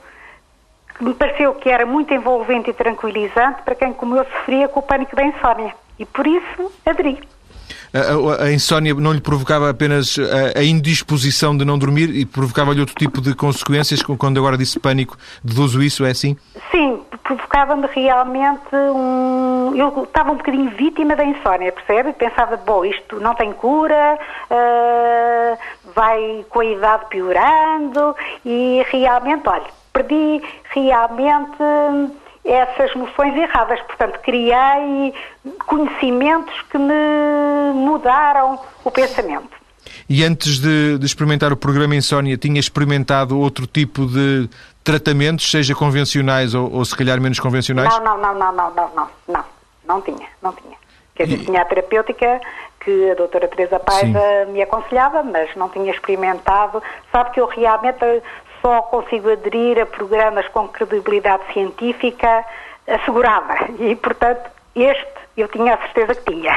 que 0.96 1.04
me 1.04 1.12
pareceu 1.12 1.52
que 1.52 1.68
era 1.68 1.84
muito 1.84 2.14
envolvente 2.14 2.70
e 2.70 2.72
tranquilizante 2.72 3.60
para 3.62 3.74
quem, 3.74 3.92
como 3.92 4.16
eu, 4.16 4.24
sofria 4.24 4.68
com 4.68 4.80
o 4.80 4.82
pânico 4.82 5.14
da 5.14 5.22
insónia. 5.22 5.74
E 5.98 6.06
por 6.06 6.26
isso 6.26 6.72
aderi 6.86 7.20
a, 8.40 8.50
insónia 8.50 8.92
não 8.94 9.12
lhe 9.12 9.20
provocava 9.20 9.70
apenas 9.70 10.16
a, 10.18 10.58
a 10.58 10.64
indisposição 10.64 11.56
de 11.56 11.64
não 11.64 11.78
dormir 11.78 12.10
e 12.10 12.26
provocava-lhe 12.26 12.80
outro 12.80 12.94
tipo 12.96 13.20
de 13.20 13.34
consequências, 13.34 14.02
quando 14.02 14.38
agora 14.38 14.58
disse 14.58 14.80
pânico, 14.80 15.16
deduzo 15.42 15.82
isso, 15.82 16.04
é 16.04 16.10
assim? 16.10 16.36
Sim, 16.70 17.00
provocava-me 17.22 17.86
realmente 17.92 18.74
um... 18.74 19.72
Eu 19.76 20.04
estava 20.04 20.32
um 20.32 20.36
bocadinho 20.36 20.70
vítima 20.70 21.14
da 21.14 21.24
insónia, 21.24 21.70
percebe? 21.70 22.12
Pensava, 22.12 22.56
bom, 22.56 22.84
isto 22.84 23.20
não 23.20 23.34
tem 23.34 23.52
cura, 23.52 24.18
uh, 24.50 25.58
vai 25.94 26.44
com 26.50 26.60
a 26.60 26.64
idade 26.64 27.06
piorando 27.08 28.16
e 28.44 28.84
realmente, 28.90 29.48
olha, 29.48 29.66
perdi 29.92 30.42
realmente 30.70 31.62
essas 32.44 32.94
noções 32.94 33.34
erradas. 33.36 33.80
Portanto, 33.82 34.20
criei 34.20 35.14
conhecimentos 35.66 36.54
que 36.70 36.78
me 36.78 37.72
mudaram 37.74 38.58
o 38.84 38.90
pensamento. 38.90 39.64
E 40.08 40.22
antes 40.22 40.58
de, 40.58 40.98
de, 40.98 41.06
experimentar 41.06 41.52
o 41.52 41.56
programa 41.56 41.94
Insónia, 41.96 42.36
tinha 42.36 42.60
experimentado 42.60 43.38
outro 43.38 43.66
tipo 43.66 44.06
de 44.06 44.48
tratamentos, 44.82 45.50
seja 45.50 45.74
convencionais 45.74 46.54
ou, 46.54 46.70
ou 46.70 46.84
se 46.84 46.94
calhar 46.94 47.20
menos 47.20 47.40
convencionais? 47.40 47.88
Não, 47.98 48.04
não, 48.04 48.18
não, 48.18 48.34
não, 48.34 48.52
não, 48.52 48.70
não, 48.74 48.90
não, 48.94 49.08
não, 49.28 49.44
não 49.86 50.00
tinha, 50.02 50.28
não 50.42 50.52
tinha. 50.52 50.76
Quer 51.14 51.24
dizer, 51.24 51.42
e... 51.42 51.46
tinha 51.46 51.62
a 51.62 51.64
terapêutica 51.64 52.40
que 52.80 53.10
a 53.10 53.14
doutora 53.14 53.48
Teresa 53.48 53.80
Paiva 53.80 54.20
Sim. 54.44 54.52
me 54.52 54.60
aconselhava, 54.60 55.22
mas 55.22 55.54
não 55.56 55.70
tinha 55.70 55.90
experimentado. 55.90 56.82
Sabe 57.10 57.30
que 57.30 57.40
eu 57.40 57.46
realmente 57.46 58.22
só 58.64 58.80
consigo 58.82 59.30
aderir 59.30 59.78
a 59.78 59.84
programas 59.84 60.48
com 60.48 60.66
credibilidade 60.68 61.42
científica 61.52 62.42
assegurada. 62.88 63.54
E, 63.78 63.94
portanto, 63.96 64.50
este 64.74 65.06
eu 65.36 65.48
tinha 65.48 65.74
a 65.74 65.78
certeza 65.78 66.14
que 66.14 66.32
tinha. 66.32 66.52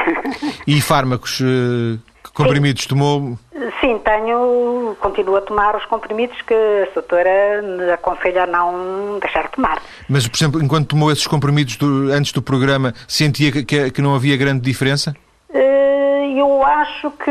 E 0.66 0.80
fármacos, 0.80 1.40
uh, 1.40 1.98
comprimidos 2.32 2.84
Sim. 2.84 2.88
tomou? 2.88 3.38
Sim, 3.80 4.00
tenho, 4.04 4.96
continuo 5.00 5.36
a 5.36 5.40
tomar 5.42 5.76
os 5.76 5.84
comprimidos 5.84 6.40
que 6.42 6.54
a 6.54 6.94
doutora 6.94 7.60
me 7.62 7.92
aconselha 7.92 8.44
a 8.44 8.46
não 8.46 9.18
deixar 9.18 9.44
de 9.44 9.50
tomar. 9.50 9.82
Mas, 10.08 10.26
por 10.26 10.36
exemplo, 10.36 10.62
enquanto 10.62 10.88
tomou 10.88 11.12
esses 11.12 11.26
comprimidos 11.26 11.76
do, 11.76 12.10
antes 12.12 12.32
do 12.32 12.40
programa, 12.40 12.94
sentia 13.06 13.52
que, 13.52 13.64
que, 13.64 13.90
que 13.90 14.00
não 14.00 14.14
havia 14.14 14.36
grande 14.36 14.60
diferença? 14.60 15.14
Uh, 15.50 16.38
eu 16.38 16.64
acho 16.64 17.10
que 17.10 17.30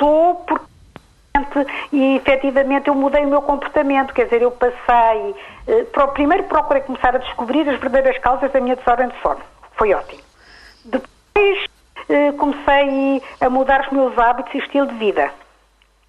mudou 0.00 0.34
porque 0.46 0.64
e 1.92 2.16
efetivamente 2.16 2.88
eu 2.88 2.94
mudei 2.94 3.24
o 3.24 3.28
meu 3.28 3.42
comportamento, 3.42 4.14
quer 4.14 4.24
dizer, 4.24 4.42
eu 4.42 4.50
passei, 4.50 5.34
eh, 5.66 5.84
para, 5.92 6.08
primeiro 6.08 6.44
procurei 6.44 6.82
começar 6.82 7.14
a 7.14 7.18
descobrir 7.18 7.68
as 7.68 7.78
verdadeiras 7.78 8.18
causas 8.18 8.50
da 8.52 8.60
minha 8.60 8.76
desordem 8.76 9.08
de 9.08 9.20
sono, 9.20 9.40
foi 9.72 9.94
ótimo. 9.94 10.22
Depois 10.84 11.66
eh, 12.08 12.32
comecei 12.32 13.22
a 13.40 13.50
mudar 13.50 13.82
os 13.82 13.90
meus 13.90 14.16
hábitos 14.18 14.54
e 14.54 14.58
estilo 14.58 14.86
de 14.86 14.94
vida, 14.94 15.30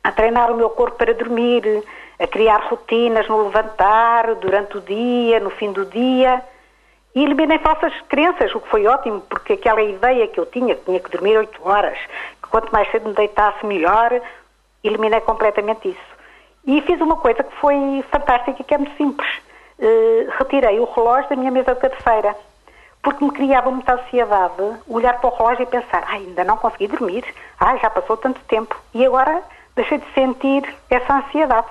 a 0.04 0.12
treinar 0.12 0.52
o 0.52 0.56
meu 0.56 0.70
corpo 0.70 0.98
para 0.98 1.14
dormir, 1.14 1.84
a 2.20 2.28
criar 2.28 2.58
rotinas 2.70 3.28
no 3.28 3.44
levantar, 3.44 4.36
durante 4.36 4.78
o 4.78 4.82
dia, 4.82 5.40
no 5.40 5.50
fim 5.50 5.72
do 5.72 5.86
dia. 5.86 6.42
E 7.16 7.24
eliminei 7.24 7.58
falsas 7.60 7.94
crenças, 8.08 8.54
o 8.54 8.60
que 8.60 8.70
foi 8.70 8.86
ótimo, 8.86 9.22
porque 9.22 9.54
aquela 9.54 9.82
ideia 9.82 10.28
que 10.28 10.40
eu 10.40 10.46
tinha, 10.46 10.76
que 10.76 10.86
tinha 10.86 11.00
que 11.00 11.10
dormir 11.10 11.38
8 11.38 11.68
horas, 11.68 11.98
que 12.42 12.50
quanto 12.50 12.72
mais 12.72 12.90
cedo 12.92 13.10
me 13.10 13.16
deitasse 13.16 13.66
melhor, 13.66 14.22
eliminei 14.84 15.22
completamente 15.22 15.90
isso. 15.90 16.20
E 16.66 16.82
fiz 16.82 17.00
uma 17.02 17.18
coisa 17.18 17.44
que 17.44 17.56
foi 17.56 18.04
fantástica 18.12 18.64
que 18.64 18.74
é 18.74 18.78
muito 18.78 18.96
simples. 18.98 19.30
Uh, 19.80 20.30
retirei 20.38 20.80
o 20.80 20.86
relógio 20.86 21.30
da 21.30 21.36
minha 21.36 21.52
mesa 21.52 21.74
de 21.74 21.80
cabeceira, 21.80 22.36
porque 23.02 23.24
me 23.24 23.32
criava 23.32 23.72
muita 23.72 23.94
ansiedade 23.94 24.62
olhar 24.88 25.20
para 25.20 25.30
o 25.30 25.36
relógio 25.36 25.64
e 25.64 25.66
pensar, 25.66 26.04
ai, 26.06 26.20
ainda 26.20 26.44
não 26.44 26.58
consegui 26.58 26.88
dormir, 26.88 27.24
ai, 27.60 27.80
já 27.80 27.90
passou 27.90 28.18
tanto 28.18 28.42
tempo. 28.42 28.76
E 28.94 29.06
agora 29.06 29.42
deixei 29.76 30.00
de 30.00 30.14
sentir 30.14 30.64
essa 30.90 31.16
ansiedade. 31.16 31.68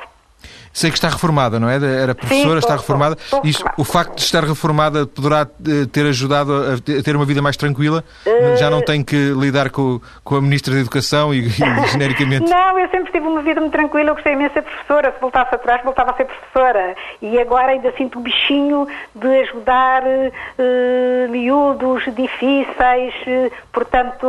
Sei 0.72 0.90
que 0.90 0.96
está 0.96 1.09
reformada, 1.09 1.59
não 1.59 1.68
é? 1.68 1.77
Era 1.77 2.14
professora, 2.14 2.53
Sim, 2.53 2.59
está 2.59 2.77
reformada. 2.77 3.16
Estou, 3.18 3.40
estou 3.44 3.70
o 3.77 3.85
facto 3.85 4.16
de 4.16 4.22
estar 4.22 4.44
reformada 4.44 5.07
poderá 5.07 5.42
eh, 5.42 5.87
ter 5.90 6.07
ajudado 6.07 6.53
a 6.53 7.03
ter 7.03 7.16
uma 7.16 7.24
vida 7.24 7.42
mais 7.42 7.57
tranquila? 7.57 8.05
Uh... 8.24 8.57
Já 8.57 8.70
não 8.70 8.81
tem 8.81 9.03
que 9.03 9.16
lidar 9.33 9.70
com, 9.70 10.01
com 10.22 10.37
a 10.37 10.40
Ministra 10.40 10.74
da 10.74 10.81
Educação 10.81 11.35
e, 11.35 11.46
e 11.48 11.88
genericamente? 11.90 12.48
não, 12.48 12.79
eu 12.79 12.88
sempre 12.90 13.11
tive 13.12 13.27
uma 13.27 13.42
vida 13.42 13.61
muito 13.61 13.72
tranquila. 13.72 14.11
Eu 14.11 14.14
gostei 14.14 14.35
imenso 14.35 14.51
de 14.51 14.55
ser 14.55 14.62
professora. 14.62 15.12
Se 15.12 15.20
voltasse 15.20 15.55
atrás, 15.55 15.83
voltava 15.83 16.12
a 16.12 16.14
ser 16.14 16.27
professora. 16.27 16.94
E 17.20 17.38
agora 17.40 17.72
ainda 17.72 17.92
sinto 17.96 18.18
o 18.18 18.22
bichinho 18.22 18.87
de 19.14 19.29
ajudar 19.42 20.03
uh, 20.05 21.29
miúdos 21.31 22.05
difíceis. 22.14 23.14
Uh, 23.27 23.51
portanto, 23.72 24.27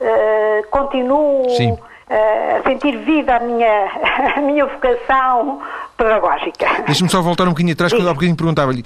uh, 0.00 0.68
continuo. 0.70 1.48
Sim 1.50 1.78
a 2.08 2.62
sentir 2.68 2.98
vida 2.98 3.36
a 3.36 3.40
minha, 3.40 3.88
a 4.36 4.40
minha 4.40 4.66
vocação 4.66 5.62
pedagógica. 5.96 6.82
Deixe-me 6.86 7.08
só 7.08 7.22
voltar 7.22 7.44
um 7.44 7.50
bocadinho 7.50 7.72
atrás, 7.72 7.92
que 7.92 8.00
eu 8.00 8.08
há 8.08 8.12
bocadinho 8.12 8.36
perguntava-lhe, 8.36 8.84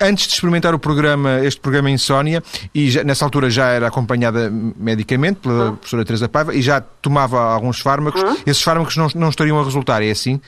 antes 0.00 0.26
de 0.26 0.34
experimentar 0.34 0.74
o 0.74 0.78
programa, 0.78 1.40
este 1.44 1.60
programa 1.60 1.90
Insónia, 1.90 2.42
e 2.74 2.90
já, 2.90 3.04
nessa 3.04 3.24
altura 3.24 3.50
já 3.50 3.68
era 3.68 3.86
acompanhada 3.86 4.50
medicamente 4.50 5.40
pela 5.40 5.70
hum. 5.70 5.76
professora 5.76 6.04
Teresa 6.04 6.28
Paiva, 6.28 6.54
e 6.54 6.62
já 6.62 6.80
tomava 6.80 7.40
alguns 7.40 7.80
fármacos, 7.80 8.22
hum. 8.22 8.36
esses 8.46 8.62
fármacos 8.62 8.96
não, 8.96 9.08
não 9.14 9.28
estariam 9.28 9.60
a 9.60 9.64
resultar, 9.64 10.02
é 10.02 10.10
assim? 10.10 10.40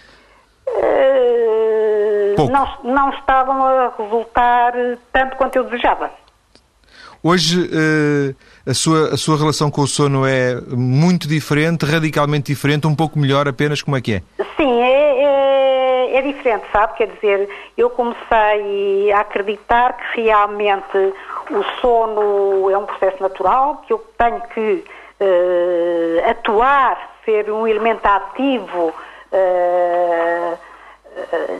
Uh, 0.67 2.51
não, 2.51 2.69
não 2.85 3.11
estavam 3.11 3.63
a 3.65 3.93
resultar 3.97 4.73
tanto 5.13 5.37
quanto 5.37 5.57
eu 5.57 5.65
desejava. 5.65 6.11
Hoje 7.23 7.61
uh, 7.61 8.35
a, 8.69 8.75
sua, 8.75 9.15
a 9.15 9.17
sua 9.17 9.37
relação 9.39 9.71
com 9.71 9.81
o 9.81 9.87
sono 9.87 10.27
é 10.27 10.61
muito 10.69 11.27
diferente, 11.27 11.87
radicalmente 11.87 12.53
diferente, 12.53 12.87
um 12.87 12.95
pouco 12.95 13.19
melhor 13.19 13.49
apenas, 13.49 13.81
como 13.81 13.97
é 13.97 14.01
que 14.01 14.15
é? 14.15 14.23
Sim, 14.57 14.83
é, 14.83 15.25
é, 15.25 16.17
é 16.17 16.23
diferente, 16.23 16.65
sabe? 16.71 16.95
Quer 16.97 17.09
dizer, 17.09 17.49
eu 17.77 17.89
comecei 17.89 19.11
a 19.13 19.21
acreditar 19.21 19.97
que 19.97 20.21
realmente 20.23 21.15
o 21.51 21.65
sono 21.81 22.71
é 22.71 22.77
um 22.77 22.85
processo 22.85 23.23
natural, 23.23 23.83
que 23.87 23.93
eu 23.93 24.05
tenho 24.19 24.41
que 24.55 24.85
uh, 25.21 26.31
atuar, 26.31 27.17
ser 27.25 27.51
um 27.51 27.67
elemento 27.67 28.05
ativo 28.05 28.93
uh, 29.33 30.59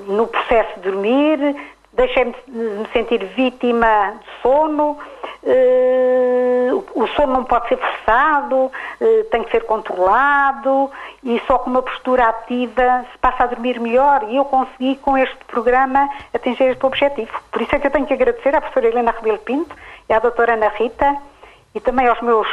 no 0.07 0.27
processo 0.27 0.75
de 0.77 0.91
dormir, 0.91 1.57
deixei-me 1.99 2.35
de 2.47 2.53
me 2.53 2.89
sentir 2.93 3.25
vítima 3.37 4.15
de 4.21 4.43
sono, 4.43 4.99
Uh, 5.41 6.85
o 6.95 7.07
sono 7.09 7.33
não 7.33 7.45
pode 7.45 7.69
ser 7.69 7.79
forçado, 7.79 8.57
uh, 8.57 9.25
tem 9.31 9.45
que 9.45 9.53
ser 9.53 9.65
controlado 9.65 10.91
e 11.23 11.41
só 11.47 11.59
com 11.59 11.71
uma 11.71 11.81
postura 11.81 12.29
ativa 12.29 13.07
se 13.13 13.19
passa 13.19 13.45
a 13.45 13.47
dormir 13.47 13.79
melhor. 13.79 14.27
E 14.29 14.37
eu 14.37 14.45
consegui 14.45 14.97
com 14.97 15.17
este 15.17 15.39
programa 15.47 16.09
atingir 16.35 16.65
este 16.65 16.85
objetivo. 16.85 17.31
Por 17.53 17.63
isso 17.63 17.75
é 17.75 17.79
que 17.79 17.87
eu 17.87 17.91
tenho 17.91 18.05
que 18.05 18.15
agradecer 18.15 18.55
à 18.55 18.61
professora 18.61 18.89
Helena 18.89 19.13
Rebelo 19.13 19.39
Pinto 19.39 19.77
e 20.09 20.13
à 20.13 20.19
doutora 20.19 20.55
Ana 20.55 20.69
Rita 20.69 21.17
e 21.73 21.81
também 21.81 22.09
aos 22.09 22.21
meus 22.21 22.49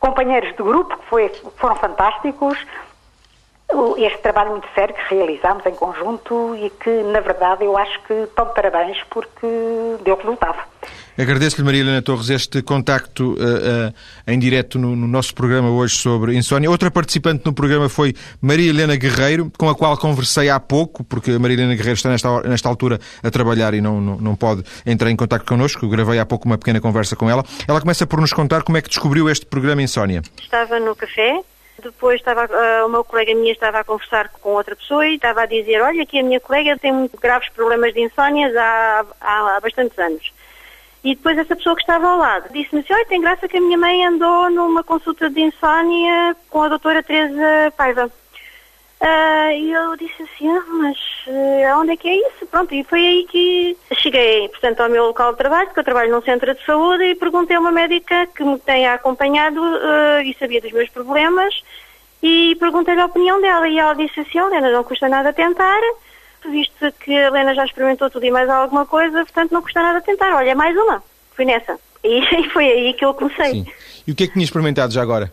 companheiros 0.00 0.48
de 0.56 0.62
grupo 0.62 0.96
que, 0.96 1.06
foi, 1.06 1.28
foram 1.56 1.76
fantásticos, 1.76 2.58
este 3.98 4.18
trabalho 4.18 4.50
muito 4.50 4.68
sério 4.74 4.94
que 4.94 5.14
realizámos 5.14 5.64
em 5.66 5.74
conjunto 5.74 6.56
e 6.56 6.70
que, 6.70 6.90
na 7.04 7.20
verdade, 7.20 7.64
eu 7.64 7.76
acho 7.76 8.00
que 8.02 8.12
estão 8.12 8.46
de 8.46 8.54
parabéns 8.54 9.02
porque 9.10 9.46
deu 10.02 10.16
resultado. 10.16 10.58
Agradeço-lhe, 11.18 11.62
Maria 11.62 11.80
Helena 11.80 12.00
Torres, 12.00 12.30
este 12.30 12.62
contacto 12.62 13.32
uh, 13.32 13.34
uh, 13.34 13.94
em 14.26 14.38
direto 14.38 14.78
no, 14.78 14.96
no, 14.96 15.06
nosso 15.06 15.34
programa 15.34 15.68
hoje 15.70 15.96
sobre 15.96 16.34
insónia. 16.34 16.70
Outra 16.70 16.90
participante 16.90 17.44
no 17.44 17.52
programa 17.52 17.88
foi 17.88 18.14
Maria 18.40 18.70
Helena 18.70 18.96
Guerreiro, 18.96 19.52
com 19.58 19.68
a 19.68 19.74
qual 19.74 19.96
conversei 19.98 20.48
há 20.48 20.58
pouco, 20.58 21.04
porque 21.04 21.32
a 21.32 21.38
Maria 21.38 21.56
Helena 21.58 21.74
Guerreiro 21.74 21.96
está 21.96 22.08
nesta, 22.08 22.40
nesta 22.42 22.68
altura 22.68 22.98
a 23.22 23.30
trabalhar 23.30 23.74
e 23.74 23.82
não, 23.82 24.00
não, 24.00 24.16
não 24.16 24.34
pode 24.34 24.64
entrar 24.86 25.10
em 25.10 25.16
contacto 25.16 25.46
connosco. 25.46 25.84
Eu 25.84 25.90
gravei 25.90 26.18
há 26.18 26.24
pouco 26.24 26.46
uma 26.46 26.56
pequena 26.56 26.80
conversa 26.80 27.14
com 27.14 27.28
ela. 27.28 27.44
Ela 27.68 27.80
começa 27.80 28.06
por 28.06 28.20
nos 28.20 28.32
contar 28.32 28.62
como 28.62 28.78
é 28.78 28.80
que 28.80 28.88
descobriu 28.88 29.28
este 29.28 29.44
programa 29.44 29.82
Insónia. 29.82 30.22
Estava 30.40 30.80
no 30.80 30.96
café 30.96 31.42
Depois 31.80 32.20
estava, 32.20 32.46
uh, 32.46 32.86
uma 32.86 33.02
colega 33.02 33.34
minha 33.34 33.52
estava 33.52 33.80
a 33.80 33.84
conversar 33.84 34.28
com 34.28 34.50
outra 34.50 34.76
pessoa 34.76 35.06
e 35.06 35.14
estava 35.14 35.42
a 35.42 35.46
dizer, 35.46 35.80
olha, 35.82 36.02
aqui 36.02 36.18
a 36.18 36.22
minha 36.22 36.40
colega 36.40 36.78
tem 36.78 36.92
muito 36.92 37.18
graves 37.18 37.48
problemas 37.50 37.92
de 37.94 38.00
insónias 38.00 38.54
há, 38.56 39.04
há, 39.20 39.56
há 39.56 39.60
bastantes 39.60 39.98
anos. 39.98 40.32
E 41.02 41.14
depois 41.14 41.38
essa 41.38 41.56
pessoa 41.56 41.74
que 41.74 41.80
estava 41.80 42.06
ao 42.08 42.18
lado 42.18 42.52
disse-me 42.52 42.82
assim, 42.82 42.92
olha, 42.92 43.06
tem 43.06 43.20
graça 43.20 43.48
que 43.48 43.56
a 43.56 43.60
minha 43.60 43.78
mãe 43.78 44.04
andou 44.04 44.50
numa 44.50 44.84
consulta 44.84 45.30
de 45.30 45.40
insónia 45.40 46.36
com 46.50 46.62
a 46.62 46.68
doutora 46.68 47.02
Teresa 47.02 47.72
Paiva. 47.76 48.10
Uh, 49.00 49.52
e 49.52 49.72
eu 49.72 49.96
disse 49.96 50.22
assim, 50.22 50.46
ah, 50.46 50.62
mas 50.68 50.98
uh, 51.26 51.80
onde 51.80 51.92
é 51.92 51.96
que 51.96 52.06
é 52.06 52.16
isso? 52.16 52.44
Pronto, 52.50 52.74
e 52.74 52.84
foi 52.84 53.00
aí 53.00 53.26
que 53.30 53.76
cheguei, 53.94 54.46
portanto, 54.50 54.80
ao 54.80 54.90
meu 54.90 55.06
local 55.06 55.32
de 55.32 55.38
trabalho, 55.38 55.68
porque 55.68 55.80
eu 55.80 55.84
trabalho 55.84 56.10
num 56.10 56.20
centro 56.20 56.54
de 56.54 56.62
saúde, 56.66 57.04
e 57.04 57.14
perguntei 57.14 57.56
a 57.56 57.60
uma 57.60 57.72
médica 57.72 58.26
que 58.26 58.44
me 58.44 58.58
tenha 58.58 58.92
acompanhado 58.92 59.58
uh, 59.58 60.20
e 60.22 60.36
sabia 60.38 60.60
dos 60.60 60.72
meus 60.72 60.90
problemas, 60.90 61.62
e 62.22 62.54
perguntei-lhe 62.60 63.00
a 63.00 63.06
opinião 63.06 63.40
dela, 63.40 63.66
e 63.66 63.78
ela 63.78 63.94
disse 63.94 64.20
assim, 64.20 64.38
Helena, 64.38 64.70
não 64.70 64.84
custa 64.84 65.08
nada 65.08 65.32
tentar, 65.32 65.80
visto 66.44 66.92
que 67.00 67.16
a 67.16 67.28
Helena 67.28 67.54
já 67.54 67.64
experimentou 67.64 68.10
tudo 68.10 68.26
e 68.26 68.30
mais 68.30 68.50
alguma 68.50 68.84
coisa, 68.84 69.24
portanto 69.24 69.52
não 69.52 69.62
custa 69.62 69.80
nada 69.80 70.02
tentar, 70.02 70.36
olha, 70.36 70.54
mais 70.54 70.76
uma, 70.76 71.02
fui 71.34 71.46
nessa. 71.46 71.78
E 72.02 72.48
foi 72.48 72.64
aí 72.64 72.94
que 72.94 73.04
eu 73.04 73.12
comecei. 73.12 73.50
Sim. 73.50 73.66
E 74.06 74.12
o 74.12 74.14
que 74.14 74.24
é 74.24 74.26
que 74.26 74.32
tinha 74.32 74.44
experimentado 74.44 74.90
já 74.90 75.02
agora? 75.02 75.30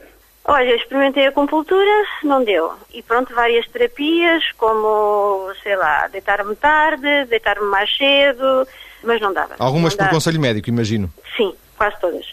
Olha, 0.50 0.76
experimentei 0.76 1.28
a 1.28 1.32
compultura, 1.32 1.92
não 2.24 2.42
deu. 2.42 2.72
E 2.94 3.04
pronto, 3.04 3.36
várias 3.36 3.68
terapias, 3.68 4.44
como, 4.58 5.52
sei 5.62 5.76
lá, 5.76 6.08
deitar-me 6.08 6.56
tarde, 6.56 7.26
deitar-me 7.26 7.68
mais 7.68 7.94
cedo, 7.98 8.66
mas 9.04 9.20
não 9.20 9.34
dava. 9.34 9.56
Algumas 9.60 9.92
não 9.94 9.98
por 9.98 10.04
dava. 10.06 10.16
conselho 10.16 10.40
médico, 10.40 10.70
imagino. 10.70 11.12
Sim, 11.36 11.54
quase 11.78 12.00
todas. 12.00 12.26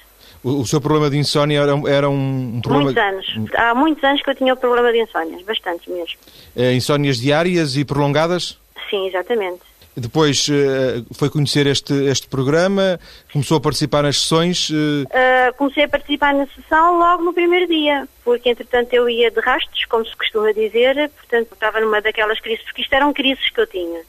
O, 0.44 0.60
o 0.60 0.66
seu 0.66 0.80
problema 0.80 1.10
de 1.10 1.18
insónia 1.18 1.60
era, 1.60 1.72
era 1.88 2.08
um, 2.08 2.56
um 2.56 2.60
problema... 2.60 2.92
Muitos 2.92 3.02
anos. 3.02 3.54
Há 3.56 3.74
muitos 3.74 4.04
anos 4.04 4.22
que 4.22 4.30
eu 4.30 4.34
tinha 4.36 4.54
o 4.54 4.56
problema 4.56 4.92
de 4.92 5.02
insónias, 5.02 5.42
bastantes 5.42 5.88
mesmo. 5.88 6.16
É, 6.54 6.72
insónias 6.72 7.16
diárias 7.16 7.76
e 7.76 7.84
prolongadas? 7.84 8.60
Sim, 8.88 9.08
exatamente. 9.08 9.62
Depois 9.96 10.48
uh, 10.48 11.06
foi 11.14 11.30
conhecer 11.30 11.68
este, 11.68 11.94
este 12.06 12.26
programa, 12.26 12.98
começou 13.32 13.58
a 13.58 13.60
participar 13.60 14.02
nas 14.02 14.20
sessões. 14.20 14.68
Uh, 14.70 15.54
comecei 15.56 15.84
a 15.84 15.88
participar 15.88 16.34
na 16.34 16.46
sessão 16.48 16.98
logo 16.98 17.22
no 17.22 17.32
primeiro 17.32 17.68
dia, 17.68 18.08
porque 18.24 18.50
entretanto 18.50 18.92
eu 18.92 19.08
ia 19.08 19.30
de 19.30 19.38
rastros, 19.40 19.84
como 19.84 20.04
se 20.04 20.16
costuma 20.16 20.52
dizer, 20.52 21.10
portanto 21.10 21.52
estava 21.52 21.80
numa 21.80 22.00
daquelas 22.00 22.40
crises, 22.40 22.64
porque 22.64 22.82
isto 22.82 22.92
eram 22.92 23.12
crises 23.12 23.48
que 23.50 23.60
eu 23.60 23.66
tinha. 23.68 24.00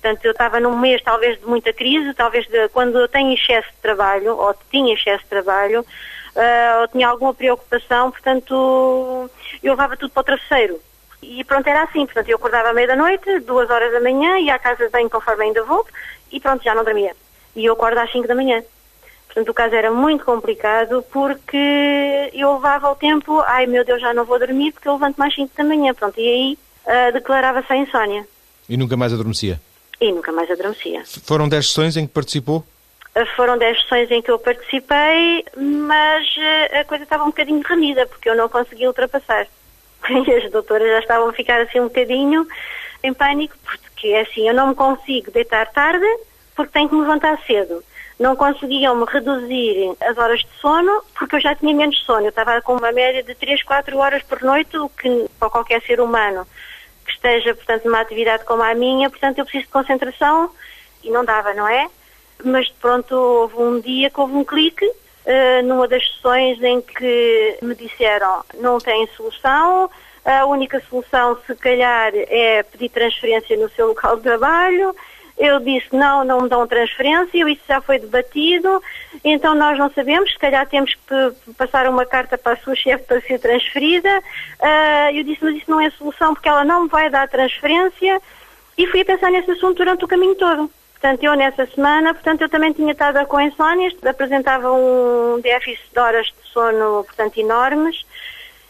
Portanto, 0.00 0.24
eu 0.24 0.32
estava 0.32 0.60
num 0.60 0.78
mês 0.78 1.02
talvez 1.02 1.38
de 1.38 1.46
muita 1.46 1.72
crise, 1.72 2.14
talvez 2.14 2.46
de, 2.46 2.68
quando 2.68 2.98
eu 2.98 3.08
tenho 3.08 3.34
excesso 3.34 3.68
de 3.68 3.82
trabalho, 3.82 4.36
ou 4.36 4.54
tinha 4.70 4.94
excesso 4.94 5.24
de 5.24 5.30
trabalho, 5.30 5.84
ou 6.80 6.88
tinha 6.88 7.08
alguma 7.08 7.34
preocupação, 7.34 8.10
portanto 8.10 9.30
eu 9.62 9.72
levava 9.72 9.96
tudo 9.96 10.10
para 10.10 10.20
o 10.20 10.24
travesseiro. 10.24 10.80
E 11.22 11.42
pronto, 11.44 11.66
era 11.66 11.82
assim. 11.82 12.04
Portanto, 12.04 12.28
eu 12.28 12.36
acordava 12.36 12.70
à 12.70 12.72
meia 12.74 12.88
da 12.88 12.96
noite, 12.96 13.40
duas 13.40 13.68
horas 13.70 13.92
da 13.92 14.00
manhã, 14.00 14.38
ia 14.38 14.54
à 14.54 14.58
casa 14.58 14.84
de 14.86 14.90
banho 14.90 15.10
conforme 15.10 15.44
ainda 15.44 15.62
volto, 15.64 15.92
e 16.30 16.40
pronto, 16.40 16.62
já 16.62 16.74
não 16.74 16.84
dormia. 16.84 17.14
E 17.54 17.64
eu 17.64 17.72
acordo 17.72 17.98
às 17.98 18.10
cinco 18.12 18.28
da 18.28 18.34
manhã. 18.34 18.62
Portanto, 19.26 19.50
o 19.50 19.54
caso 19.54 19.74
era 19.74 19.90
muito 19.90 20.24
complicado 20.24 21.04
porque 21.12 22.30
eu 22.32 22.54
levava 22.54 22.90
o 22.90 22.94
tempo, 22.94 23.40
ai 23.46 23.66
meu 23.66 23.84
Deus, 23.84 24.00
já 24.00 24.14
não 24.14 24.24
vou 24.24 24.38
dormir 24.38 24.72
porque 24.72 24.88
eu 24.88 24.94
levanto 24.94 25.16
mais 25.16 25.34
cinco 25.34 25.52
da 25.56 25.64
manhã. 25.64 25.92
Pronto, 25.92 26.18
e 26.18 26.26
aí 26.26 26.58
uh, 26.86 27.12
declarava-se 27.12 27.70
a 27.70 27.76
insónia. 27.76 28.26
E 28.68 28.76
nunca 28.76 28.96
mais 28.96 29.12
adormecia? 29.12 29.60
E 30.00 30.10
nunca 30.10 30.32
mais 30.32 30.50
adormecia. 30.50 31.02
Foram 31.04 31.48
dez 31.48 31.68
sessões 31.68 31.96
em 31.96 32.06
que 32.06 32.12
participou? 32.14 32.64
Uh, 33.14 33.26
foram 33.36 33.58
dez 33.58 33.78
sessões 33.82 34.10
em 34.10 34.22
que 34.22 34.30
eu 34.30 34.38
participei, 34.38 35.44
mas 35.54 36.26
uh, 36.36 36.80
a 36.80 36.84
coisa 36.84 37.04
estava 37.04 37.24
um 37.24 37.28
bocadinho 37.28 37.62
remida 37.62 38.06
porque 38.06 38.30
eu 38.30 38.36
não 38.36 38.48
conseguia 38.48 38.88
ultrapassar. 38.88 39.46
E 40.26 40.32
as 40.32 40.50
doutoras 40.50 40.88
já 40.88 40.98
estavam 41.00 41.28
a 41.28 41.32
ficar 41.32 41.60
assim 41.60 41.80
um 41.80 41.88
bocadinho 41.88 42.46
em 43.02 43.12
pânico, 43.12 43.54
porque 43.64 44.14
assim, 44.14 44.48
eu 44.48 44.54
não 44.54 44.68
me 44.68 44.74
consigo 44.74 45.30
deitar 45.30 45.66
tarde 45.72 46.06
porque 46.54 46.72
tenho 46.72 46.88
que 46.88 46.94
me 46.94 47.02
levantar 47.02 47.38
cedo. 47.46 47.84
Não 48.18 48.34
conseguiam-me 48.34 49.04
reduzir 49.04 49.94
as 50.00 50.16
horas 50.16 50.40
de 50.40 50.48
sono 50.58 51.02
porque 51.18 51.36
eu 51.36 51.40
já 51.40 51.54
tinha 51.54 51.74
menos 51.74 51.98
sono. 52.04 52.24
Eu 52.24 52.30
estava 52.30 52.60
com 52.62 52.76
uma 52.76 52.90
média 52.90 53.22
de 53.22 53.34
3, 53.34 53.62
4 53.62 53.98
horas 53.98 54.22
por 54.22 54.40
noite, 54.42 54.76
o 54.78 54.88
que 54.88 55.26
para 55.38 55.50
qualquer 55.50 55.82
ser 55.82 56.00
humano 56.00 56.46
que 57.04 57.12
esteja, 57.12 57.54
portanto, 57.54 57.84
numa 57.84 58.00
atividade 58.00 58.44
como 58.44 58.62
a 58.62 58.74
minha, 58.74 59.08
portanto, 59.10 59.38
eu 59.38 59.44
preciso 59.44 59.66
de 59.66 59.70
concentração 59.70 60.50
e 61.04 61.10
não 61.10 61.24
dava, 61.24 61.54
não 61.54 61.68
é? 61.68 61.88
Mas 62.42 62.68
pronto, 62.68 63.14
houve 63.14 63.56
um 63.56 63.80
dia 63.80 64.10
que 64.10 64.20
houve 64.20 64.34
um 64.34 64.44
clique 64.44 64.90
numa 65.64 65.88
das 65.88 66.06
sessões 66.08 66.62
em 66.62 66.80
que 66.80 67.58
me 67.62 67.74
disseram 67.74 68.44
não 68.60 68.78
tem 68.78 69.08
solução, 69.16 69.90
a 70.24 70.44
única 70.46 70.82
solução 70.90 71.38
se 71.46 71.54
calhar 71.54 72.12
é 72.14 72.62
pedir 72.64 72.88
transferência 72.88 73.56
no 73.56 73.70
seu 73.70 73.88
local 73.88 74.16
de 74.16 74.22
trabalho. 74.22 74.94
Eu 75.38 75.60
disse 75.60 75.88
não, 75.92 76.24
não 76.24 76.40
me 76.40 76.48
dão 76.48 76.66
transferência, 76.66 77.48
isso 77.48 77.60
já 77.68 77.80
foi 77.80 77.98
debatido, 77.98 78.82
então 79.22 79.54
nós 79.54 79.78
não 79.78 79.90
sabemos, 79.90 80.32
se 80.32 80.38
calhar 80.38 80.66
temos 80.66 80.94
que 80.94 81.52
passar 81.52 81.86
uma 81.88 82.06
carta 82.06 82.38
para 82.38 82.54
a 82.54 82.56
sua 82.56 82.74
chefe 82.74 83.04
para 83.04 83.20
ser 83.20 83.38
transferida. 83.38 84.08
Uh, 84.58 85.14
eu 85.14 85.22
disse, 85.24 85.44
mas 85.44 85.56
isso 85.56 85.70
não 85.70 85.80
é 85.80 85.90
solução 85.90 86.32
porque 86.32 86.48
ela 86.48 86.64
não 86.64 86.84
me 86.84 86.88
vai 86.88 87.10
dar 87.10 87.28
transferência 87.28 88.20
e 88.78 88.86
fui 88.86 89.02
a 89.02 89.04
pensar 89.04 89.30
nesse 89.30 89.50
assunto 89.50 89.76
durante 89.76 90.04
o 90.04 90.08
caminho 90.08 90.34
todo. 90.34 90.70
Portanto, 90.98 91.22
eu 91.22 91.34
nessa 91.34 91.66
semana, 91.66 92.14
portanto, 92.14 92.40
eu 92.40 92.48
também 92.48 92.72
tinha 92.72 92.92
estado 92.92 93.24
com 93.26 93.38
insónias, 93.38 93.94
apresentava 94.04 94.72
um 94.72 95.38
déficit 95.40 95.92
de 95.92 96.00
horas 96.00 96.26
de 96.26 96.48
sono, 96.50 97.04
portanto, 97.04 97.38
enormes, 97.38 98.04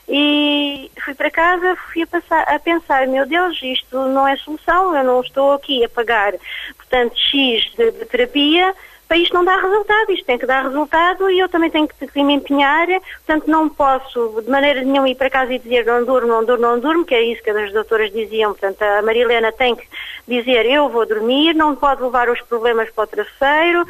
e 0.08 0.90
fui 1.04 1.14
para 1.14 1.30
casa, 1.30 1.76
fui 1.76 2.02
a, 2.02 2.06
passar, 2.06 2.42
a 2.42 2.58
pensar, 2.58 3.06
meu 3.06 3.26
Deus, 3.26 3.60
isto 3.62 3.96
não 4.08 4.26
é 4.26 4.36
solução, 4.36 4.96
eu 4.96 5.04
não 5.04 5.20
estou 5.20 5.52
aqui 5.52 5.84
a 5.84 5.88
pagar, 5.88 6.34
portanto, 6.76 7.16
X 7.16 7.72
de, 7.76 7.92
de 7.92 8.04
terapia, 8.06 8.74
para 9.08 9.16
isto 9.18 9.34
não 9.34 9.44
dar 9.44 9.60
resultado, 9.60 10.10
isto 10.10 10.24
tem 10.24 10.38
que 10.38 10.46
dar 10.46 10.64
resultado 10.64 11.30
e 11.30 11.38
eu 11.38 11.48
também 11.48 11.70
tenho 11.70 11.86
que, 11.86 12.06
que, 12.06 12.22
me 12.24 12.34
empenhar, 12.34 12.86
portanto 13.24 13.48
não 13.48 13.68
posso 13.68 14.42
de 14.42 14.50
maneira 14.50 14.82
nenhuma 14.82 15.08
ir 15.08 15.14
para 15.14 15.30
casa 15.30 15.54
e 15.54 15.58
dizer 15.58 15.86
não 15.86 16.04
durmo, 16.04 16.28
não 16.28 16.44
durmo, 16.44 16.62
não 16.62 16.80
durmo, 16.80 17.04
que 17.04 17.14
é 17.14 17.22
isso 17.22 17.42
que 17.42 17.50
as 17.50 17.72
doutoras 17.72 18.12
diziam, 18.12 18.52
portanto 18.52 18.82
a 18.82 19.02
Marilena 19.02 19.52
tem 19.52 19.76
que 19.76 19.86
dizer 20.26 20.66
eu 20.66 20.88
vou 20.88 21.06
dormir, 21.06 21.54
não 21.54 21.76
pode 21.76 22.02
levar 22.02 22.28
os 22.28 22.40
problemas 22.42 22.90
para 22.90 23.04
o 23.04 23.06
travesseiro, 23.06 23.86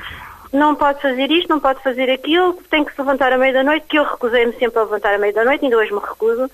não 0.52 0.74
pode 0.74 1.00
fazer 1.00 1.30
isto, 1.30 1.48
não 1.48 1.60
pode 1.60 1.82
fazer 1.82 2.10
aquilo, 2.10 2.52
tem 2.70 2.84
que 2.84 2.92
se 2.92 3.00
levantar 3.00 3.32
à 3.32 3.38
meia 3.38 3.54
da 3.54 3.64
noite, 3.64 3.86
que 3.88 3.98
eu 3.98 4.04
recusei-me 4.04 4.52
sempre 4.54 4.78
a 4.78 4.82
levantar 4.82 5.14
à 5.14 5.18
meia 5.18 5.32
da 5.32 5.44
noite, 5.44 5.64
ainda 5.64 5.78
hoje 5.78 5.92
me 5.92 6.00
recuso, 6.00 6.50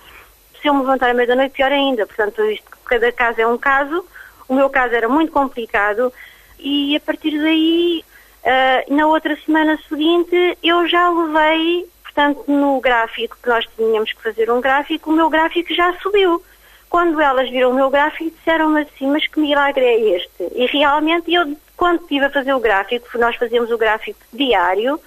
se 0.61 0.69
eu 0.69 0.75
me 0.75 0.81
levantar 0.81 1.11
à 1.11 1.15
meia 1.15 1.27
da 1.27 1.35
noite 1.35 1.53
pior 1.53 1.73
ainda, 1.73 2.07
portanto 2.07 2.45
isto, 2.45 2.65
cada 2.85 3.11
caso 3.11 3.41
é 3.41 3.47
um 3.47 3.59
caso, 3.59 4.07
o 4.49 4.55
meu 4.55 4.71
caso 4.71 4.95
era 4.95 5.09
muito 5.09 5.33
complicado 5.33 6.13
e 6.59 6.95
a 6.95 7.01
partir 7.01 7.37
daí 7.41 8.05
Uh, 8.45 8.95
na 8.95 9.07
outra 9.07 9.39
semana 9.45 9.79
seguinte 9.89 10.59
eu 10.63 10.89
já 10.89 11.09
levei, 11.09 11.87
portanto, 12.03 12.45
no 12.49 12.81
gráfico 12.81 13.37
que 13.41 13.49
nós 13.49 13.65
tínhamos 13.77 14.13
que 14.13 14.23
fazer 14.23 14.51
um 14.51 14.61
gráfico, 14.61 15.11
o 15.11 15.15
meu 15.15 15.31
gráfico 15.31 15.73
já 15.73 15.93
subiu. 16.01 16.43
Quando 16.91 17.21
elas 17.21 17.49
viram 17.49 17.71
o 17.71 17.75
meu 17.75 17.89
gráfico, 17.89 18.37
disseram-me 18.37 18.83
assim, 18.83 19.07
mas 19.11 19.27
que 19.27 19.41
milagre 19.41 19.85
é 19.85 20.17
este? 20.17 20.53
E 20.55 20.67
realmente 20.67 21.33
eu, 21.33 21.57
quando 21.77 22.03
estive 22.03 22.27
a 22.27 22.31
fazer 22.31 22.53
o 22.53 22.61
gráfico, 22.61 23.07
nós 23.17 23.37
fazíamos 23.37 23.71
o 23.71 23.79
gráfico 23.79 24.21
diário, 24.33 25.01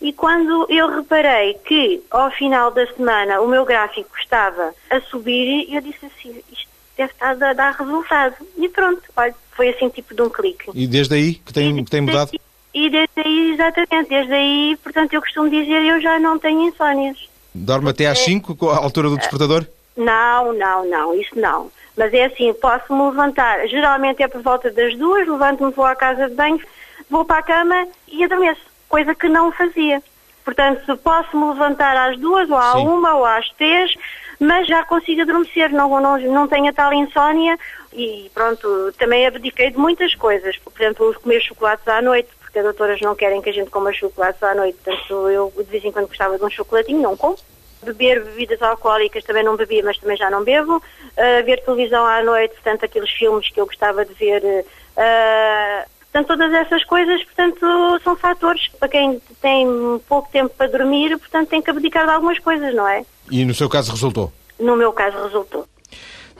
e 0.00 0.12
quando 0.12 0.66
eu 0.70 0.88
reparei 0.88 1.54
que 1.54 2.02
ao 2.10 2.30
final 2.30 2.70
da 2.70 2.86
semana 2.94 3.40
o 3.42 3.46
meu 3.46 3.64
gráfico 3.66 4.10
estava 4.18 4.74
a 4.88 5.00
subir, 5.02 5.72
eu 5.72 5.80
disse 5.82 6.06
assim, 6.06 6.42
isto 6.50 6.68
deve 6.96 7.12
estar 7.12 7.30
a 7.30 7.52
dar 7.52 7.72
resultado. 7.72 8.34
E 8.56 8.68
pronto, 8.68 9.02
olha, 9.14 9.34
foi 9.52 9.68
assim 9.68 9.90
tipo 9.90 10.14
de 10.14 10.22
um 10.22 10.30
clique. 10.30 10.70
E 10.74 10.86
desde 10.86 11.14
aí 11.14 11.34
que 11.34 11.52
tem, 11.52 11.84
que 11.84 11.90
tem 11.90 12.00
mudado? 12.00 12.30
E 12.72 12.88
desde 12.88 13.12
aí, 13.16 13.52
exatamente, 13.52 14.08
desde 14.08 14.32
aí, 14.32 14.78
portanto, 14.82 15.12
eu 15.12 15.20
costumo 15.20 15.50
dizer, 15.50 15.82
eu 15.82 16.00
já 16.00 16.18
não 16.18 16.38
tenho 16.38 16.68
insónias. 16.68 17.28
Dorme 17.54 17.90
até 17.90 18.06
às 18.06 18.18
5, 18.20 18.70
à 18.70 18.76
altura 18.76 19.08
do 19.08 19.18
despertador? 19.18 19.66
Não, 19.96 20.52
não, 20.52 20.88
não, 20.88 21.14
isso 21.14 21.38
não. 21.38 21.70
Mas 21.96 22.14
é 22.14 22.26
assim, 22.26 22.52
posso-me 22.54 23.02
levantar, 23.10 23.66
geralmente 23.66 24.22
é 24.22 24.28
por 24.28 24.40
volta 24.40 24.70
das 24.70 24.96
duas, 24.96 25.26
levanto-me, 25.26 25.72
vou 25.72 25.84
à 25.84 25.96
casa 25.96 26.28
de 26.28 26.34
banho, 26.34 26.60
vou 27.10 27.24
para 27.24 27.38
a 27.38 27.42
cama 27.42 27.88
e 28.06 28.22
adormeço, 28.22 28.60
coisa 28.88 29.14
que 29.14 29.28
não 29.28 29.50
fazia. 29.50 30.00
Portanto, 30.44 30.96
posso-me 30.98 31.48
levantar 31.48 31.96
às 31.96 32.18
duas, 32.18 32.48
ou 32.48 32.56
à 32.56 32.72
Sim. 32.72 32.86
uma, 32.86 33.16
ou 33.16 33.24
às 33.24 33.50
três, 33.50 33.94
mas 34.38 34.66
já 34.66 34.84
consigo 34.84 35.22
adormecer, 35.22 35.70
não, 35.70 36.00
não, 36.00 36.18
não 36.18 36.48
tenho 36.48 36.68
a 36.68 36.72
tal 36.72 36.92
insónia 36.92 37.58
e 37.92 38.30
pronto, 38.32 38.92
também 38.98 39.26
abdiquei 39.26 39.70
de 39.70 39.76
muitas 39.78 40.14
coisas, 40.14 40.56
por 40.56 40.72
exemplo, 40.80 41.14
comer 41.20 41.40
chocolates 41.40 41.86
à 41.86 42.00
noite, 42.00 42.30
as 42.60 42.64
doutoras 42.64 43.00
não 43.00 43.14
querem 43.14 43.42
que 43.42 43.50
a 43.50 43.52
gente 43.52 43.70
coma 43.70 43.92
chocolates 43.92 44.42
à 44.42 44.54
noite, 44.54 44.78
portanto 44.84 45.28
eu 45.28 45.52
de 45.56 45.64
vez 45.64 45.84
em 45.84 45.92
quando 45.92 46.08
gostava 46.08 46.38
de 46.38 46.44
um 46.44 46.50
chocolatinho, 46.50 47.02
não 47.02 47.16
como. 47.16 47.36
Beber 47.82 48.22
bebidas 48.22 48.60
alcoólicas 48.60 49.24
também 49.24 49.42
não 49.42 49.56
bebia, 49.56 49.82
mas 49.82 49.96
também 49.98 50.16
já 50.16 50.30
não 50.30 50.44
bebo. 50.44 50.76
Uh, 50.76 51.44
ver 51.44 51.64
televisão 51.64 52.04
à 52.04 52.22
noite, 52.22 52.54
portanto 52.54 52.84
aqueles 52.84 53.10
filmes 53.10 53.48
que 53.48 53.60
eu 53.60 53.66
gostava 53.66 54.04
de 54.04 54.12
ver. 54.14 54.42
Uh, 54.44 55.88
portanto, 56.12 56.26
todas 56.26 56.52
essas 56.52 56.84
coisas, 56.84 57.24
portanto, 57.24 58.00
são 58.04 58.14
fatores 58.16 58.68
para 58.78 58.88
quem 58.88 59.20
tem 59.40 59.66
pouco 60.06 60.28
tempo 60.30 60.54
para 60.56 60.70
dormir, 60.70 61.16
portanto 61.18 61.48
tem 61.48 61.62
que 61.62 61.70
abdicar 61.70 62.04
de 62.04 62.12
algumas 62.12 62.38
coisas, 62.38 62.74
não 62.74 62.86
é? 62.86 63.02
E 63.30 63.44
no 63.46 63.54
seu 63.54 63.68
caso 63.68 63.92
resultou? 63.92 64.30
no 64.60 64.76
meu 64.76 64.92
caso 64.92 65.22
resultou. 65.24 65.66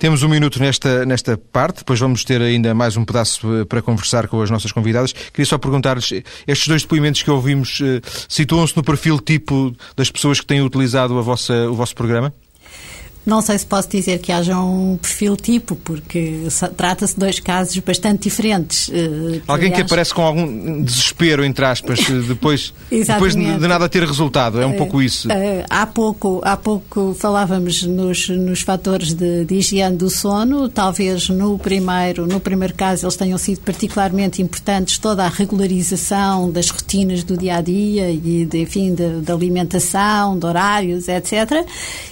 Temos 0.00 0.22
um 0.22 0.30
minuto 0.30 0.58
nesta, 0.58 1.04
nesta 1.04 1.36
parte, 1.36 1.80
depois 1.80 2.00
vamos 2.00 2.24
ter 2.24 2.40
ainda 2.40 2.72
mais 2.72 2.96
um 2.96 3.04
pedaço 3.04 3.54
eh, 3.54 3.64
para 3.66 3.82
conversar 3.82 4.28
com 4.28 4.40
as 4.40 4.48
nossas 4.48 4.72
convidadas. 4.72 5.12
Queria 5.12 5.44
só 5.44 5.58
perguntar-lhes, 5.58 6.10
estes 6.46 6.68
dois 6.68 6.80
depoimentos 6.80 7.22
que 7.22 7.30
ouvimos 7.30 7.82
eh, 7.82 8.00
situam-se 8.26 8.74
no 8.74 8.82
perfil 8.82 9.20
tipo 9.20 9.76
das 9.94 10.10
pessoas 10.10 10.40
que 10.40 10.46
têm 10.46 10.62
utilizado 10.62 11.18
a 11.18 11.20
vossa, 11.20 11.68
o 11.68 11.74
vosso 11.74 11.94
programa? 11.94 12.32
Não 13.24 13.42
sei 13.42 13.58
se 13.58 13.66
posso 13.66 13.88
dizer 13.88 14.18
que 14.18 14.32
haja 14.32 14.58
um 14.58 14.96
perfil 14.96 15.36
tipo, 15.36 15.76
porque 15.76 16.48
trata-se 16.76 17.14
de 17.14 17.20
dois 17.20 17.38
casos 17.38 17.76
bastante 17.78 18.22
diferentes. 18.22 18.88
Uh, 18.88 19.42
Alguém 19.46 19.66
aliás... 19.66 19.74
que 19.74 19.82
aparece 19.82 20.14
com 20.14 20.22
algum 20.22 20.82
desespero, 20.82 21.44
entre 21.44 21.64
aspas, 21.66 22.00
eh, 22.08 22.12
depois, 22.26 22.72
depois 22.90 23.34
de, 23.34 23.42
nada 23.42 23.88
ter 23.90 24.04
resultado. 24.04 24.60
É 24.60 24.66
um 24.66 24.74
uh, 24.74 24.76
pouco 24.78 25.02
isso. 25.02 25.28
Há, 25.68 25.86
pouco, 25.86 26.40
há 26.42 26.56
pouco 26.56 27.14
falávamos 27.18 27.82
nos, 27.82 28.28
nos 28.30 28.62
fatores 28.62 29.12
de, 29.12 29.44
de, 29.44 29.54
higiene 29.56 29.96
do 29.96 30.08
sono. 30.08 30.70
Talvez 30.70 31.28
no 31.28 31.58
primeiro, 31.58 32.26
no 32.26 32.40
primeiro 32.40 32.74
caso 32.74 33.04
eles 33.04 33.16
tenham 33.16 33.36
sido 33.36 33.60
particularmente 33.60 34.40
importantes 34.40 34.96
toda 34.96 35.24
a 35.26 35.28
regularização 35.28 36.50
das 36.50 36.70
rotinas 36.70 37.22
do 37.22 37.36
dia 37.36 37.56
a 37.56 37.60
dia 37.60 38.10
e, 38.10 38.46
de, 38.46 38.62
enfim, 38.62 38.94
da 38.94 39.34
alimentação, 39.34 40.38
de 40.38 40.46
horários, 40.46 41.06
etc. 41.06 41.66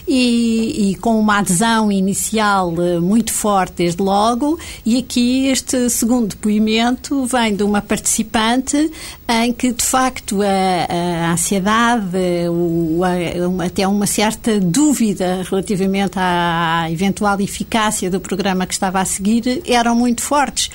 E, 0.07 0.91
e 0.91 0.98
com 0.99 1.19
uma 1.19 1.39
adesão 1.39 1.91
inicial 1.91 2.75
eh, 2.81 2.99
muito 2.99 3.33
forte 3.33 3.75
desde 3.79 4.03
logo, 4.03 4.59
e 4.85 4.99
aqui 4.99 5.47
este 5.47 5.89
segundo 5.89 6.29
depoimento 6.29 7.25
vem 7.27 7.55
de 7.55 7.63
uma 7.63 7.81
participante 7.81 8.91
em 9.29 9.53
que, 9.53 9.73
de 9.73 9.85
facto, 9.85 10.41
a, 10.43 11.27
a 11.27 11.33
ansiedade, 11.33 12.07
o, 12.51 13.01
a, 13.05 13.67
até 13.67 13.87
uma 13.87 14.07
certa 14.07 14.59
dúvida 14.61 15.43
relativamente 15.49 16.15
à 16.17 16.87
eventual 16.91 17.41
eficácia 17.41 18.11
do 18.11 18.21
programa 18.21 18.67
que 18.67 18.73
estava 18.73 19.01
a 19.01 19.05
seguir 19.05 19.63
eram 19.67 19.95
muito 19.95 20.23
fortes. 20.23 20.71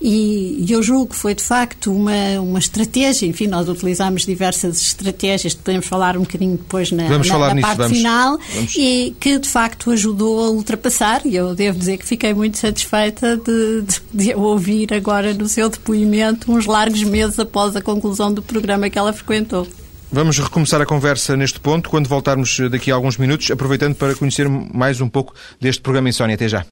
E, 0.00 0.64
eu 0.68 0.82
julgo 0.82 1.08
que 1.08 1.16
foi, 1.16 1.34
de 1.34 1.42
facto, 1.42 1.92
uma, 1.92 2.40
uma 2.40 2.58
estratégia. 2.58 3.26
Enfim, 3.26 3.46
nós 3.46 3.68
utilizamos 3.68 4.24
diversas 4.24 4.80
estratégias, 4.80 5.54
podemos 5.54 5.86
falar 5.86 6.16
um 6.16 6.20
bocadinho 6.20 6.56
depois 6.56 6.92
na, 6.92 7.04
na, 7.04 7.18
na 7.18 7.54
nisso, 7.54 7.66
parte 7.66 7.78
vamos, 7.78 7.96
final, 7.96 8.38
vamos. 8.54 8.74
e 8.76 9.16
que, 9.18 9.38
de 9.38 9.48
facto, 9.48 9.90
ajudou 9.90 10.44
a 10.44 10.50
ultrapassar. 10.50 11.22
E 11.24 11.34
eu 11.34 11.54
devo 11.54 11.78
dizer 11.78 11.98
que 11.98 12.06
fiquei 12.06 12.32
muito 12.32 12.58
satisfeita 12.58 13.36
de, 13.36 13.82
de, 13.82 14.00
de 14.12 14.34
ouvir 14.34 14.92
agora 14.94 15.34
no 15.34 15.48
seu 15.48 15.68
depoimento, 15.68 16.52
uns 16.52 16.66
largos 16.66 17.02
meses 17.02 17.38
após 17.38 17.74
a 17.74 17.80
conclusão 17.80 18.32
do 18.32 18.42
programa 18.42 18.88
que 18.88 18.98
ela 18.98 19.12
frequentou. 19.12 19.66
Vamos 20.10 20.38
recomeçar 20.38 20.80
a 20.80 20.86
conversa 20.86 21.36
neste 21.36 21.60
ponto 21.60 21.90
quando 21.90 22.08
voltarmos 22.08 22.58
daqui 22.70 22.90
a 22.90 22.94
alguns 22.94 23.18
minutos, 23.18 23.50
aproveitando 23.50 23.94
para 23.94 24.14
conhecer 24.14 24.48
mais 24.48 25.02
um 25.02 25.08
pouco 25.08 25.34
deste 25.60 25.82
programa 25.82 26.08
Insónia. 26.08 26.34
Até 26.34 26.48
já. 26.48 26.64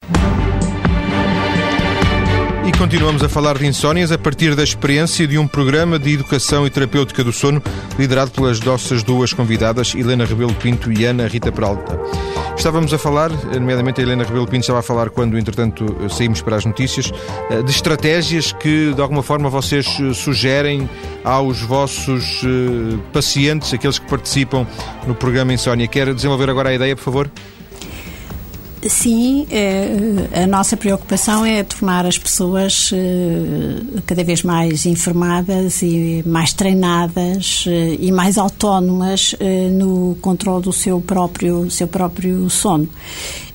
Continuamos 2.77 3.23
a 3.23 3.27
falar 3.27 3.57
de 3.57 3.65
insónias 3.65 4.11
a 4.11 4.19
partir 4.19 4.55
da 4.55 4.63
experiência 4.63 5.27
de 5.27 5.35
um 5.39 5.47
programa 5.47 5.97
de 5.97 6.13
educação 6.13 6.65
e 6.65 6.69
terapêutica 6.69 7.23
do 7.23 7.33
sono 7.33 7.59
liderado 7.97 8.29
pelas 8.29 8.59
nossas 8.59 9.01
duas 9.01 9.33
convidadas, 9.33 9.95
Helena 9.95 10.25
Rebelo 10.25 10.53
Pinto 10.53 10.91
e 10.91 11.03
Ana 11.03 11.27
Rita 11.27 11.51
Peralta. 11.51 11.99
Estávamos 12.55 12.93
a 12.93 12.99
falar, 12.99 13.31
nomeadamente 13.31 13.99
a 13.99 14.03
Helena 14.03 14.23
Rebelo 14.23 14.45
Pinto 14.45 14.61
estava 14.61 14.79
a 14.79 14.83
falar 14.83 15.09
quando, 15.09 15.39
entretanto, 15.39 15.85
saímos 16.07 16.41
para 16.41 16.55
as 16.55 16.65
notícias, 16.65 17.11
eh, 17.49 17.63
de 17.63 17.71
estratégias 17.71 18.51
que, 18.51 18.93
de 18.93 19.01
alguma 19.01 19.23
forma, 19.23 19.49
vocês 19.49 19.87
eh, 19.99 20.13
sugerem 20.13 20.87
aos 21.23 21.59
vossos 21.61 22.41
eh, 22.43 22.97
pacientes, 23.11 23.73
aqueles 23.73 23.97
que 23.97 24.07
participam 24.07 24.67
no 25.07 25.15
programa 25.15 25.51
Insónia. 25.51 25.87
Quer 25.87 26.13
desenvolver 26.13 26.49
agora 26.49 26.69
a 26.69 26.73
ideia, 26.75 26.95
por 26.95 27.03
favor? 27.03 27.31
Sim, 28.83 29.47
é, 29.49 30.43
a 30.43 30.47
nossa 30.47 30.77
preocupação 30.77 31.43
é 31.43 31.63
tornar 31.63 32.05
as 32.05 32.17
pessoas 32.17 32.91
é, 32.93 34.01
cada 34.05 34.23
vez 34.23 34.43
mais 34.43 34.85
informadas 34.85 35.81
e 35.81 36.23
mais 36.25 36.53
treinadas 36.53 37.65
é, 37.67 37.97
e 37.99 38.11
mais 38.11 38.37
autónomas 38.37 39.35
no 39.73 40.15
controle 40.21 40.63
do 40.63 40.71
seu 40.71 41.01
próprio, 41.01 41.69
seu 41.71 41.87
próprio 41.87 42.49
sono. 42.49 42.87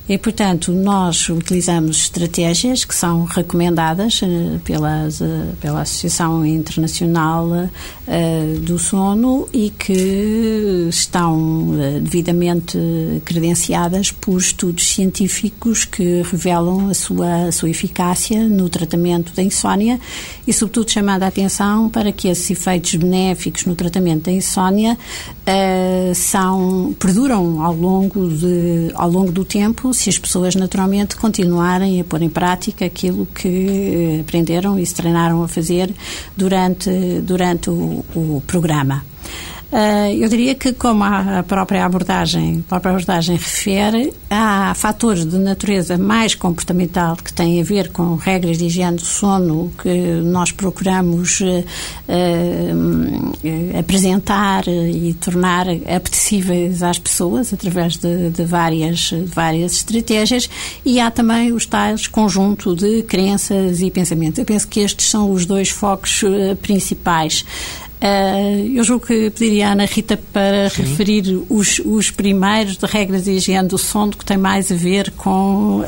E, 0.07 0.17
portanto, 0.17 0.73
nós 0.73 1.29
utilizamos 1.29 1.97
estratégias 2.01 2.83
que 2.83 2.93
são 2.93 3.23
recomendadas 3.23 4.21
uh, 4.21 4.59
pelas, 4.65 5.21
uh, 5.21 5.55
pela 5.61 5.81
Associação 5.81 6.45
Internacional 6.45 7.47
uh, 7.47 8.59
do 8.59 8.77
Sono 8.77 9.47
e 9.53 9.69
que 9.69 10.87
estão 10.89 11.69
devidamente 12.01 12.77
credenciadas 13.23 14.11
por 14.11 14.37
estudos 14.37 14.85
científicos 14.87 15.85
que 15.85 16.21
revelam 16.23 16.89
a 16.89 16.93
sua, 16.93 17.47
a 17.47 17.51
sua 17.53 17.69
eficácia 17.69 18.45
no 18.49 18.67
tratamento 18.67 19.33
da 19.33 19.41
insónia 19.41 19.97
e, 20.45 20.51
sobretudo, 20.51 20.91
chamando 20.91 21.23
a 21.23 21.27
atenção 21.27 21.89
para 21.89 22.11
que 22.11 22.27
esses 22.27 22.51
efeitos 22.51 22.95
benéficos 22.95 23.65
no 23.65 23.73
tratamento 23.73 24.23
da 24.23 24.33
insónia 24.33 24.97
são, 26.15 26.95
perduram 26.99 27.61
ao 27.61 27.73
longo, 27.73 28.29
de, 28.29 28.91
ao 28.95 29.09
longo 29.09 29.31
do 29.31 29.45
tempo 29.45 29.92
se 29.93 30.09
as 30.09 30.17
pessoas 30.17 30.55
naturalmente 30.55 31.15
continuarem 31.15 32.01
a 32.01 32.03
pôr 32.03 32.21
em 32.21 32.29
prática 32.29 32.85
aquilo 32.85 33.25
que 33.25 34.19
aprenderam 34.21 34.79
e 34.79 34.85
se 34.85 34.95
treinaram 34.95 35.43
a 35.43 35.47
fazer 35.47 35.93
durante, 36.35 36.89
durante 37.21 37.69
o, 37.69 38.03
o 38.15 38.43
programa. 38.45 39.03
Uh, 39.73 40.13
eu 40.21 40.29
diria 40.29 40.53
que, 40.53 40.71
como 40.71 41.03
a 41.03 41.41
própria 41.41 41.83
abordagem, 41.83 42.63
a 42.67 42.69
própria 42.69 42.91
abordagem 42.91 43.35
refere, 43.35 44.13
há 44.29 44.71
fatores 44.75 45.25
de 45.25 45.35
natureza 45.39 45.97
mais 45.97 46.35
comportamental 46.35 47.15
que 47.15 47.33
têm 47.33 47.59
a 47.59 47.63
ver 47.63 47.91
com 47.91 48.13
regras 48.13 48.59
de 48.59 48.65
higiene 48.65 48.97
do 48.97 49.03
sono 49.03 49.73
que 49.81 49.89
nós 50.21 50.51
procuramos 50.51 51.41
uh, 51.41 51.65
apresentar 53.79 54.67
e 54.67 55.15
tornar 55.15 55.65
apetecíveis 55.67 56.83
às 56.83 56.99
pessoas 56.99 57.51
através 57.51 57.97
de, 57.97 58.29
de, 58.29 58.45
várias, 58.45 58.99
de 58.99 59.23
várias 59.23 59.73
estratégias 59.73 60.47
e 60.85 60.99
há 60.99 61.09
também 61.09 61.51
os 61.51 61.65
tais 61.65 62.05
conjunto 62.05 62.75
de 62.75 63.01
crenças 63.01 63.81
e 63.81 63.89
pensamentos. 63.89 64.37
Eu 64.37 64.45
penso 64.45 64.67
que 64.67 64.81
estes 64.81 65.09
são 65.09 65.31
os 65.31 65.47
dois 65.47 65.71
focos 65.71 66.23
principais. 66.61 67.43
Uh, 68.03 68.75
eu 68.75 68.83
julgo 68.83 69.05
que 69.07 69.29
pediria 69.29 69.69
à 69.69 69.71
Ana 69.71 69.85
Rita 69.85 70.19
para 70.33 70.69
Sim. 70.69 70.81
referir 70.81 71.41
os, 71.49 71.79
os 71.85 72.11
primeiros 72.11 72.75
de 72.75 72.85
regras 72.85 73.23
de 73.23 73.31
higiene 73.31 73.69
do 73.69 73.77
sono, 73.77 74.11
que 74.11 74.25
tem 74.25 74.35
mais 74.35 74.69
a 74.73 74.75
ver 74.75 75.09
com 75.11 75.85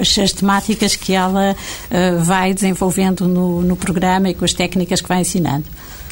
as, 0.00 0.18
as 0.18 0.32
temáticas 0.32 0.96
que 0.96 1.12
ela 1.12 1.54
uh, 1.54 2.24
vai 2.24 2.52
desenvolvendo 2.52 3.28
no, 3.28 3.62
no 3.62 3.76
programa 3.76 4.28
e 4.28 4.34
com 4.34 4.44
as 4.44 4.52
técnicas 4.52 5.00
que 5.00 5.06
vai 5.06 5.20
ensinando. 5.20 5.66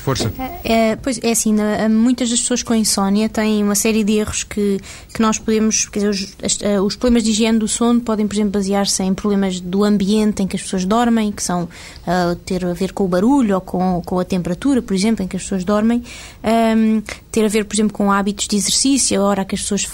Força. 0.05 0.31
É, 0.63 0.97
pois 0.97 1.19
é 1.23 1.31
assim, 1.31 1.57
muitas 1.91 2.29
das 2.29 2.39
pessoas 2.39 2.63
com 2.63 2.75
insónia 2.75 3.27
têm 3.27 3.63
uma 3.63 3.75
série 3.75 4.05
de 4.05 4.19
erros 4.19 4.45
que, 4.45 4.79
que 5.15 5.23
nós 5.23 5.39
podemos. 5.39 5.89
Quer 5.89 6.11
dizer, 6.11 6.37
os, 6.43 6.61
eh, 6.61 6.79
os 6.79 6.95
problemas 6.95 7.25
de 7.25 7.31
higiene 7.31 7.59
do 7.59 7.67
sono 7.67 8.03
podem, 8.03 8.27
por 8.29 8.35
exemplo, 8.35 8.51
basear-se 8.53 9.03
em 9.03 9.15
problemas 9.15 9.61
do 9.61 9.83
ambiente 9.83 10.43
em 10.43 10.47
que 10.47 10.57
as 10.57 10.63
pessoas 10.63 10.85
dormem, 10.85 11.33
que 11.33 11.43
são 11.43 11.63
uh, 11.63 12.37
ter 12.45 12.67
a 12.67 12.75
ver 12.75 12.93
com 12.93 13.05
o 13.05 13.09
barulho 13.09 13.55
ou 13.55 13.61
com, 13.63 14.03
com 14.05 14.19
a 14.19 14.25
temperatura, 14.27 14.83
por 14.83 14.93
exemplo, 14.93 15.25
em 15.25 15.29
que 15.29 15.37
as 15.37 15.43
pessoas 15.43 15.65
dormem, 15.65 16.03
um, 16.77 17.03
ter 17.35 17.45
a 17.45 17.49
ver, 17.49 17.65
por 17.65 17.75
exemplo, 17.75 17.93
com 17.93 18.13
hábitos 18.13 18.47
de 18.47 18.55
exercício, 18.55 19.21
a 19.21 19.25
hora 19.25 19.45
que 19.45 19.57
as 19.57 19.63
pessoas, 19.63 19.89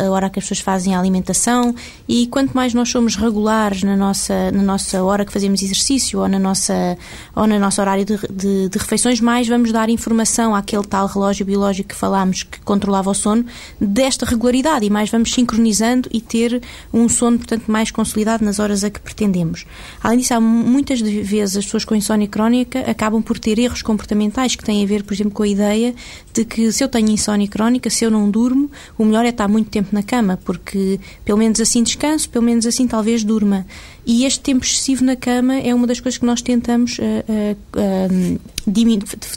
a 0.00 0.10
hora 0.10 0.30
que 0.30 0.38
as 0.38 0.46
pessoas 0.46 0.60
fazem 0.60 0.94
a 0.94 0.98
alimentação. 0.98 1.74
E 2.08 2.26
quanto 2.28 2.54
mais 2.54 2.72
nós 2.72 2.88
somos 2.88 3.16
regulares 3.16 3.82
na 3.82 3.94
nossa, 3.94 4.50
na 4.50 4.62
nossa 4.62 5.02
hora 5.04 5.22
que 5.26 5.30
fazemos 5.30 5.60
exercício 5.60 6.20
ou 6.20 6.26
na 6.26 6.38
nossa, 6.38 6.96
ou 7.34 7.46
na 7.46 7.58
nosso 7.58 7.82
horário 7.82 8.02
de, 8.02 8.16
de, 8.32 8.70
de 8.70 8.78
refeições, 8.78 9.20
mais 9.20 9.46
vamos 9.46 9.72
dar 9.72 9.90
informação 9.90 10.54
àquele 10.54 10.84
tal 10.84 11.06
relógio 11.06 11.44
biológico 11.44 11.90
que 11.90 11.94
falámos 11.94 12.44
que 12.44 12.60
controlava 12.60 13.10
o 13.10 13.14
sono 13.14 13.44
desta 13.78 14.24
regularidade 14.24 14.86
e 14.86 14.88
mais 14.88 15.10
vamos 15.10 15.34
sincronizando 15.34 16.08
e 16.10 16.22
ter 16.22 16.62
um 16.94 17.10
sono, 17.10 17.36
portanto, 17.36 17.70
mais 17.70 17.90
consolidado 17.90 18.42
nas 18.42 18.58
horas 18.58 18.82
a 18.82 18.88
que 18.88 19.00
pretendemos. 19.00 19.66
Além 20.02 20.20
disso, 20.20 20.32
há 20.32 20.40
muitas 20.40 21.02
vezes 21.02 21.58
as 21.58 21.66
pessoas 21.66 21.84
com 21.84 21.94
insónia 21.94 22.26
crónica 22.26 22.90
acabam 22.90 23.20
por 23.20 23.38
ter 23.38 23.58
erros 23.58 23.82
comportamentais 23.82 24.56
que 24.56 24.64
têm 24.64 24.82
a 24.82 24.86
ver, 24.86 25.02
por 25.02 25.12
exemplo, 25.12 25.32
com 25.32 25.42
a 25.42 25.48
ideia 25.48 25.94
de 26.32 26.42
que 26.42 26.72
se 26.72 26.85
eu 26.86 26.90
tenho 26.90 27.10
insónia 27.10 27.46
crónica, 27.48 27.90
se 27.90 28.04
eu 28.04 28.10
não 28.10 28.30
durmo, 28.30 28.70
o 28.96 29.04
melhor 29.04 29.24
é 29.24 29.28
estar 29.28 29.48
muito 29.48 29.68
tempo 29.68 29.88
na 29.92 30.02
cama, 30.02 30.38
porque 30.44 30.98
pelo 31.24 31.38
menos 31.38 31.60
assim 31.60 31.82
descanso, 31.82 32.28
pelo 32.30 32.44
menos 32.44 32.64
assim 32.66 32.86
talvez 32.86 33.22
durma. 33.22 33.66
E 34.06 34.24
este 34.24 34.40
tempo 34.40 34.64
excessivo 34.64 35.04
na 35.04 35.16
cama 35.16 35.56
é 35.56 35.74
uma 35.74 35.86
das 35.86 35.98
coisas 35.98 36.16
que 36.16 36.24
nós 36.24 36.40
tentamos 36.40 36.98
uh, 36.98 37.56
uh, 37.76 38.40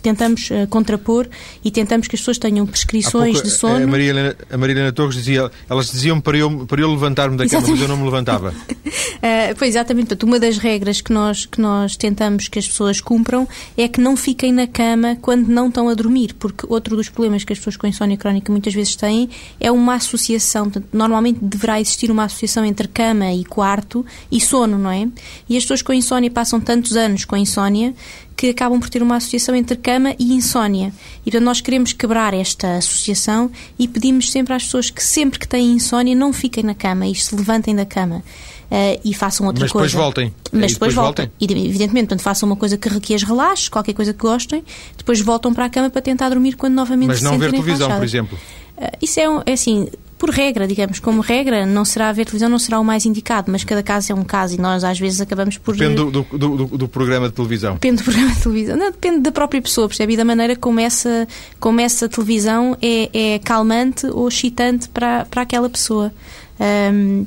tentamos 0.02 0.50
uh, 0.50 0.68
contrapor 0.70 1.28
e 1.64 1.70
tentamos 1.70 2.08
que 2.08 2.16
as 2.16 2.22
pessoas 2.22 2.38
tenham 2.38 2.66
prescrições 2.66 3.34
pouco, 3.34 3.48
de 3.48 3.54
sono. 3.54 3.84
A 3.84 3.88
Maria, 3.88 4.10
Helena, 4.10 4.36
a 4.52 4.58
Maria 4.58 4.76
Helena 4.76 4.92
Torres 4.92 5.16
dizia, 5.16 5.52
elas 5.70 5.92
diziam 5.92 6.20
para 6.20 6.38
eu, 6.38 6.66
para 6.66 6.82
eu 6.82 6.90
levantar-me 6.90 7.38
da 7.38 7.48
cama, 7.48 7.68
mas 7.68 7.82
eu 7.82 7.88
não 7.88 7.98
me 7.98 8.06
levantava. 8.06 8.50
uh, 8.50 9.56
pois, 9.58 9.72
exatamente. 9.72 10.08
Portanto, 10.08 10.24
uma 10.24 10.40
das 10.40 10.58
regras 10.58 11.00
que 11.02 11.14
nós, 11.14 11.46
que 11.46 11.62
nós 11.62 11.96
tentamos 11.96 12.48
que 12.48 12.58
as 12.58 12.68
pessoas 12.68 13.00
cumpram 13.00 13.48
é 13.78 13.88
que 13.88 14.02
não 14.02 14.18
fiquem 14.18 14.52
na 14.52 14.66
cama 14.66 15.16
quando 15.22 15.48
não 15.48 15.68
estão 15.68 15.90
a 15.90 15.94
dormir, 15.94 16.34
porque 16.40 16.66
outro 16.68 16.96
dos 16.96 17.10
problemas 17.10 17.44
que 17.44 17.54
as 17.54 17.60
pessoas 17.60 17.78
com 17.78 17.86
insónia 17.86 18.18
crónica 18.18 18.52
muitas 18.52 18.74
vezes 18.74 18.96
têm 18.96 19.30
é 19.60 19.72
uma 19.72 19.96
associação. 19.96 20.64
Portanto, 20.64 20.88
normalmente 20.92 21.40
deverá 21.42 21.80
existir 21.80 22.10
uma 22.10 22.24
associação 22.24 22.66
entre 22.66 22.88
cama 22.88 23.32
e 23.32 23.46
quarto 23.46 24.04
e 24.32 24.42
sono, 24.42 24.59
não 24.68 24.92
é? 24.92 25.08
E 25.48 25.58
as 25.58 25.64
pessoas 25.64 25.82
com 25.82 25.94
insónia 25.94 26.30
passam 26.30 26.60
tantos 26.60 26.96
anos 26.96 27.26
com 27.26 27.38
insónia 27.38 27.94
que 28.36 28.50
acabam 28.50 28.80
por 28.80 28.90
ter 28.90 29.04
uma 29.04 29.18
associação 29.18 29.54
entre 29.54 29.76
cama 29.76 30.16
e 30.18 30.34
insónia. 30.34 30.94
E 31.22 31.24
portanto 31.26 31.44
nós 31.44 31.60
queremos 31.60 31.92
quebrar 31.92 32.34
esta 32.34 32.78
associação 32.78 33.52
e 33.78 33.86
pedimos 33.86 34.32
sempre 34.32 34.54
às 34.54 34.64
pessoas 34.64 34.90
que 34.90 35.04
sempre 35.04 35.38
que 35.38 35.48
têm 35.48 35.74
insónia 35.74 36.16
não 36.16 36.32
fiquem 36.32 36.64
na 36.64 36.74
cama 36.74 37.06
e 37.06 37.14
se 37.16 37.36
levantem 37.36 37.76
da 37.76 37.86
cama. 37.86 38.24
Uh, 38.72 39.02
e 39.04 39.16
façam 39.16 39.48
outra 39.48 39.64
Mas 39.64 39.72
coisa. 39.72 39.84
Mas 39.84 39.92
depois 39.92 40.06
voltem. 40.06 40.34
Mas 40.52 40.72
depois, 40.72 40.74
depois 40.74 40.94
voltem. 40.94 41.32
E, 41.40 41.44
evidentemente, 41.46 42.08
portanto, 42.08 42.22
façam 42.22 42.48
uma 42.48 42.56
coisa 42.56 42.78
que, 42.78 43.00
que 43.00 43.16
as 43.16 43.24
relaxe, 43.24 43.70
qualquer 43.70 43.94
coisa 43.94 44.14
que 44.14 44.20
gostem, 44.20 44.64
depois 44.96 45.20
voltam 45.22 45.54
para 45.54 45.66
a 45.66 45.70
cama 45.70 45.90
para 45.90 46.02
tentar 46.02 46.30
dormir 46.30 46.54
quando 46.54 46.76
novamente 46.76 47.08
Mas 47.08 47.18
se 47.18 47.24
não 47.24 47.38
ver 47.38 47.50
televisão, 47.52 47.90
por 47.92 48.04
exemplo. 48.04 48.38
Uh, 48.78 48.98
isso 49.02 49.20
é, 49.20 49.28
um, 49.28 49.42
é 49.44 49.54
assim, 49.54 49.90
por 50.20 50.30
regra, 50.32 50.68
digamos, 50.68 51.00
como 51.00 51.22
regra, 51.22 51.66
não 51.66 51.86
será 51.86 52.12
ver 52.12 52.26
televisão, 52.26 52.50
não 52.50 52.60
será 52.60 52.78
o 52.78 52.84
mais 52.84 53.06
indicado, 53.06 53.50
mas 53.50 53.64
cada 53.64 53.82
caso 53.82 54.12
é 54.12 54.16
um 54.16 54.26
caso 54.26 54.56
e 54.56 54.58
nós 54.58 54.84
às 54.84 55.00
vezes 55.00 55.22
acabamos 55.22 55.58
por. 55.58 55.76
Depende 55.78 55.96
do, 55.96 56.12
do, 56.12 56.38
do, 56.38 56.78
do 56.78 56.88
programa 56.90 57.30
de 57.30 57.34
televisão. 57.34 57.74
Depende 57.76 57.98
do 57.98 58.04
programa 58.04 58.34
de 58.34 58.42
televisão. 58.42 58.76
Não, 58.76 58.92
depende 58.92 59.22
da 59.22 59.32
própria 59.32 59.62
pessoa, 59.62 59.88
percebe? 59.88 60.14
E 60.14 60.18
da 60.18 60.26
maneira 60.26 60.58
como 60.58 60.82
essa, 60.82 61.26
como 61.58 61.80
essa 61.80 62.10
televisão 62.10 62.78
é, 62.82 63.36
é 63.36 63.40
calmante 63.40 64.08
ou 64.08 64.28
excitante 64.28 64.90
para, 64.90 65.24
para 65.26 65.42
aquela 65.42 65.70
pessoa. 65.70 66.12
Um, 66.60 67.26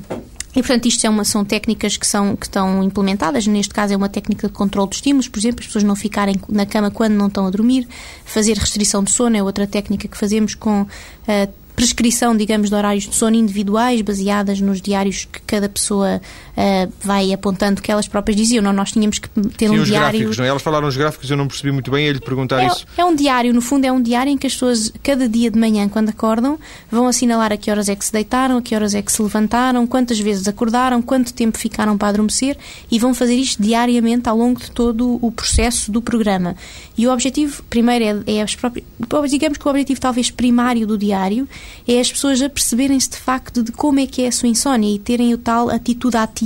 e, 0.55 0.61
portanto, 0.61 0.85
isto 0.85 1.03
é 1.03 1.09
uma, 1.09 1.23
são 1.23 1.43
técnicas 1.43 1.97
que, 1.97 2.05
são, 2.05 2.35
que 2.35 2.45
estão 2.45 2.83
implementadas. 2.83 3.47
Neste 3.47 3.73
caso, 3.73 3.93
é 3.93 3.97
uma 3.97 4.07
técnica 4.07 4.47
de 4.47 4.53
controle 4.53 4.87
de 4.87 4.97
estímulos, 4.97 5.27
por 5.27 5.39
exemplo, 5.39 5.61
as 5.61 5.65
pessoas 5.65 5.83
não 5.83 5.95
ficarem 5.95 6.35
na 6.47 6.65
cama 6.65 6.91
quando 6.91 7.13
não 7.13 7.25
estão 7.25 7.47
a 7.47 7.49
dormir. 7.49 7.87
Fazer 8.23 8.55
restrição 8.55 9.03
de 9.03 9.09
sono 9.09 9.35
é 9.35 9.41
outra 9.41 9.65
técnica 9.65 10.07
que 10.07 10.15
fazemos 10.15 10.53
com 10.53 10.83
uh, 10.83 10.87
prescrição, 11.75 12.35
digamos, 12.35 12.69
de 12.69 12.75
horários 12.75 13.05
de 13.05 13.15
sono 13.15 13.35
individuais, 13.35 14.01
baseadas 14.01 14.61
nos 14.61 14.81
diários 14.81 15.25
que 15.25 15.41
cada 15.41 15.67
pessoa 15.67 16.21
uh, 16.57 16.91
vai 17.01 17.33
apontando 17.33 17.81
que 17.81 17.91
elas 17.91 18.07
próprias 18.07 18.35
diziam. 18.35 18.63
Não, 18.63 18.73
nós 18.73 18.91
tínhamos 18.91 19.19
que 19.19 19.29
ter 19.29 19.67
Sim, 19.69 19.77
um 19.77 19.81
os 19.81 19.87
diário. 19.87 20.19
Gráficos, 20.19 20.37
não 20.37 20.45
é? 20.45 20.47
Elas 20.47 20.61
falaram 20.61 20.87
os 20.87 20.97
gráficos, 20.97 21.29
eu 21.29 21.37
não 21.37 21.47
percebi 21.47 21.71
muito 21.71 21.91
bem, 21.91 22.05
ele 22.05 22.19
perguntar 22.19 22.61
é, 22.61 22.67
isso. 22.67 22.85
É 22.97 23.03
um 23.03 23.15
diário, 23.15 23.53
no 23.53 23.61
fundo, 23.61 23.85
é 23.85 23.91
um 23.91 24.01
diário 24.01 24.31
em 24.31 24.37
que 24.37 24.47
as 24.47 24.53
pessoas, 24.53 24.91
cada 25.01 25.27
dia 25.27 25.49
de 25.49 25.59
manhã, 25.59 25.87
quando 25.89 26.09
acordam, 26.09 26.59
vão 26.89 27.07
assinalar 27.07 27.51
a 27.51 27.57
que 27.57 27.69
horas 27.71 27.89
é 27.89 27.95
que 27.95 28.05
se 28.05 28.11
deitaram, 28.11 28.57
a 28.57 28.61
que 28.61 28.75
horas 28.75 28.95
é 28.95 29.01
que 29.01 29.11
se 29.11 29.21
levantaram, 29.21 29.85
quantas 29.87 30.19
vezes 30.19 30.47
acordaram, 30.47 31.01
quanto 31.01 31.33
tempo 31.33 31.57
ficaram 31.57 31.97
para 31.97 32.09
adormecer 32.09 32.57
e 32.89 32.99
vão 32.99 33.13
fazer 33.13 33.35
isto 33.35 33.61
diariamente 33.61 34.29
ao 34.29 34.37
longo 34.37 34.59
de 34.59 34.71
todo 34.71 35.19
o 35.21 35.31
processo 35.31 35.91
do 35.91 36.01
programa. 36.01 36.55
E 36.97 37.07
o 37.07 37.11
objetivo, 37.11 37.63
primeiro, 37.69 38.23
é, 38.25 38.37
é 38.37 38.41
as 38.41 38.55
próprias. 38.55 38.85
Digamos 39.29 39.57
que 39.57 39.67
o 39.67 39.69
objetivo, 39.69 39.99
talvez 39.99 40.29
primário 40.29 40.85
do 40.85 40.97
diário, 40.97 41.47
é 41.87 41.99
as 41.99 42.11
pessoas 42.11 42.41
a 42.41 42.49
perceberem-se 42.49 43.09
de 43.09 43.17
facto 43.17 43.63
de 43.63 43.71
como 43.71 43.99
é 43.99 44.05
que 44.05 44.21
é 44.21 44.27
a 44.27 44.31
sua 44.31 44.47
insónia 44.47 44.93
e 44.93 44.99
terem 44.99 45.33
o 45.33 45.37
tal 45.37 45.69
atitude 45.69 46.17
ativa 46.17 46.42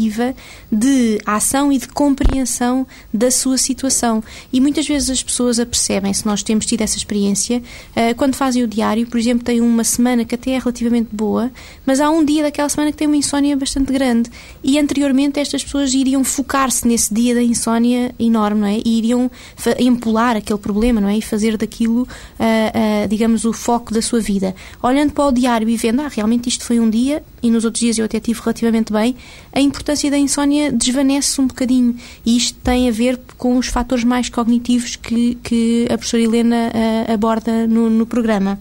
de 0.71 1.19
ação 1.25 1.71
e 1.71 1.77
de 1.77 1.87
compreensão 1.87 2.85
da 3.13 3.31
sua 3.31 3.57
situação. 3.57 4.23
E 4.51 4.61
muitas 4.61 4.87
vezes 4.87 5.09
as 5.09 5.23
pessoas 5.23 5.59
apercebem-se, 5.59 6.25
nós 6.25 6.43
temos 6.43 6.65
tido 6.65 6.81
essa 6.81 6.97
experiência, 6.97 7.61
uh, 7.91 8.15
quando 8.15 8.35
fazem 8.35 8.63
o 8.63 8.67
diário, 8.67 9.07
por 9.07 9.19
exemplo, 9.19 9.43
têm 9.43 9.61
uma 9.61 9.83
semana 9.83 10.23
que 10.23 10.35
até 10.35 10.51
é 10.51 10.59
relativamente 10.59 11.09
boa, 11.11 11.51
mas 11.85 11.99
há 11.99 12.09
um 12.09 12.23
dia 12.23 12.43
daquela 12.43 12.69
semana 12.69 12.91
que 12.91 12.97
tem 12.97 13.07
uma 13.07 13.17
insónia 13.17 13.55
bastante 13.55 13.91
grande. 13.91 14.29
E 14.63 14.77
anteriormente 14.77 15.39
estas 15.39 15.63
pessoas 15.63 15.93
iriam 15.93 16.23
focar-se 16.23 16.87
nesse 16.87 17.13
dia 17.13 17.33
da 17.33 17.41
insónia 17.41 18.13
enorme, 18.19 18.61
não 18.61 18.67
é? 18.67 18.79
E 18.85 18.97
iriam 18.97 19.31
empolar 19.79 20.35
aquele 20.35 20.59
problema, 20.59 21.01
não 21.01 21.09
é? 21.09 21.17
E 21.17 21.21
fazer 21.21 21.57
daquilo, 21.57 22.01
uh, 22.01 22.05
uh, 22.05 23.07
digamos, 23.07 23.45
o 23.45 23.53
foco 23.53 23.93
da 23.93 24.01
sua 24.01 24.19
vida. 24.19 24.55
Olhando 24.81 25.13
para 25.13 25.25
o 25.25 25.31
diário 25.31 25.67
e 25.67 25.77
vendo, 25.77 26.01
ah, 26.01 26.07
realmente 26.07 26.49
isto 26.49 26.63
foi 26.63 26.79
um 26.79 26.89
dia 26.89 27.23
e 27.41 27.49
nos 27.49 27.65
outros 27.65 27.79
dias 27.79 27.97
eu 27.97 28.05
até 28.05 28.19
tive 28.19 28.39
relativamente 28.39 28.91
bem, 28.91 29.15
a 29.53 29.59
importância 29.59 29.86
da 30.09 30.17
insónia 30.17 30.71
desvanece 30.71 31.39
um 31.39 31.47
bocadinho. 31.47 31.95
E 32.25 32.37
isto 32.37 32.57
tem 32.63 32.89
a 32.89 32.91
ver 32.91 33.19
com 33.37 33.57
os 33.57 33.67
fatores 33.67 34.03
mais 34.03 34.29
cognitivos 34.29 34.95
que, 34.95 35.35
que 35.43 35.85
a 35.85 35.97
professora 35.97 36.23
Helena 36.23 36.71
uh, 36.73 37.13
aborda 37.13 37.67
no, 37.67 37.89
no 37.89 38.05
programa. 38.05 38.59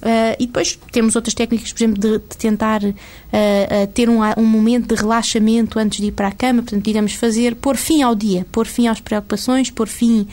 Uh, 0.00 0.32
e 0.38 0.46
depois 0.46 0.78
temos 0.90 1.14
outras 1.14 1.34
técnicas, 1.34 1.72
por 1.72 1.78
exemplo, 1.78 2.00
de, 2.00 2.12
de 2.18 2.36
tentar 2.38 2.82
uh, 2.82 2.88
uh, 2.88 3.86
ter 3.92 4.08
um, 4.08 4.20
um, 4.38 4.46
momento 4.46 4.94
de 4.94 4.98
relaxamento 4.98 5.78
antes 5.78 6.00
de 6.00 6.06
ir 6.06 6.12
para 6.12 6.28
a 6.28 6.32
cama, 6.32 6.62
portanto, 6.62 6.82
digamos, 6.82 7.12
fazer, 7.12 7.54
pôr 7.54 7.76
fim 7.76 8.00
ao 8.00 8.14
dia, 8.14 8.46
pôr 8.50 8.66
fim 8.66 8.88
às 8.88 8.98
preocupações, 8.98 9.70
pôr 9.70 9.88
fim 9.88 10.26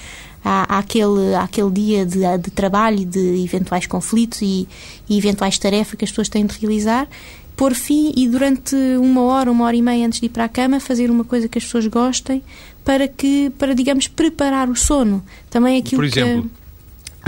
à, 0.44 0.80
àquele, 0.80 1.36
àquele 1.36 1.70
dia 1.70 2.06
de, 2.06 2.20
de 2.38 2.50
trabalho, 2.52 3.06
de 3.06 3.44
eventuais 3.44 3.86
conflitos 3.86 4.42
e, 4.42 4.66
e 5.10 5.18
eventuais 5.18 5.58
tarefas 5.58 5.96
que 5.96 6.06
as 6.06 6.12
pessoas 6.12 6.30
têm 6.30 6.46
de 6.46 6.58
realizar 6.58 7.06
pôr 7.58 7.74
fim 7.74 8.14
e 8.16 8.30
durante 8.30 8.76
uma 8.98 9.24
hora, 9.24 9.52
uma 9.52 9.66
hora 9.66 9.76
e 9.76 9.82
meia 9.82 10.06
antes 10.06 10.20
de 10.20 10.28
ir 10.28 10.30
para 10.30 10.46
a 10.46 10.50
cama, 10.50 10.80
fazer 10.80 11.10
uma 11.10 11.24
coisa 11.24 11.50
que 11.50 11.58
as 11.58 11.64
pessoas 11.64 11.88
gostem 11.88 12.44
para 12.86 13.08
que, 13.08 13.50
para 13.58 13.74
digamos, 13.74 14.08
preparar 14.08 14.70
o 14.70 14.76
sono. 14.76 15.22
Também 15.50 15.76
é 15.76 15.80
aquilo 15.80 16.04
Por 16.04 16.06
exemplo? 16.06 16.44
que 16.44 16.50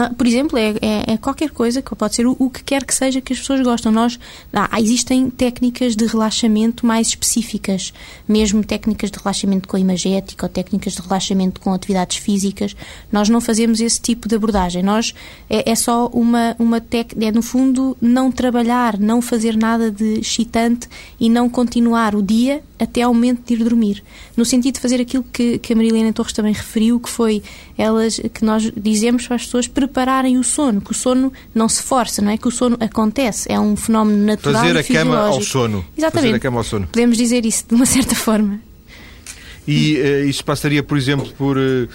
ah, 0.02 0.14
por 0.18 0.26
exemplo, 0.26 0.58
é, 0.58 0.76
é, 0.82 1.12
é, 1.12 1.18
qualquer 1.18 1.50
coisa 1.50 1.82
que 1.82 1.93
pode 1.93 2.16
ser 2.16 2.26
o, 2.26 2.34
o, 2.39 2.50
que 2.50 2.64
quer 2.64 2.86
que 2.86 2.95
seja 2.95 3.20
que 3.20 3.34
as 3.34 3.39
pessoas 3.39 3.60
gostam. 3.60 3.91
Nós 3.91 4.18
ah, 4.54 4.80
existem 4.80 5.30
técnicas 5.30 5.93
de 5.93 6.06
relaxamento 6.06 6.86
mais 6.86 7.08
específicas, 7.10 7.93
mesmo 8.26 8.64
técnicas 8.64 9.12
de 9.12 9.20
relaxamento 9.20 9.68
com 9.68 9.78
imagética 9.78 10.45
ou 10.45 10.50
técnicas 10.50 10.93
de 10.93 11.02
relaxamento 11.02 11.60
com 11.60 11.74
atividades 11.74 12.16
físicas. 12.16 12.78
Nós 13.12 13.28
não 13.28 13.41
fazemos 13.41 13.82
esse 13.82 14.00
tipo 14.00 14.30
de 14.30 14.36
abordagem. 14.36 14.82
Nós 14.82 15.14
é, 15.50 15.70
é 15.70 15.76
só 15.76 16.08
uma 16.14 16.56
uma 16.58 16.80
técnica, 16.80 17.26
é 17.26 17.32
no 17.34 17.41
fundo 17.41 17.97
não 18.00 18.32
trabalhar, 18.32 18.97
não 18.97 19.22
fazer 19.22 19.58
nada 19.58 19.91
de 19.91 20.20
excitante 20.22 20.88
e 21.20 21.30
não 21.30 21.50
continuar 21.50 22.16
o 22.16 22.24
dia 22.24 22.64
até 22.80 23.02
ao 23.02 23.14
momento 23.14 23.45
de 23.45 23.56
ir 23.56 23.64
dormir. 23.66 24.02
No 24.38 24.45
sentido 24.45 24.76
de 24.76 24.80
fazer 24.80 25.02
aquilo 25.02 25.24
que, 25.24 25.60
que 25.60 25.74
a 25.74 25.76
Marilena 25.76 26.14
Torres 26.14 26.32
também 26.32 26.54
referiu, 26.54 27.00
que 27.00 27.10
foi 27.10 27.43
elas 27.80 28.20
que 28.34 28.44
nós 28.44 28.70
dizemos 28.76 29.26
para 29.26 29.38
as 29.38 29.46
pessoas 29.46 29.66
prepararem 29.66 30.38
o 30.38 30.44
sono, 30.44 30.82
que 30.82 30.92
o 30.92 30.94
sono 30.94 31.32
não 31.56 31.70
se 31.70 31.82
força, 31.82 32.22
não 32.22 32.30
é 32.30 32.38
que 32.38 32.46
o 32.46 32.52
sono 32.52 32.76
acontece, 32.78 33.50
é 33.50 33.58
um 33.58 33.74
fenómeno 33.78 34.26
natural 34.26 34.62
Fazer 34.64 34.78
a 34.78 34.84
cama 34.84 35.18
ao 35.18 35.42
sono. 35.42 35.86
Exatamente. 35.98 36.26
Fazer 36.28 36.36
a 36.36 36.40
cama 36.40 36.58
ao 36.58 36.64
sono. 36.66 36.88
Podemos 36.88 37.18
dizer 37.18 37.46
isso 37.46 37.66
de 37.70 37.76
uma 37.76 37.86
certa 37.86 38.16
forma. 38.16 38.60
E 39.66 39.98
uh, 39.98 40.28
isso 40.28 40.44
passaria, 40.44 40.84
por 40.84 40.98
exemplo, 40.98 41.32
por, 41.38 41.58
uh, 41.58 41.88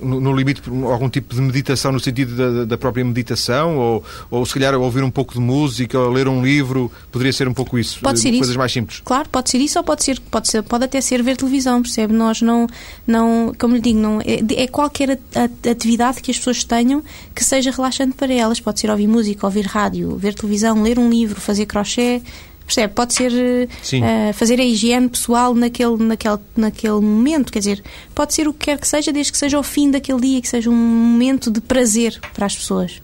no, 0.00 0.20
no, 0.20 0.36
limite, 0.36 0.62
algum 0.90 1.08
tipo 1.08 1.34
de 1.34 1.40
meditação 1.40 1.92
no 1.92 2.00
sentido 2.00 2.36
da, 2.36 2.64
da, 2.64 2.78
própria 2.78 3.04
meditação? 3.04 3.78
Ou, 3.78 4.04
ou 4.30 4.44
se 4.44 4.54
calhar 4.54 4.74
ouvir 4.74 5.02
um 5.02 5.10
pouco 5.10 5.34
de 5.34 5.40
música, 5.40 5.98
ou 5.98 6.10
ler 6.10 6.28
um 6.28 6.44
livro? 6.44 6.90
Poderia 7.10 7.32
ser 7.32 7.48
um 7.48 7.54
pouco 7.54 7.78
isso? 7.78 8.00
Pode 8.00 8.20
ser 8.20 8.30
Coisas 8.30 8.50
isso. 8.50 8.58
mais 8.58 8.72
simples? 8.72 9.00
Claro, 9.04 9.28
pode 9.28 9.50
ser 9.50 9.58
isso 9.58 9.78
ou 9.78 9.84
pode, 9.84 10.04
ser, 10.04 10.20
pode, 10.20 10.48
ser, 10.48 10.62
pode 10.62 10.84
até 10.84 11.00
ser 11.00 11.22
ver 11.22 11.36
televisão, 11.36 11.82
percebe? 11.82 12.12
Nós 12.12 12.42
não, 12.42 12.66
não 13.06 13.52
como 13.58 13.74
lhe 13.74 13.80
digo, 13.80 13.98
não, 13.98 14.20
é, 14.20 14.40
é 14.62 14.66
qualquer 14.66 15.18
atividade 15.70 16.20
que 16.20 16.30
as 16.30 16.38
pessoas 16.38 16.62
tenham 16.64 17.02
que 17.34 17.44
seja 17.44 17.70
relaxante 17.70 18.14
para 18.14 18.32
elas. 18.32 18.60
Pode 18.60 18.80
ser 18.80 18.90
ouvir 18.90 19.06
música, 19.06 19.46
ouvir 19.46 19.66
rádio, 19.66 20.16
ver 20.16 20.34
televisão, 20.34 20.82
ler 20.82 20.98
um 20.98 21.08
livro, 21.08 21.40
fazer 21.40 21.66
crochê, 21.66 22.22
Percebe? 22.70 22.94
Pode 22.94 23.14
ser 23.14 23.32
uh, 23.32 24.32
fazer 24.32 24.60
a 24.60 24.64
higiene 24.64 25.08
pessoal 25.08 25.56
naquele, 25.56 25.96
naquele, 25.96 26.38
naquele 26.56 27.00
momento, 27.00 27.52
quer 27.52 27.58
dizer, 27.58 27.82
pode 28.14 28.32
ser 28.32 28.46
o 28.46 28.52
que 28.52 28.66
quer 28.66 28.78
que 28.78 28.86
seja, 28.86 29.12
desde 29.12 29.32
que 29.32 29.38
seja 29.38 29.58
o 29.58 29.62
fim 29.62 29.90
daquele 29.90 30.20
dia, 30.20 30.40
que 30.40 30.48
seja 30.48 30.70
um 30.70 30.76
momento 30.76 31.50
de 31.50 31.60
prazer 31.60 32.20
para 32.32 32.46
as 32.46 32.54
pessoas. 32.54 33.02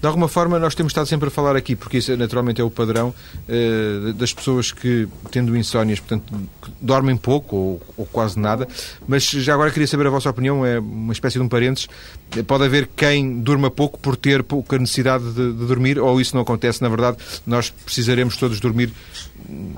De 0.00 0.06
alguma 0.06 0.28
forma, 0.28 0.58
nós 0.58 0.74
temos 0.74 0.92
estado 0.92 1.06
sempre 1.06 1.28
a 1.28 1.30
falar 1.30 1.56
aqui, 1.56 1.76
porque 1.76 1.98
isso 1.98 2.16
naturalmente 2.16 2.60
é 2.60 2.64
o 2.64 2.70
padrão 2.70 3.12
uh, 3.48 4.12
das 4.14 4.32
pessoas 4.32 4.70
que, 4.70 5.08
tendo 5.30 5.54
insónias, 5.56 5.98
portanto, 5.98 6.32
dormem 6.80 7.16
pouco 7.16 7.56
ou, 7.56 7.82
ou, 7.98 8.06
quase 8.06 8.38
nada. 8.38 8.66
Mas 9.06 9.24
já 9.24 9.52
agora 9.52 9.70
queria 9.72 9.86
saber 9.88 10.06
a 10.06 10.10
vossa 10.10 10.30
opinião, 10.30 10.64
é 10.64 10.78
uma 10.78 11.12
espécie 11.12 11.38
de 11.38 11.44
um 11.44 11.48
parênteses. 11.48 11.88
Pode 12.46 12.64
haver 12.64 12.88
quem 12.94 13.40
durma 13.40 13.70
pouco 13.70 13.98
por 13.98 14.16
ter 14.16 14.42
pouca 14.42 14.78
necessidade 14.78 15.24
de, 15.32 15.52
de 15.52 15.66
dormir, 15.66 15.98
ou 15.98 16.20
isso 16.20 16.34
não 16.34 16.42
acontece? 16.42 16.80
Na 16.82 16.88
verdade, 16.88 17.16
nós 17.46 17.70
precisaremos 17.70 18.36
todos 18.36 18.60
dormir 18.60 18.92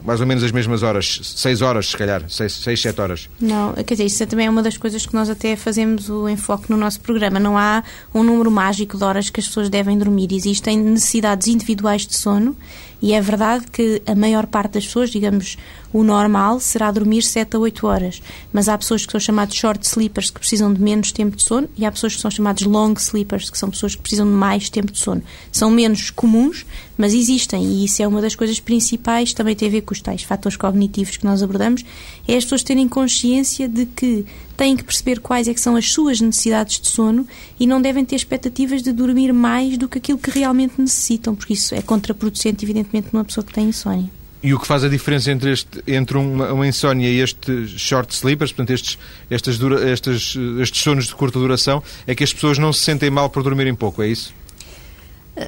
mais 0.04 0.20
ou 0.20 0.26
menos 0.26 0.42
as 0.42 0.52
mesmas 0.52 0.82
horas, 0.82 1.20
6 1.22 1.62
horas, 1.62 1.88
se 1.90 1.96
calhar, 1.96 2.24
6, 2.28 2.52
7 2.80 3.00
horas. 3.00 3.28
Não, 3.40 3.72
quer 3.74 3.94
dizer, 3.94 4.04
isso 4.04 4.26
também 4.26 4.46
é 4.46 4.50
uma 4.50 4.62
das 4.62 4.76
coisas 4.76 5.06
que 5.06 5.14
nós 5.14 5.30
até 5.30 5.56
fazemos 5.56 6.10
o 6.10 6.28
enfoque 6.28 6.70
no 6.70 6.76
nosso 6.76 7.00
programa. 7.00 7.38
Não 7.38 7.56
há 7.56 7.82
um 8.14 8.22
número 8.22 8.50
mágico 8.50 8.98
de 8.98 9.04
horas 9.04 9.30
que 9.30 9.40
as 9.40 9.46
pessoas 9.46 9.68
devem 9.68 9.96
dormir. 9.96 10.32
Existem 10.32 10.78
necessidades 10.78 11.48
individuais 11.48 12.06
de 12.06 12.16
sono 12.16 12.56
E 13.02 13.12
é 13.14 13.20
verdade 13.20 13.66
que 13.66 14.00
a 14.06 14.14
maior 14.14 14.46
parte 14.46 14.74
das 14.74 14.86
pessoas, 14.86 15.10
digamos, 15.10 15.58
o 15.92 16.04
normal 16.04 16.60
será 16.60 16.90
dormir 16.92 17.22
7 17.22 17.56
a 17.56 17.58
8 17.58 17.86
horas, 17.86 18.22
mas 18.52 18.68
há 18.68 18.78
pessoas 18.78 19.04
que 19.04 19.10
são 19.10 19.20
chamadas 19.20 19.56
short 19.56 19.84
sleepers 19.84 20.30
que 20.30 20.38
precisam 20.38 20.72
de 20.72 20.80
menos 20.80 21.10
tempo 21.10 21.36
de 21.36 21.42
sono 21.42 21.68
e 21.76 21.84
há 21.84 21.90
pessoas 21.90 22.14
que 22.14 22.20
são 22.20 22.30
chamadas 22.30 22.62
long 22.62 22.94
sleepers 22.96 23.50
que 23.50 23.58
são 23.58 23.68
pessoas 23.68 23.96
que 23.96 24.02
precisam 24.02 24.24
de 24.24 24.32
mais 24.32 24.70
tempo 24.70 24.92
de 24.92 24.98
sono. 24.98 25.22
São 25.50 25.68
menos 25.68 26.10
comuns, 26.10 26.64
mas 26.96 27.12
existem 27.12 27.64
e 27.64 27.84
isso 27.84 28.00
é 28.00 28.06
uma 28.06 28.20
das 28.20 28.36
coisas 28.36 28.60
principais, 28.60 29.34
também 29.34 29.56
tem 29.56 29.66
a 29.66 29.72
ver 29.72 29.80
com 29.82 29.92
os 29.92 30.00
tais 30.00 30.22
fatores 30.22 30.56
cognitivos 30.56 31.16
que 31.16 31.24
nós 31.24 31.42
abordamos, 31.42 31.84
é 32.28 32.36
as 32.36 32.44
pessoas 32.44 32.62
terem 32.62 32.86
consciência 32.86 33.68
de 33.68 33.84
que 33.84 34.24
têm 34.62 34.76
que 34.76 34.84
perceber 34.84 35.18
quais 35.18 35.48
é 35.48 35.54
que 35.54 35.60
são 35.60 35.74
as 35.74 35.90
suas 35.90 36.20
necessidades 36.20 36.78
de 36.78 36.86
sono 36.86 37.26
e 37.58 37.66
não 37.66 37.82
devem 37.82 38.04
ter 38.04 38.14
expectativas 38.14 38.80
de 38.80 38.92
dormir 38.92 39.32
mais 39.32 39.76
do 39.76 39.88
que 39.88 39.98
aquilo 39.98 40.16
que 40.16 40.30
realmente 40.30 40.74
necessitam, 40.78 41.34
porque 41.34 41.54
isso 41.54 41.74
é 41.74 41.82
contraproducente, 41.82 42.64
evidentemente, 42.64 43.08
numa 43.12 43.24
pessoa 43.24 43.42
que 43.42 43.52
tem 43.52 43.66
insónia. 43.66 44.08
E 44.40 44.54
o 44.54 44.60
que 44.60 44.66
faz 44.66 44.84
a 44.84 44.88
diferença 44.88 45.32
entre, 45.32 45.50
este, 45.50 45.82
entre 45.84 46.16
uma, 46.16 46.52
uma 46.52 46.64
insónia 46.64 47.08
e 47.08 47.18
estes 47.18 47.72
short 47.72 48.14
sleepers, 48.14 48.52
portanto, 48.52 48.70
estes, 48.70 48.98
estas 49.28 49.58
dura, 49.58 49.90
estes, 49.90 50.36
estes 50.60 50.80
sonos 50.80 51.06
de 51.08 51.14
curta 51.16 51.40
duração, 51.40 51.82
é 52.06 52.14
que 52.14 52.22
as 52.22 52.32
pessoas 52.32 52.56
não 52.56 52.72
se 52.72 52.84
sentem 52.84 53.10
mal 53.10 53.28
por 53.30 53.42
dormirem 53.42 53.74
pouco, 53.74 54.00
é 54.00 54.06
isso? 54.06 54.32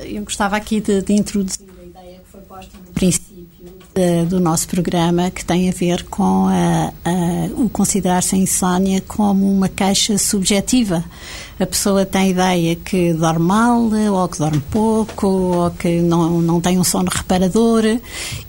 Eu 0.03 0.25
gostava 0.25 0.57
aqui 0.57 0.81
de, 0.81 1.03
de 1.03 1.13
introduzir 1.13 1.69
a 1.81 1.85
ideia 1.85 2.19
que 2.19 2.33
foi 2.33 2.41
posta 2.41 2.77
no 2.85 2.93
princípio 2.93 3.34
de, 3.95 4.25
do 4.25 4.41
nosso 4.41 4.67
programa, 4.67 5.31
que 5.31 5.45
tem 5.45 5.69
a 5.69 5.73
ver 5.73 6.05
com 6.05 6.49
a, 6.49 6.93
a, 7.05 7.47
o 7.57 7.69
considerar-se 7.69 8.35
a 8.35 8.39
insónia 8.39 9.01
como 9.07 9.49
uma 9.51 9.69
queixa 9.69 10.19
subjetiva. 10.19 11.05
A 11.61 11.65
pessoa 11.65 12.05
tem 12.05 12.23
a 12.23 12.29
ideia 12.29 12.75
que 12.75 13.13
dorme 13.13 13.47
mal, 13.47 13.89
ou 14.13 14.29
que 14.29 14.39
dorme 14.39 14.61
pouco, 14.71 15.27
ou 15.29 15.71
que 15.71 16.01
não, 16.01 16.41
não 16.41 16.61
tem 16.61 16.79
um 16.79 16.85
sono 16.85 17.09
reparador, 17.09 17.85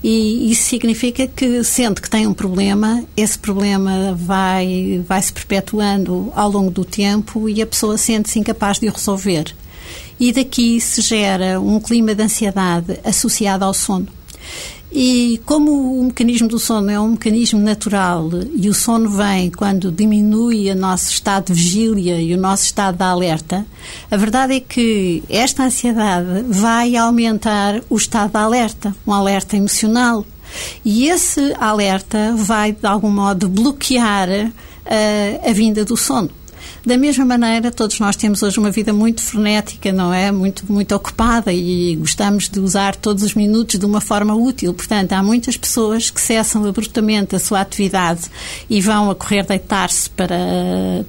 e 0.04 0.52
isso 0.52 0.64
significa 0.64 1.28
que, 1.28 1.64
sendo 1.64 2.02
que 2.02 2.10
tem 2.10 2.26
um 2.26 2.34
problema, 2.34 3.04
esse 3.16 3.38
problema 3.38 4.16
vai, 4.16 5.04
vai 5.08 5.22
se 5.22 5.32
perpetuando 5.32 6.34
ao 6.36 6.50
longo 6.50 6.72
do 6.72 6.84
tempo 6.84 7.48
e 7.48 7.62
a 7.62 7.68
pessoa 7.68 7.98
sente-se 7.98 8.40
incapaz 8.40 8.80
de 8.80 8.90
o 8.90 8.92
resolver. 8.92 9.54
E 10.20 10.32
daqui 10.32 10.82
se 10.82 11.02
gera 11.02 11.60
um 11.60 11.80
clima 11.80 12.16
de 12.16 12.24
ansiedade 12.24 13.00
associado 13.04 13.64
ao 13.64 13.74
sono. 13.74 14.08
E 14.98 15.42
como 15.46 16.00
o 16.00 16.06
mecanismo 16.06 16.48
do 16.48 16.58
sono 16.58 16.90
é 16.90 16.98
um 16.98 17.10
mecanismo 17.10 17.60
natural 17.60 18.30
e 18.56 18.70
o 18.70 18.74
sono 18.74 19.10
vem 19.10 19.52
quando 19.52 19.92
diminui 19.92 20.72
o 20.72 20.76
nosso 20.76 21.12
estado 21.12 21.48
de 21.48 21.54
vigília 21.54 22.22
e 22.22 22.34
o 22.34 22.38
nosso 22.38 22.64
estado 22.64 22.96
de 22.96 23.04
alerta, 23.04 23.66
a 24.10 24.16
verdade 24.16 24.56
é 24.56 24.60
que 24.62 25.22
esta 25.30 25.66
ansiedade 25.66 26.46
vai 26.48 26.96
aumentar 26.96 27.82
o 27.90 27.98
estado 27.98 28.32
de 28.32 28.38
alerta, 28.38 28.96
um 29.06 29.12
alerta 29.12 29.58
emocional. 29.58 30.26
E 30.86 31.10
esse 31.10 31.54
alerta 31.60 32.34
vai, 32.38 32.72
de 32.72 32.88
algum 32.88 33.12
modo, 33.12 33.50
bloquear 33.50 34.30
uh, 34.30 35.50
a 35.50 35.52
vinda 35.52 35.84
do 35.84 35.98
sono. 35.98 36.30
Da 36.86 37.00
mesma 37.00 37.26
maneira, 37.26 37.72
todos 37.72 38.00
nós 38.00 38.16
temos 38.16 38.44
hoje 38.44 38.60
uma 38.60 38.70
vida 38.70 38.94
muito 38.94 39.20
frenética, 39.20 39.92
não 39.92 40.14
é? 40.14 40.32
Muito, 40.32 40.72
muito 40.72 40.94
ocupada 40.94 41.52
e 41.52 41.96
gostamos 41.96 42.48
de 42.48 42.60
usar 42.60 42.96
todos 42.96 43.24
os 43.24 43.34
minutos 43.34 43.80
de 43.80 43.86
uma 43.88 44.00
forma 44.00 44.36
útil. 44.36 44.72
Portanto, 44.72 45.14
há 45.14 45.24
muitas 45.24 45.58
pessoas 45.58 46.12
que 46.12 46.22
cessam 46.22 46.64
abruptamente 46.64 47.36
a 47.36 47.40
sua 47.40 47.62
atividade 47.62 48.26
e 48.70 48.80
vão 48.82 49.10
a 49.10 49.16
correr 49.16 49.44
deitar-se 49.44 50.08
para 50.12 50.36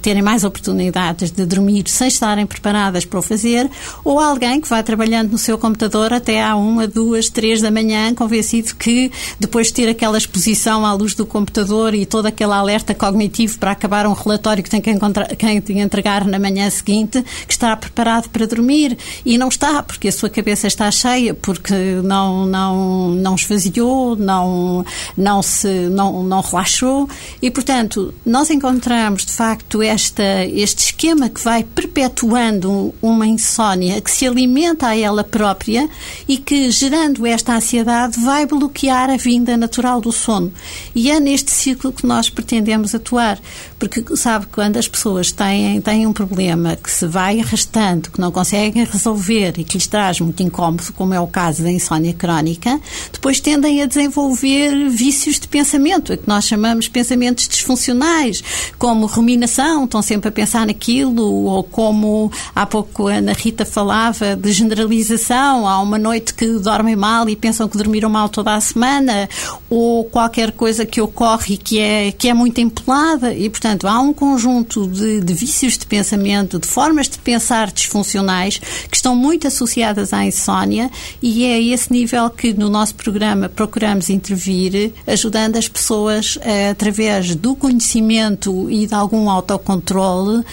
terem 0.01 0.23
mais 0.23 0.43
oportunidades 0.43 1.29
de 1.29 1.45
dormir 1.45 1.83
sem 1.85 2.07
estarem 2.07 2.47
preparadas 2.47 3.05
para 3.05 3.19
o 3.19 3.21
fazer, 3.21 3.69
ou 4.03 4.19
alguém 4.19 4.59
que 4.59 4.67
vai 4.67 4.81
trabalhando 4.81 5.33
no 5.33 5.37
seu 5.37 5.59
computador 5.59 6.11
até 6.11 6.43
à 6.43 6.55
uma, 6.55 6.87
duas, 6.87 7.29
três 7.29 7.61
da 7.61 7.69
manhã, 7.69 8.15
convencido 8.15 8.73
que 8.75 9.11
depois 9.39 9.67
de 9.67 9.73
ter 9.73 9.89
aquela 9.89 10.17
exposição 10.17 10.83
à 10.83 10.93
luz 10.93 11.13
do 11.13 11.23
computador 11.23 11.93
e 11.93 12.03
todo 12.03 12.25
aquele 12.25 12.53
alerta 12.53 12.95
cognitivo 12.95 13.59
para 13.59 13.73
acabar 13.73 14.07
um 14.07 14.13
relatório 14.13 14.63
que 14.63 14.71
tem 14.71 14.81
que 14.81 14.89
encontrar, 14.89 15.27
de 15.73 15.79
entregar 15.79 16.25
na 16.25 16.39
manhã 16.39 16.69
seguinte, 16.69 17.23
que 17.45 17.53
está 17.53 17.75
preparado 17.75 18.29
para 18.29 18.45
dormir 18.45 18.97
e 19.25 19.37
não 19.37 19.49
está, 19.49 19.81
porque 19.83 20.07
a 20.07 20.11
sua 20.11 20.29
cabeça 20.29 20.67
está 20.67 20.89
cheia, 20.91 21.33
porque 21.33 21.73
não, 22.03 22.45
não, 22.45 23.09
não 23.09 23.35
esvaziou, 23.35 24.15
não, 24.15 24.85
não, 25.15 25.41
se, 25.41 25.67
não, 25.89 26.23
não 26.23 26.41
relaxou 26.41 27.09
e, 27.41 27.51
portanto, 27.51 28.13
nós 28.25 28.49
encontramos 28.49 29.25
de 29.25 29.31
facto 29.31 29.81
esta, 29.81 30.45
este 30.45 30.85
esquema 30.85 31.29
que 31.29 31.41
vai 31.43 31.63
perpetuando 31.63 32.93
uma 33.01 33.25
insónia 33.25 34.01
que 34.01 34.11
se 34.11 34.27
alimenta 34.27 34.87
a 34.87 34.97
ela 34.97 35.23
própria 35.23 35.89
e 36.27 36.37
que, 36.37 36.69
gerando 36.71 37.25
esta 37.25 37.55
ansiedade, 37.55 38.19
vai 38.19 38.45
bloquear 38.45 39.09
a 39.09 39.17
vinda 39.17 39.57
natural 39.57 40.01
do 40.01 40.11
sono. 40.11 40.51
E 40.95 41.09
é 41.09 41.19
neste 41.19 41.51
ciclo 41.51 41.91
que 41.91 42.05
nós 42.05 42.29
pretendemos 42.29 42.93
atuar, 42.93 43.39
porque 43.79 44.03
sabe 44.15 44.47
quando 44.47 44.77
as 44.77 44.87
pessoas 44.87 45.31
têm 45.31 45.56
têm, 45.57 45.81
têm 45.81 46.07
um 46.07 46.13
problema 46.13 46.75
que 46.75 46.91
se 46.91 47.07
vai 47.07 47.39
arrastando, 47.39 48.11
que 48.11 48.21
não 48.21 48.31
conseguem 48.31 48.83
resolver 48.85 49.53
e 49.57 49.63
que 49.63 49.77
lhes 49.77 49.87
traz 49.87 50.19
muito 50.19 50.41
incómodo, 50.43 50.83
como 50.93 51.13
é 51.13 51.19
o 51.19 51.27
caso 51.27 51.63
da 51.63 51.71
insónia 51.71 52.13
crónica, 52.13 52.79
depois 53.11 53.39
tendem 53.39 53.81
a 53.81 53.85
desenvolver 53.85 54.89
vícios 54.89 55.39
de 55.39 55.47
pensamento, 55.47 56.15
que 56.17 56.27
nós 56.27 56.45
chamamos 56.45 56.87
pensamentos 56.87 57.47
disfuncionais, 57.47 58.43
como 58.77 59.05
ruminação, 59.05 59.85
estão 59.85 60.01
sempre 60.01 60.29
a 60.29 60.31
pensar 60.31 60.67
naquilo, 60.67 61.23
ou 61.23 61.63
como 61.63 62.31
há 62.55 62.65
pouco 62.65 63.07
a 63.07 63.15
Ana 63.15 63.33
Rita 63.33 63.65
falava 63.65 64.35
de 64.35 64.51
generalização, 64.51 65.67
há 65.67 65.81
uma 65.81 65.97
noite 65.97 66.33
que 66.33 66.47
dormem 66.59 66.95
mal 66.95 67.27
e 67.29 67.35
pensam 67.35 67.67
que 67.67 67.77
dormiram 67.77 68.09
mal 68.09 68.29
toda 68.29 68.53
a 68.53 68.61
semana, 68.61 69.29
ou 69.69 70.05
qualquer 70.05 70.51
coisa 70.51 70.85
que 70.85 71.01
ocorre 71.01 71.57
que 71.57 71.79
é, 71.79 72.11
que 72.11 72.29
é 72.29 72.33
muito 72.33 72.59
empolada, 72.61 73.33
e 73.33 73.49
portanto 73.49 73.87
há 73.87 73.99
um 73.99 74.13
conjunto 74.13 74.87
de, 74.87 75.21
de 75.21 75.33
vícios 75.47 75.77
de 75.77 75.85
pensamento, 75.85 76.59
de 76.59 76.67
formas 76.67 77.07
de 77.07 77.17
pensar 77.19 77.71
disfuncionais 77.71 78.59
que 78.91 78.97
estão 78.97 79.15
muito 79.15 79.47
associadas 79.47 80.11
à 80.11 80.25
insónia 80.25 80.91
e 81.21 81.45
é 81.45 81.53
a 81.53 81.61
esse 81.61 81.91
nível 81.91 82.29
que 82.29 82.53
no 82.53 82.69
nosso 82.69 82.93
programa 82.95 83.47
procuramos 83.47 84.09
intervir, 84.09 84.91
ajudando 85.07 85.55
as 85.55 85.69
pessoas 85.69 86.37
eh, 86.41 86.71
através 86.71 87.33
do 87.33 87.55
conhecimento 87.55 88.69
e 88.69 88.85
de 88.85 88.93
algum 88.93 89.29
autocontrole 89.29 90.43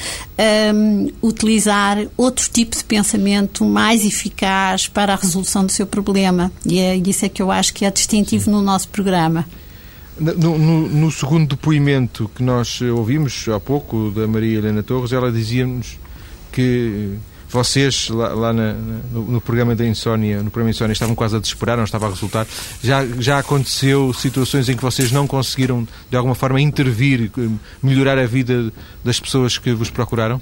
um, 0.73 1.11
utilizar 1.21 1.99
outro 2.17 2.49
tipo 2.49 2.77
de 2.77 2.85
pensamento 2.85 3.65
mais 3.65 4.05
eficaz 4.05 4.87
para 4.87 5.15
a 5.15 5.17
resolução 5.17 5.67
do 5.67 5.73
seu 5.73 5.87
problema. 5.87 6.53
E 6.65 6.79
é 6.79 6.97
isso 6.97 7.25
é 7.25 7.29
que 7.29 7.43
eu 7.43 7.51
acho 7.51 7.75
que 7.75 7.85
é 7.85 7.91
distintivo 7.91 8.49
no 8.49 8.63
nosso 8.63 8.89
programa. 8.89 9.45
No, 10.19 10.59
no, 10.59 10.89
no, 10.89 11.11
segundo 11.11 11.49
depoimento 11.49 12.31
que 12.35 12.43
nós 12.43 12.81
ouvimos 12.81 13.49
há 13.49 13.59
pouco 13.59 14.13
da 14.13 14.29
Maria 14.29 14.59
Helena 14.59 14.83
Torres, 14.83 15.13
ela 15.13 15.31
dizia-nos 15.33 15.99
que 16.53 17.19
vocês 17.55 18.09
lá, 18.09 18.29
lá 18.29 18.53
na, 18.53 18.73
no, 18.73 19.25
no, 19.25 19.41
programa 19.41 19.77
da 19.77 19.87
insónia, 19.87 20.43
no 20.43 20.51
programa 20.51 20.71
Insónia, 20.71 20.93
estavam 20.93 21.15
quase 21.15 21.37
a 21.37 21.39
desesperar, 21.39 21.77
não 21.77 21.85
estava 21.85 22.07
a 22.07 22.11
resultar. 22.11 22.47
Já, 22.83 23.07
já 23.19 23.39
aconteceu 23.39 24.13
situações 24.13 24.69
em 24.69 24.77
que 24.77 24.83
vocês 24.83 25.13
não 25.13 25.27
conseguiram 25.27 25.87
de 26.11 26.17
alguma 26.17 26.35
forma 26.35 26.61
intervir, 26.61 27.31
melhorar 27.83 28.19
a 28.19 28.27
vida 28.27 28.73
das 29.05 29.21
pessoas 29.21 29.57
que 29.57 29.73
vos 29.73 29.89
procuraram? 29.89 30.41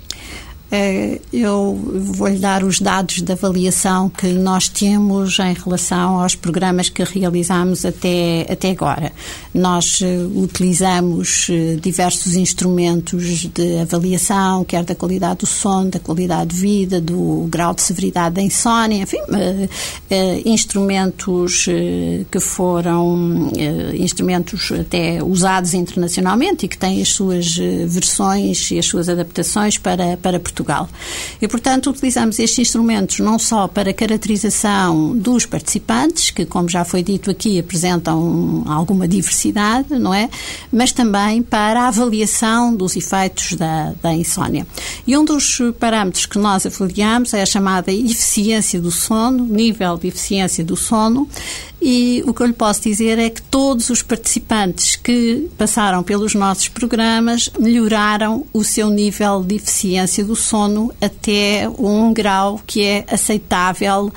Eh, 0.75 1.21
eu 1.31 1.79
vou-lhe 1.85 2.39
dar 2.39 2.65
os 2.65 2.81
dados 2.81 3.21
de 3.21 3.31
avaliação 3.31 4.09
que 4.09 4.29
nós 4.29 4.71
temos 4.71 5.39
em 5.39 5.53
relação 5.53 6.19
aos 6.19 6.35
programas 6.35 6.89
que 6.89 7.05
realizamos 7.05 7.85
até, 7.85 8.47
até 8.51 8.71
agora. 8.71 9.13
Nós 9.53 10.01
eh, 10.01 10.27
utilizamos 10.35 11.47
eh, 11.51 11.77
diversos 11.79 12.37
instrumentos 12.37 13.51
de 13.53 13.81
avaliação, 13.81 14.65
quer 14.65 14.83
da 14.83 14.95
qualidade 14.95 15.41
do 15.41 15.47
sono, 15.47 15.91
da 15.91 16.01
qualidade 16.01 16.55
de 16.55 16.61
vida, 16.63 17.03
do 17.03 17.47
grau 17.51 17.75
de 17.75 17.83
severidade 17.83 18.37
da 18.37 18.43
insónia, 18.43 19.03
enfim, 19.03 19.19
instrumentos 20.47 21.67
que 22.31 22.41
foram 22.41 23.51
instrumentos 23.95 24.73
até 24.73 25.23
usados 25.23 25.75
internacionalmente 25.75 26.65
e 26.65 26.69
que 26.69 26.79
têm 26.79 27.03
as 27.03 27.09
suas 27.09 27.57
versões 27.87 28.71
e 28.71 28.79
as 28.79 28.87
suas 28.87 29.09
adaptações 29.09 29.77
para, 29.77 30.17
para 30.17 30.41
Portugal. 30.41 30.62
Portugal. 30.63 30.89
E, 31.41 31.49
portanto, 31.49 31.91
utilizamos 31.91 32.39
estes 32.39 32.61
instrumentos 32.61 33.19
não 33.19 33.39
só 33.39 33.67
para 33.69 33.93
caracterização 33.93 35.17
dos 35.17 35.45
participantes, 35.45 36.31
que, 36.31 36.47
como 36.47 36.69
já 36.69 36.85
foi 36.85 37.03
dito 37.03 37.31
aqui, 37.31 37.59
apresentam 37.59 38.65
alguma 38.67 39.07
diversidade, 39.07 39.99
não 39.99 40.15
é? 40.15 40.31
Mas 40.73 40.93
também 40.93 41.43
para 41.43 41.83
a 41.83 41.89
avaliação 41.89 42.75
dos 42.75 42.97
efeitos 42.97 43.55
da, 43.55 43.93
da 44.01 44.15
insónia. 44.15 44.67
E 45.07 45.17
um 45.17 45.25
dos 45.25 45.61
parâmetros 45.79 46.27
que 46.27 46.39
nós 46.39 46.65
avaliamos 46.65 47.35
é 47.35 47.43
a 47.43 47.47
chamada 47.47 47.93
eficiência 47.93 48.81
do 48.81 48.91
sono, 48.91 49.45
nível 49.45 49.99
de 49.99 50.09
eficiência 50.09 50.65
do 50.65 50.77
sono, 50.77 51.29
e 51.83 52.23
o 52.25 52.33
que 52.33 52.43
eu 52.43 52.47
lhe 52.47 52.53
posso 52.53 52.83
dizer 52.83 53.19
é 53.19 53.29
que 53.29 53.43
todos 53.43 53.91
os 53.91 54.03
participantes 54.03 54.95
que 54.95 55.51
passaram 55.59 56.01
pelos 56.05 56.33
nossos 56.33 56.69
programas 56.69 57.51
melhoraram 57.59 58.47
o 58.53 58.63
seu 58.63 58.89
nível 58.89 59.43
de 59.43 59.57
eficiência 59.57 60.25
do 60.25 60.37
sono 60.37 60.95
até 61.01 61.69
um 61.77 62.13
grau 62.13 62.61
que 62.65 62.85
é 62.85 63.05
aceitável 63.11 64.13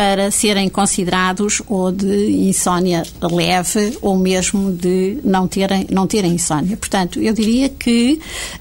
para 0.00 0.30
serem 0.30 0.66
considerados 0.70 1.60
ou 1.68 1.92
de 1.92 2.30
insónia 2.48 3.02
leve 3.20 3.98
ou 4.00 4.16
mesmo 4.16 4.72
de 4.72 5.18
não 5.22 5.46
terem, 5.46 5.86
não 5.90 6.06
terem 6.06 6.32
insónia. 6.32 6.74
Portanto, 6.74 7.20
eu 7.20 7.34
diria 7.34 7.68
que 7.68 8.18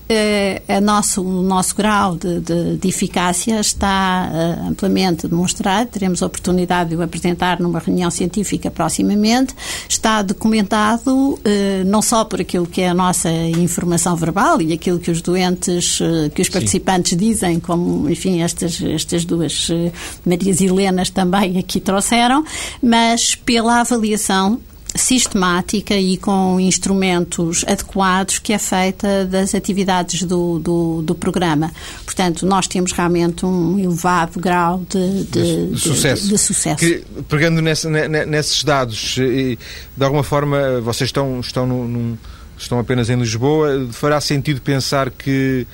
eh, 0.10 0.62
a 0.68 0.82
nosso, 0.82 1.22
o 1.22 1.42
nosso 1.42 1.74
grau 1.78 2.18
de, 2.18 2.42
de, 2.42 2.76
de 2.76 2.88
eficácia 2.90 3.58
está 3.62 4.30
eh, 4.34 4.68
amplamente 4.68 5.30
demonstrado, 5.30 5.88
teremos 5.88 6.22
a 6.22 6.26
oportunidade 6.26 6.90
de 6.90 6.98
o 6.98 7.02
apresentar 7.02 7.62
numa 7.62 7.80
reunião 7.80 8.12
científica 8.12 8.70
proximamente, 8.70 9.56
está 9.88 10.22
documentado 10.22 11.40
eh, 11.46 11.84
não 11.86 12.02
só 12.02 12.26
por 12.26 12.42
aquilo 12.42 12.68
que 12.68 12.82
é 12.82 12.90
a 12.90 12.94
nossa 12.94 13.32
informação 13.32 14.14
verbal 14.18 14.62
e 14.62 14.74
aquilo 14.74 15.00
que 15.00 15.10
os 15.10 15.22
doentes, 15.22 16.00
eh, 16.02 16.30
que 16.36 16.42
os 16.42 16.50
participantes 16.50 17.12
Sim. 17.12 17.18
dizem, 17.18 17.60
como, 17.62 18.10
enfim, 18.10 18.42
estas, 18.42 18.82
estas 18.82 19.24
duas 19.24 19.70
eh, 19.72 19.94
Marias 20.26 20.60
Helenas 20.60 21.10
também 21.10 21.29
aqui 21.38 21.80
trouxeram, 21.80 22.44
mas 22.82 23.36
pela 23.36 23.82
avaliação 23.82 24.60
sistemática 24.96 25.96
e 25.96 26.18
com 26.18 26.60
instrumentos 26.60 27.64
adequados 27.68 28.40
que 28.40 28.54
é 28.54 28.58
feita 28.58 29.26
das 29.26 29.54
atividades 29.54 30.24
do, 30.24 30.60
do, 30.60 31.02
do 31.04 31.16
programa. 31.16 31.72
Portanto, 32.04 32.46
nós 32.46 32.68
temos 32.68 32.92
realmente 32.92 33.46
um 33.46 33.78
elevado 33.78 34.40
grau 34.40 34.84
de, 34.90 35.24
de, 35.26 35.68
de 35.72 35.80
sucesso. 35.80 36.28
De, 36.28 36.38
sucesso. 36.38 36.78
Que, 36.78 37.04
pegando 37.28 37.62
nessa, 37.62 37.90
nesses 37.90 38.64
dados, 38.64 39.16
de 39.16 39.58
alguma 40.04 40.24
forma 40.24 40.82
vocês 40.82 41.10
estão, 41.10 41.40
estão, 41.40 41.68
num, 41.68 42.18
estão 42.58 42.80
apenas 42.80 43.10
em 43.10 43.16
Lisboa, 43.16 43.88
fará 43.92 44.20
sentido 44.20 44.60
pensar 44.60 45.12
que 45.12 45.68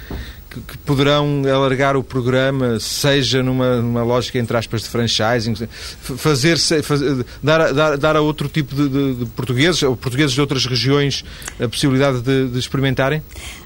que, 0.55 0.61
que, 0.61 0.77
poderão 0.79 1.43
alargar 1.45 1.97
o 1.97 2.03
programa, 2.03 2.79
seja 2.79 3.43
numa, 3.43 3.81
numa 3.81 4.03
lógica, 4.03 4.39
entre 4.39 4.55
aspas, 4.55 4.83
de 4.83 4.89
franchising, 4.89 5.67
fazer, 5.99 6.57
fazer 6.57 7.25
dar, 7.43 7.73
dar, 7.73 7.97
dar 7.97 8.15
a 8.15 8.21
outro 8.21 8.47
tipo 8.47 8.73
de, 8.73 8.87
de, 8.87 9.15
de 9.15 9.25
portugueses, 9.25 9.83
ou 9.83 9.97
portugueses 9.97 10.33
de 10.33 10.41
outras 10.41 10.65
regiões, 10.65 11.25
a 11.59 11.67
possibilidade 11.67 12.21
de, 12.21 12.47
de 12.47 12.59
experimentarem? 12.59 13.21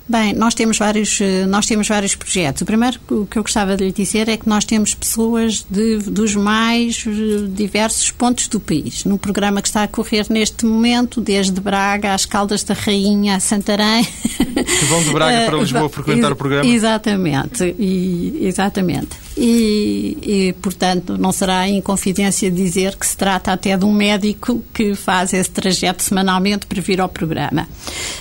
Bem, 0.10 0.34
nós 0.34 0.56
temos 0.56 0.80
vários, 0.80 1.22
eh, 1.22 1.46
nós 1.46 1.68
temos 1.68 1.88
vários 1.88 2.16
projetos. 2.16 2.64
O 2.64 2.66
primeiro 2.66 3.00
que 3.30 3.38
eu 3.38 3.44
gostava 3.44 3.78
de 3.78 3.86
lhe 3.86 3.92
dizer 3.92 4.28
é 4.28 4.38
que 4.38 4.50
nós 4.50 4.66
temos 4.66 4.96
pessoas 4.96 5.64
de, 5.70 5.98
dos 6.00 6.34
mais 6.34 7.06
eh, 7.06 7.46
diversos 7.48 8.10
pontos 8.10 8.48
do 8.48 8.60
país. 8.60 9.06
No 9.06 9.20
programa 9.20 9.62
que 9.62 9.68
está 9.68 9.84
a 9.84 9.88
correr 9.88 10.26
neste 10.28 10.66
momento, 10.66 11.22
desde 11.22 11.62
Braga 11.62 12.16
às 12.16 12.26
Caldas 12.26 12.64
da 12.64 12.74
Rainha, 12.74 13.36
a 13.36 13.40
Santarém. 13.40 14.04
Que 14.04 14.86
vão 14.86 15.04
de 15.04 15.14
Braga 15.14 15.46
para 15.46 15.58
Lisboa 15.62 15.88
frequentar 15.88 16.32
o 16.32 16.36
programa? 16.36 16.68
Exatamente, 16.68 17.76
e, 17.78 18.40
exatamente. 18.42 19.29
E, 19.38 20.18
e, 20.22 20.54
portanto, 20.62 21.18
não 21.18 21.32
será 21.32 21.68
inconfidência 21.68 22.52
dizer 22.52 22.96
que 22.96 23.06
se 23.06 23.16
trata 23.16 23.54
até 23.54 23.78
de 23.78 23.86
um 23.86 23.94
médico 23.94 24.64
que 24.74 24.96
faz 24.96 25.34
esse 25.34 25.50
trajeto 25.50 26.04
semanalmente 26.04 26.66
para 26.66 26.82
vir 26.82 27.00
ao 27.00 27.08
programa. 27.08 27.68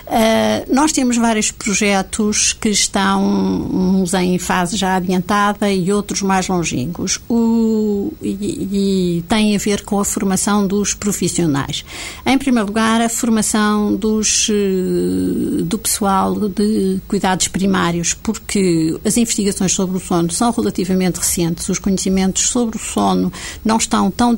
Uh, 0.06 0.72
nós 0.72 0.92
temos 0.92 1.16
vários 1.16 1.50
projetos 1.50 2.52
que 2.52 2.68
estão 2.68 3.22
uns 3.22 4.14
em 4.14 4.38
fase 4.38 4.76
já 4.76 4.96
adiantada 4.96 5.70
e 5.72 5.92
outros 5.92 6.22
mais 6.22 6.48
longínquos 6.48 7.20
o, 7.28 8.12
e, 8.22 9.22
e 9.30 9.54
a 9.54 9.58
ver 9.58 9.82
com 9.84 9.98
a 9.98 10.04
formação 10.04 10.66
dos 10.66 10.94
profissionais. 10.94 11.84
Em 12.24 12.38
primeiro 12.38 12.68
lugar, 12.68 13.00
a 13.00 13.08
formação 13.08 13.94
dos, 13.94 14.48
eh, 14.50 15.62
do 15.62 15.78
pessoal 15.78 16.48
de 16.48 17.00
cuidados 17.08 17.48
primários, 17.48 18.14
porque 18.14 18.98
as 19.04 19.16
investigações 19.16 19.72
sobre 19.72 19.96
o 19.96 20.00
sono 20.00 20.30
são 20.30 20.50
relativamente 20.50 20.97
relativamente 20.98 21.16
recentes. 21.18 21.68
Os 21.68 21.78
conhecimentos 21.78 22.48
sobre 22.48 22.76
o 22.76 22.80
sono 22.80 23.32
não 23.64 23.76
estão 23.76 24.10
tão 24.10 24.34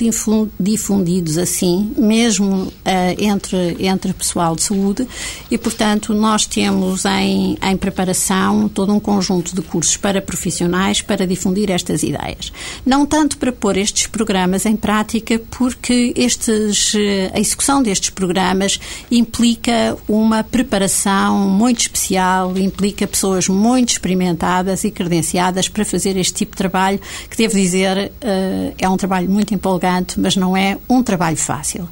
difundidos 0.59 1.39
assim, 1.39 1.93
mesmo 1.97 2.65
uh, 2.65 2.73
entre, 3.19 3.77
entre 3.81 4.13
pessoal 4.13 4.55
de 4.55 4.63
saúde, 4.63 5.09
e, 5.51 5.57
portanto, 5.57 6.15
nós 6.15 6.47
temos 6.47 7.05
em, 7.05 7.57
em 7.63 7.77
preparação 7.77 8.69
todo 8.69 8.93
um 8.93 9.01
conjunto 9.01 9.55
de 9.55 9.63
cursos 9.63 9.97
para 9.97 10.21
profissionais 10.21 11.01
para 11.01 11.27
difundir 11.27 11.71
estas 11.71 12.03
ideias. 12.03 12.53
Não 12.85 13.07
tanto 13.07 13.39
para 13.39 13.53
pôr 13.53 13.77
estes 13.77 14.07
programas 14.07 14.67
em 14.67 14.77
prática, 14.77 15.41
porque 15.51 16.13
estes, 16.17 16.95
eh, 16.95 17.31
a 17.35 17.41
execução 17.41 17.83
destes 17.83 18.11
programas 18.11 18.79
implica 19.11 19.97
uma 20.09 20.45
preparação 20.45 21.49
muito 21.49 21.81
especial, 21.81 22.57
implica 22.59 23.07
pessoas 23.07 23.49
muito 23.49 23.91
experimentadas 23.91 24.85
e 24.85 24.91
credenciadas 24.91 25.69
para 25.69 25.85
fazer 25.85 26.17
este 26.17 26.35
tipo 26.35 26.50
de 26.51 26.57
trabalho 26.57 27.01
que, 27.29 27.37
devo 27.37 27.55
dizer, 27.55 28.13
eh, 28.21 28.73
é 28.79 28.89
um 28.89 28.97
trabalho 28.97 29.31
muito 29.31 29.55
empolgante, 29.55 30.19
mas 30.19 30.37
não 30.37 30.57
é 30.57 30.77
um 30.89 31.03
trabalho 31.03 31.37
fácil. 31.37 31.89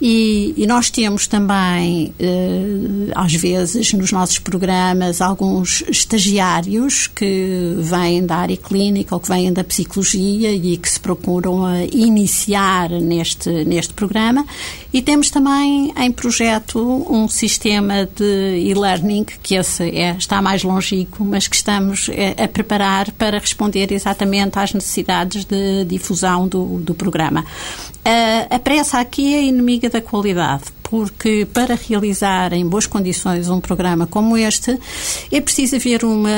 E, 0.00 0.52
e, 0.58 0.66
nós 0.66 0.90
temos 0.90 1.26
também, 1.26 2.12
eh, 2.18 3.12
às 3.14 3.34
vezes, 3.34 3.94
nos 3.94 4.12
nossos 4.12 4.38
programas, 4.38 5.22
alguns 5.22 5.82
estagiários 5.88 7.06
que 7.06 7.74
vêm 7.78 8.26
da 8.26 8.36
área 8.36 8.56
clínica 8.58 9.14
ou 9.14 9.20
que 9.20 9.28
vêm 9.28 9.50
da 9.50 9.64
psicologia 9.64 10.52
e 10.52 10.76
que 10.76 10.90
se 10.90 11.00
procuram 11.00 11.62
iniciar 11.90 12.90
neste, 12.90 13.48
neste 13.64 13.94
programa. 13.94 14.44
E 14.92 15.00
temos 15.00 15.30
também 15.30 15.92
em 15.96 16.12
projeto 16.12 16.78
um 17.10 17.26
sistema 17.28 18.06
de 18.14 18.60
e-learning, 18.66 19.24
que 19.42 19.54
esse 19.54 19.82
é, 19.82 20.14
está 20.18 20.42
mais 20.42 20.62
longínquo, 20.62 21.24
mas 21.24 21.48
que 21.48 21.56
estamos 21.56 22.10
a, 22.38 22.44
a 22.44 22.48
preparar 22.48 23.10
para 23.12 23.38
responder 23.38 23.92
exatamente 23.92 24.58
às 24.58 24.74
necessidades 24.74 25.44
de 25.44 25.84
difusão 25.84 26.46
do, 26.46 26.78
do 26.80 26.94
programa. 26.94 27.44
Uh, 28.06 28.54
a 28.54 28.58
pressa 28.60 29.00
aqui 29.00 29.34
é 29.34 29.42
inimiga 29.42 29.85
da 29.88 30.00
qualidade, 30.00 30.64
porque 30.88 31.46
para 31.52 31.74
realizar 31.74 32.52
em 32.52 32.64
boas 32.64 32.86
condições 32.86 33.48
um 33.48 33.60
programa 33.60 34.06
como 34.06 34.36
este, 34.36 34.78
é 35.32 35.40
preciso 35.40 35.74
haver 35.76 36.04
uma 36.04 36.30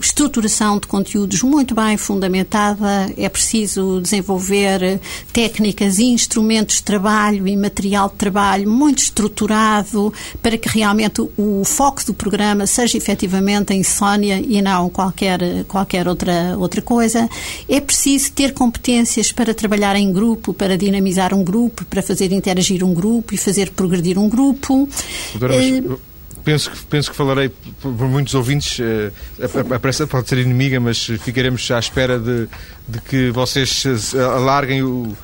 estruturação 0.00 0.78
de 0.78 0.86
conteúdos 0.86 1.42
muito 1.42 1.74
bem 1.74 1.98
fundamentada, 1.98 3.12
é 3.18 3.28
preciso 3.28 4.00
desenvolver 4.00 4.98
técnicas 5.30 5.98
e 5.98 6.04
instrumentos 6.04 6.76
de 6.76 6.82
trabalho 6.84 7.46
e 7.46 7.54
material 7.54 8.08
de 8.08 8.14
trabalho 8.14 8.70
muito 8.70 9.02
estruturado 9.02 10.12
para 10.42 10.56
que 10.56 10.68
realmente 10.68 11.20
o 11.36 11.64
foco 11.64 12.04
do 12.06 12.14
programa 12.14 12.66
seja 12.66 12.96
efetivamente 12.96 13.74
a 13.74 13.76
insónia 13.76 14.40
e 14.40 14.62
não 14.62 14.88
qualquer, 14.88 15.64
qualquer 15.64 16.08
outra, 16.08 16.56
outra 16.56 16.80
coisa. 16.80 17.28
É 17.68 17.80
preciso 17.80 18.32
ter 18.32 18.54
competências 18.54 19.32
para 19.32 19.52
trabalhar 19.52 19.96
em 19.96 20.10
grupo, 20.10 20.54
para 20.54 20.78
dinamizar 20.78 21.34
um 21.34 21.44
grupo, 21.44 21.84
para 21.84 22.02
fazer 22.02 22.32
interagir 22.32 22.82
um 22.82 22.94
grupo 22.94 23.17
e 23.32 23.36
fazer 23.36 23.70
progredir 23.70 24.18
um 24.18 24.28
grupo. 24.28 24.88
Doutora, 25.32 25.54
mas... 25.56 25.98
Penso 26.44 26.70
que, 26.70 26.78
penso 26.86 27.10
que 27.10 27.16
falarei 27.16 27.50
por 27.80 28.08
muitos 28.08 28.34
ouvintes. 28.34 28.78
A, 29.38 29.74
a 29.74 29.78
pressa 29.78 30.06
pode 30.06 30.28
ser 30.30 30.38
inimiga, 30.38 30.80
mas 30.80 31.04
ficaremos 31.22 31.70
à 31.70 31.78
espera 31.78 32.18
de, 32.18 32.48
de 32.88 33.00
que 33.02 33.30
vocês 33.30 34.14
alarguem 34.14 34.82
o, 34.82 35.14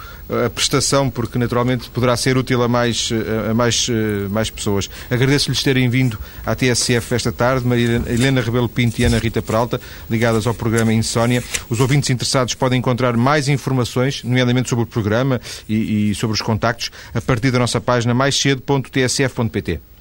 a 0.46 0.50
prestação, 0.50 1.10
porque 1.10 1.38
naturalmente 1.38 1.88
poderá 1.90 2.16
ser 2.16 2.36
útil 2.36 2.62
a 2.62 2.68
mais, 2.68 3.10
a 3.50 3.54
mais, 3.54 3.88
mais 4.30 4.50
pessoas. 4.50 4.88
Agradeço-lhes 5.10 5.62
terem 5.62 5.88
vindo 5.88 6.18
à 6.44 6.54
TSF 6.54 7.14
esta 7.14 7.32
tarde, 7.32 7.66
Maria 7.66 8.02
Helena 8.06 8.40
Rebelo 8.40 8.68
Pinto 8.68 9.00
e 9.00 9.04
Ana 9.04 9.18
Rita 9.18 9.42
Peralta, 9.42 9.80
ligadas 10.10 10.46
ao 10.46 10.54
programa 10.54 10.92
Insónia. 10.92 11.42
Os 11.68 11.80
ouvintes 11.80 12.10
interessados 12.10 12.54
podem 12.54 12.78
encontrar 12.78 13.16
mais 13.16 13.48
informações, 13.48 14.22
nomeadamente 14.24 14.68
sobre 14.68 14.84
o 14.84 14.86
programa 14.86 15.40
e, 15.68 16.10
e 16.10 16.14
sobre 16.14 16.34
os 16.34 16.42
contactos, 16.42 16.90
a 17.14 17.20
partir 17.20 17.50
da 17.50 17.58
nossa 17.58 17.80
página 17.80 18.14
maiscedo.tsf.pt. 18.14 19.93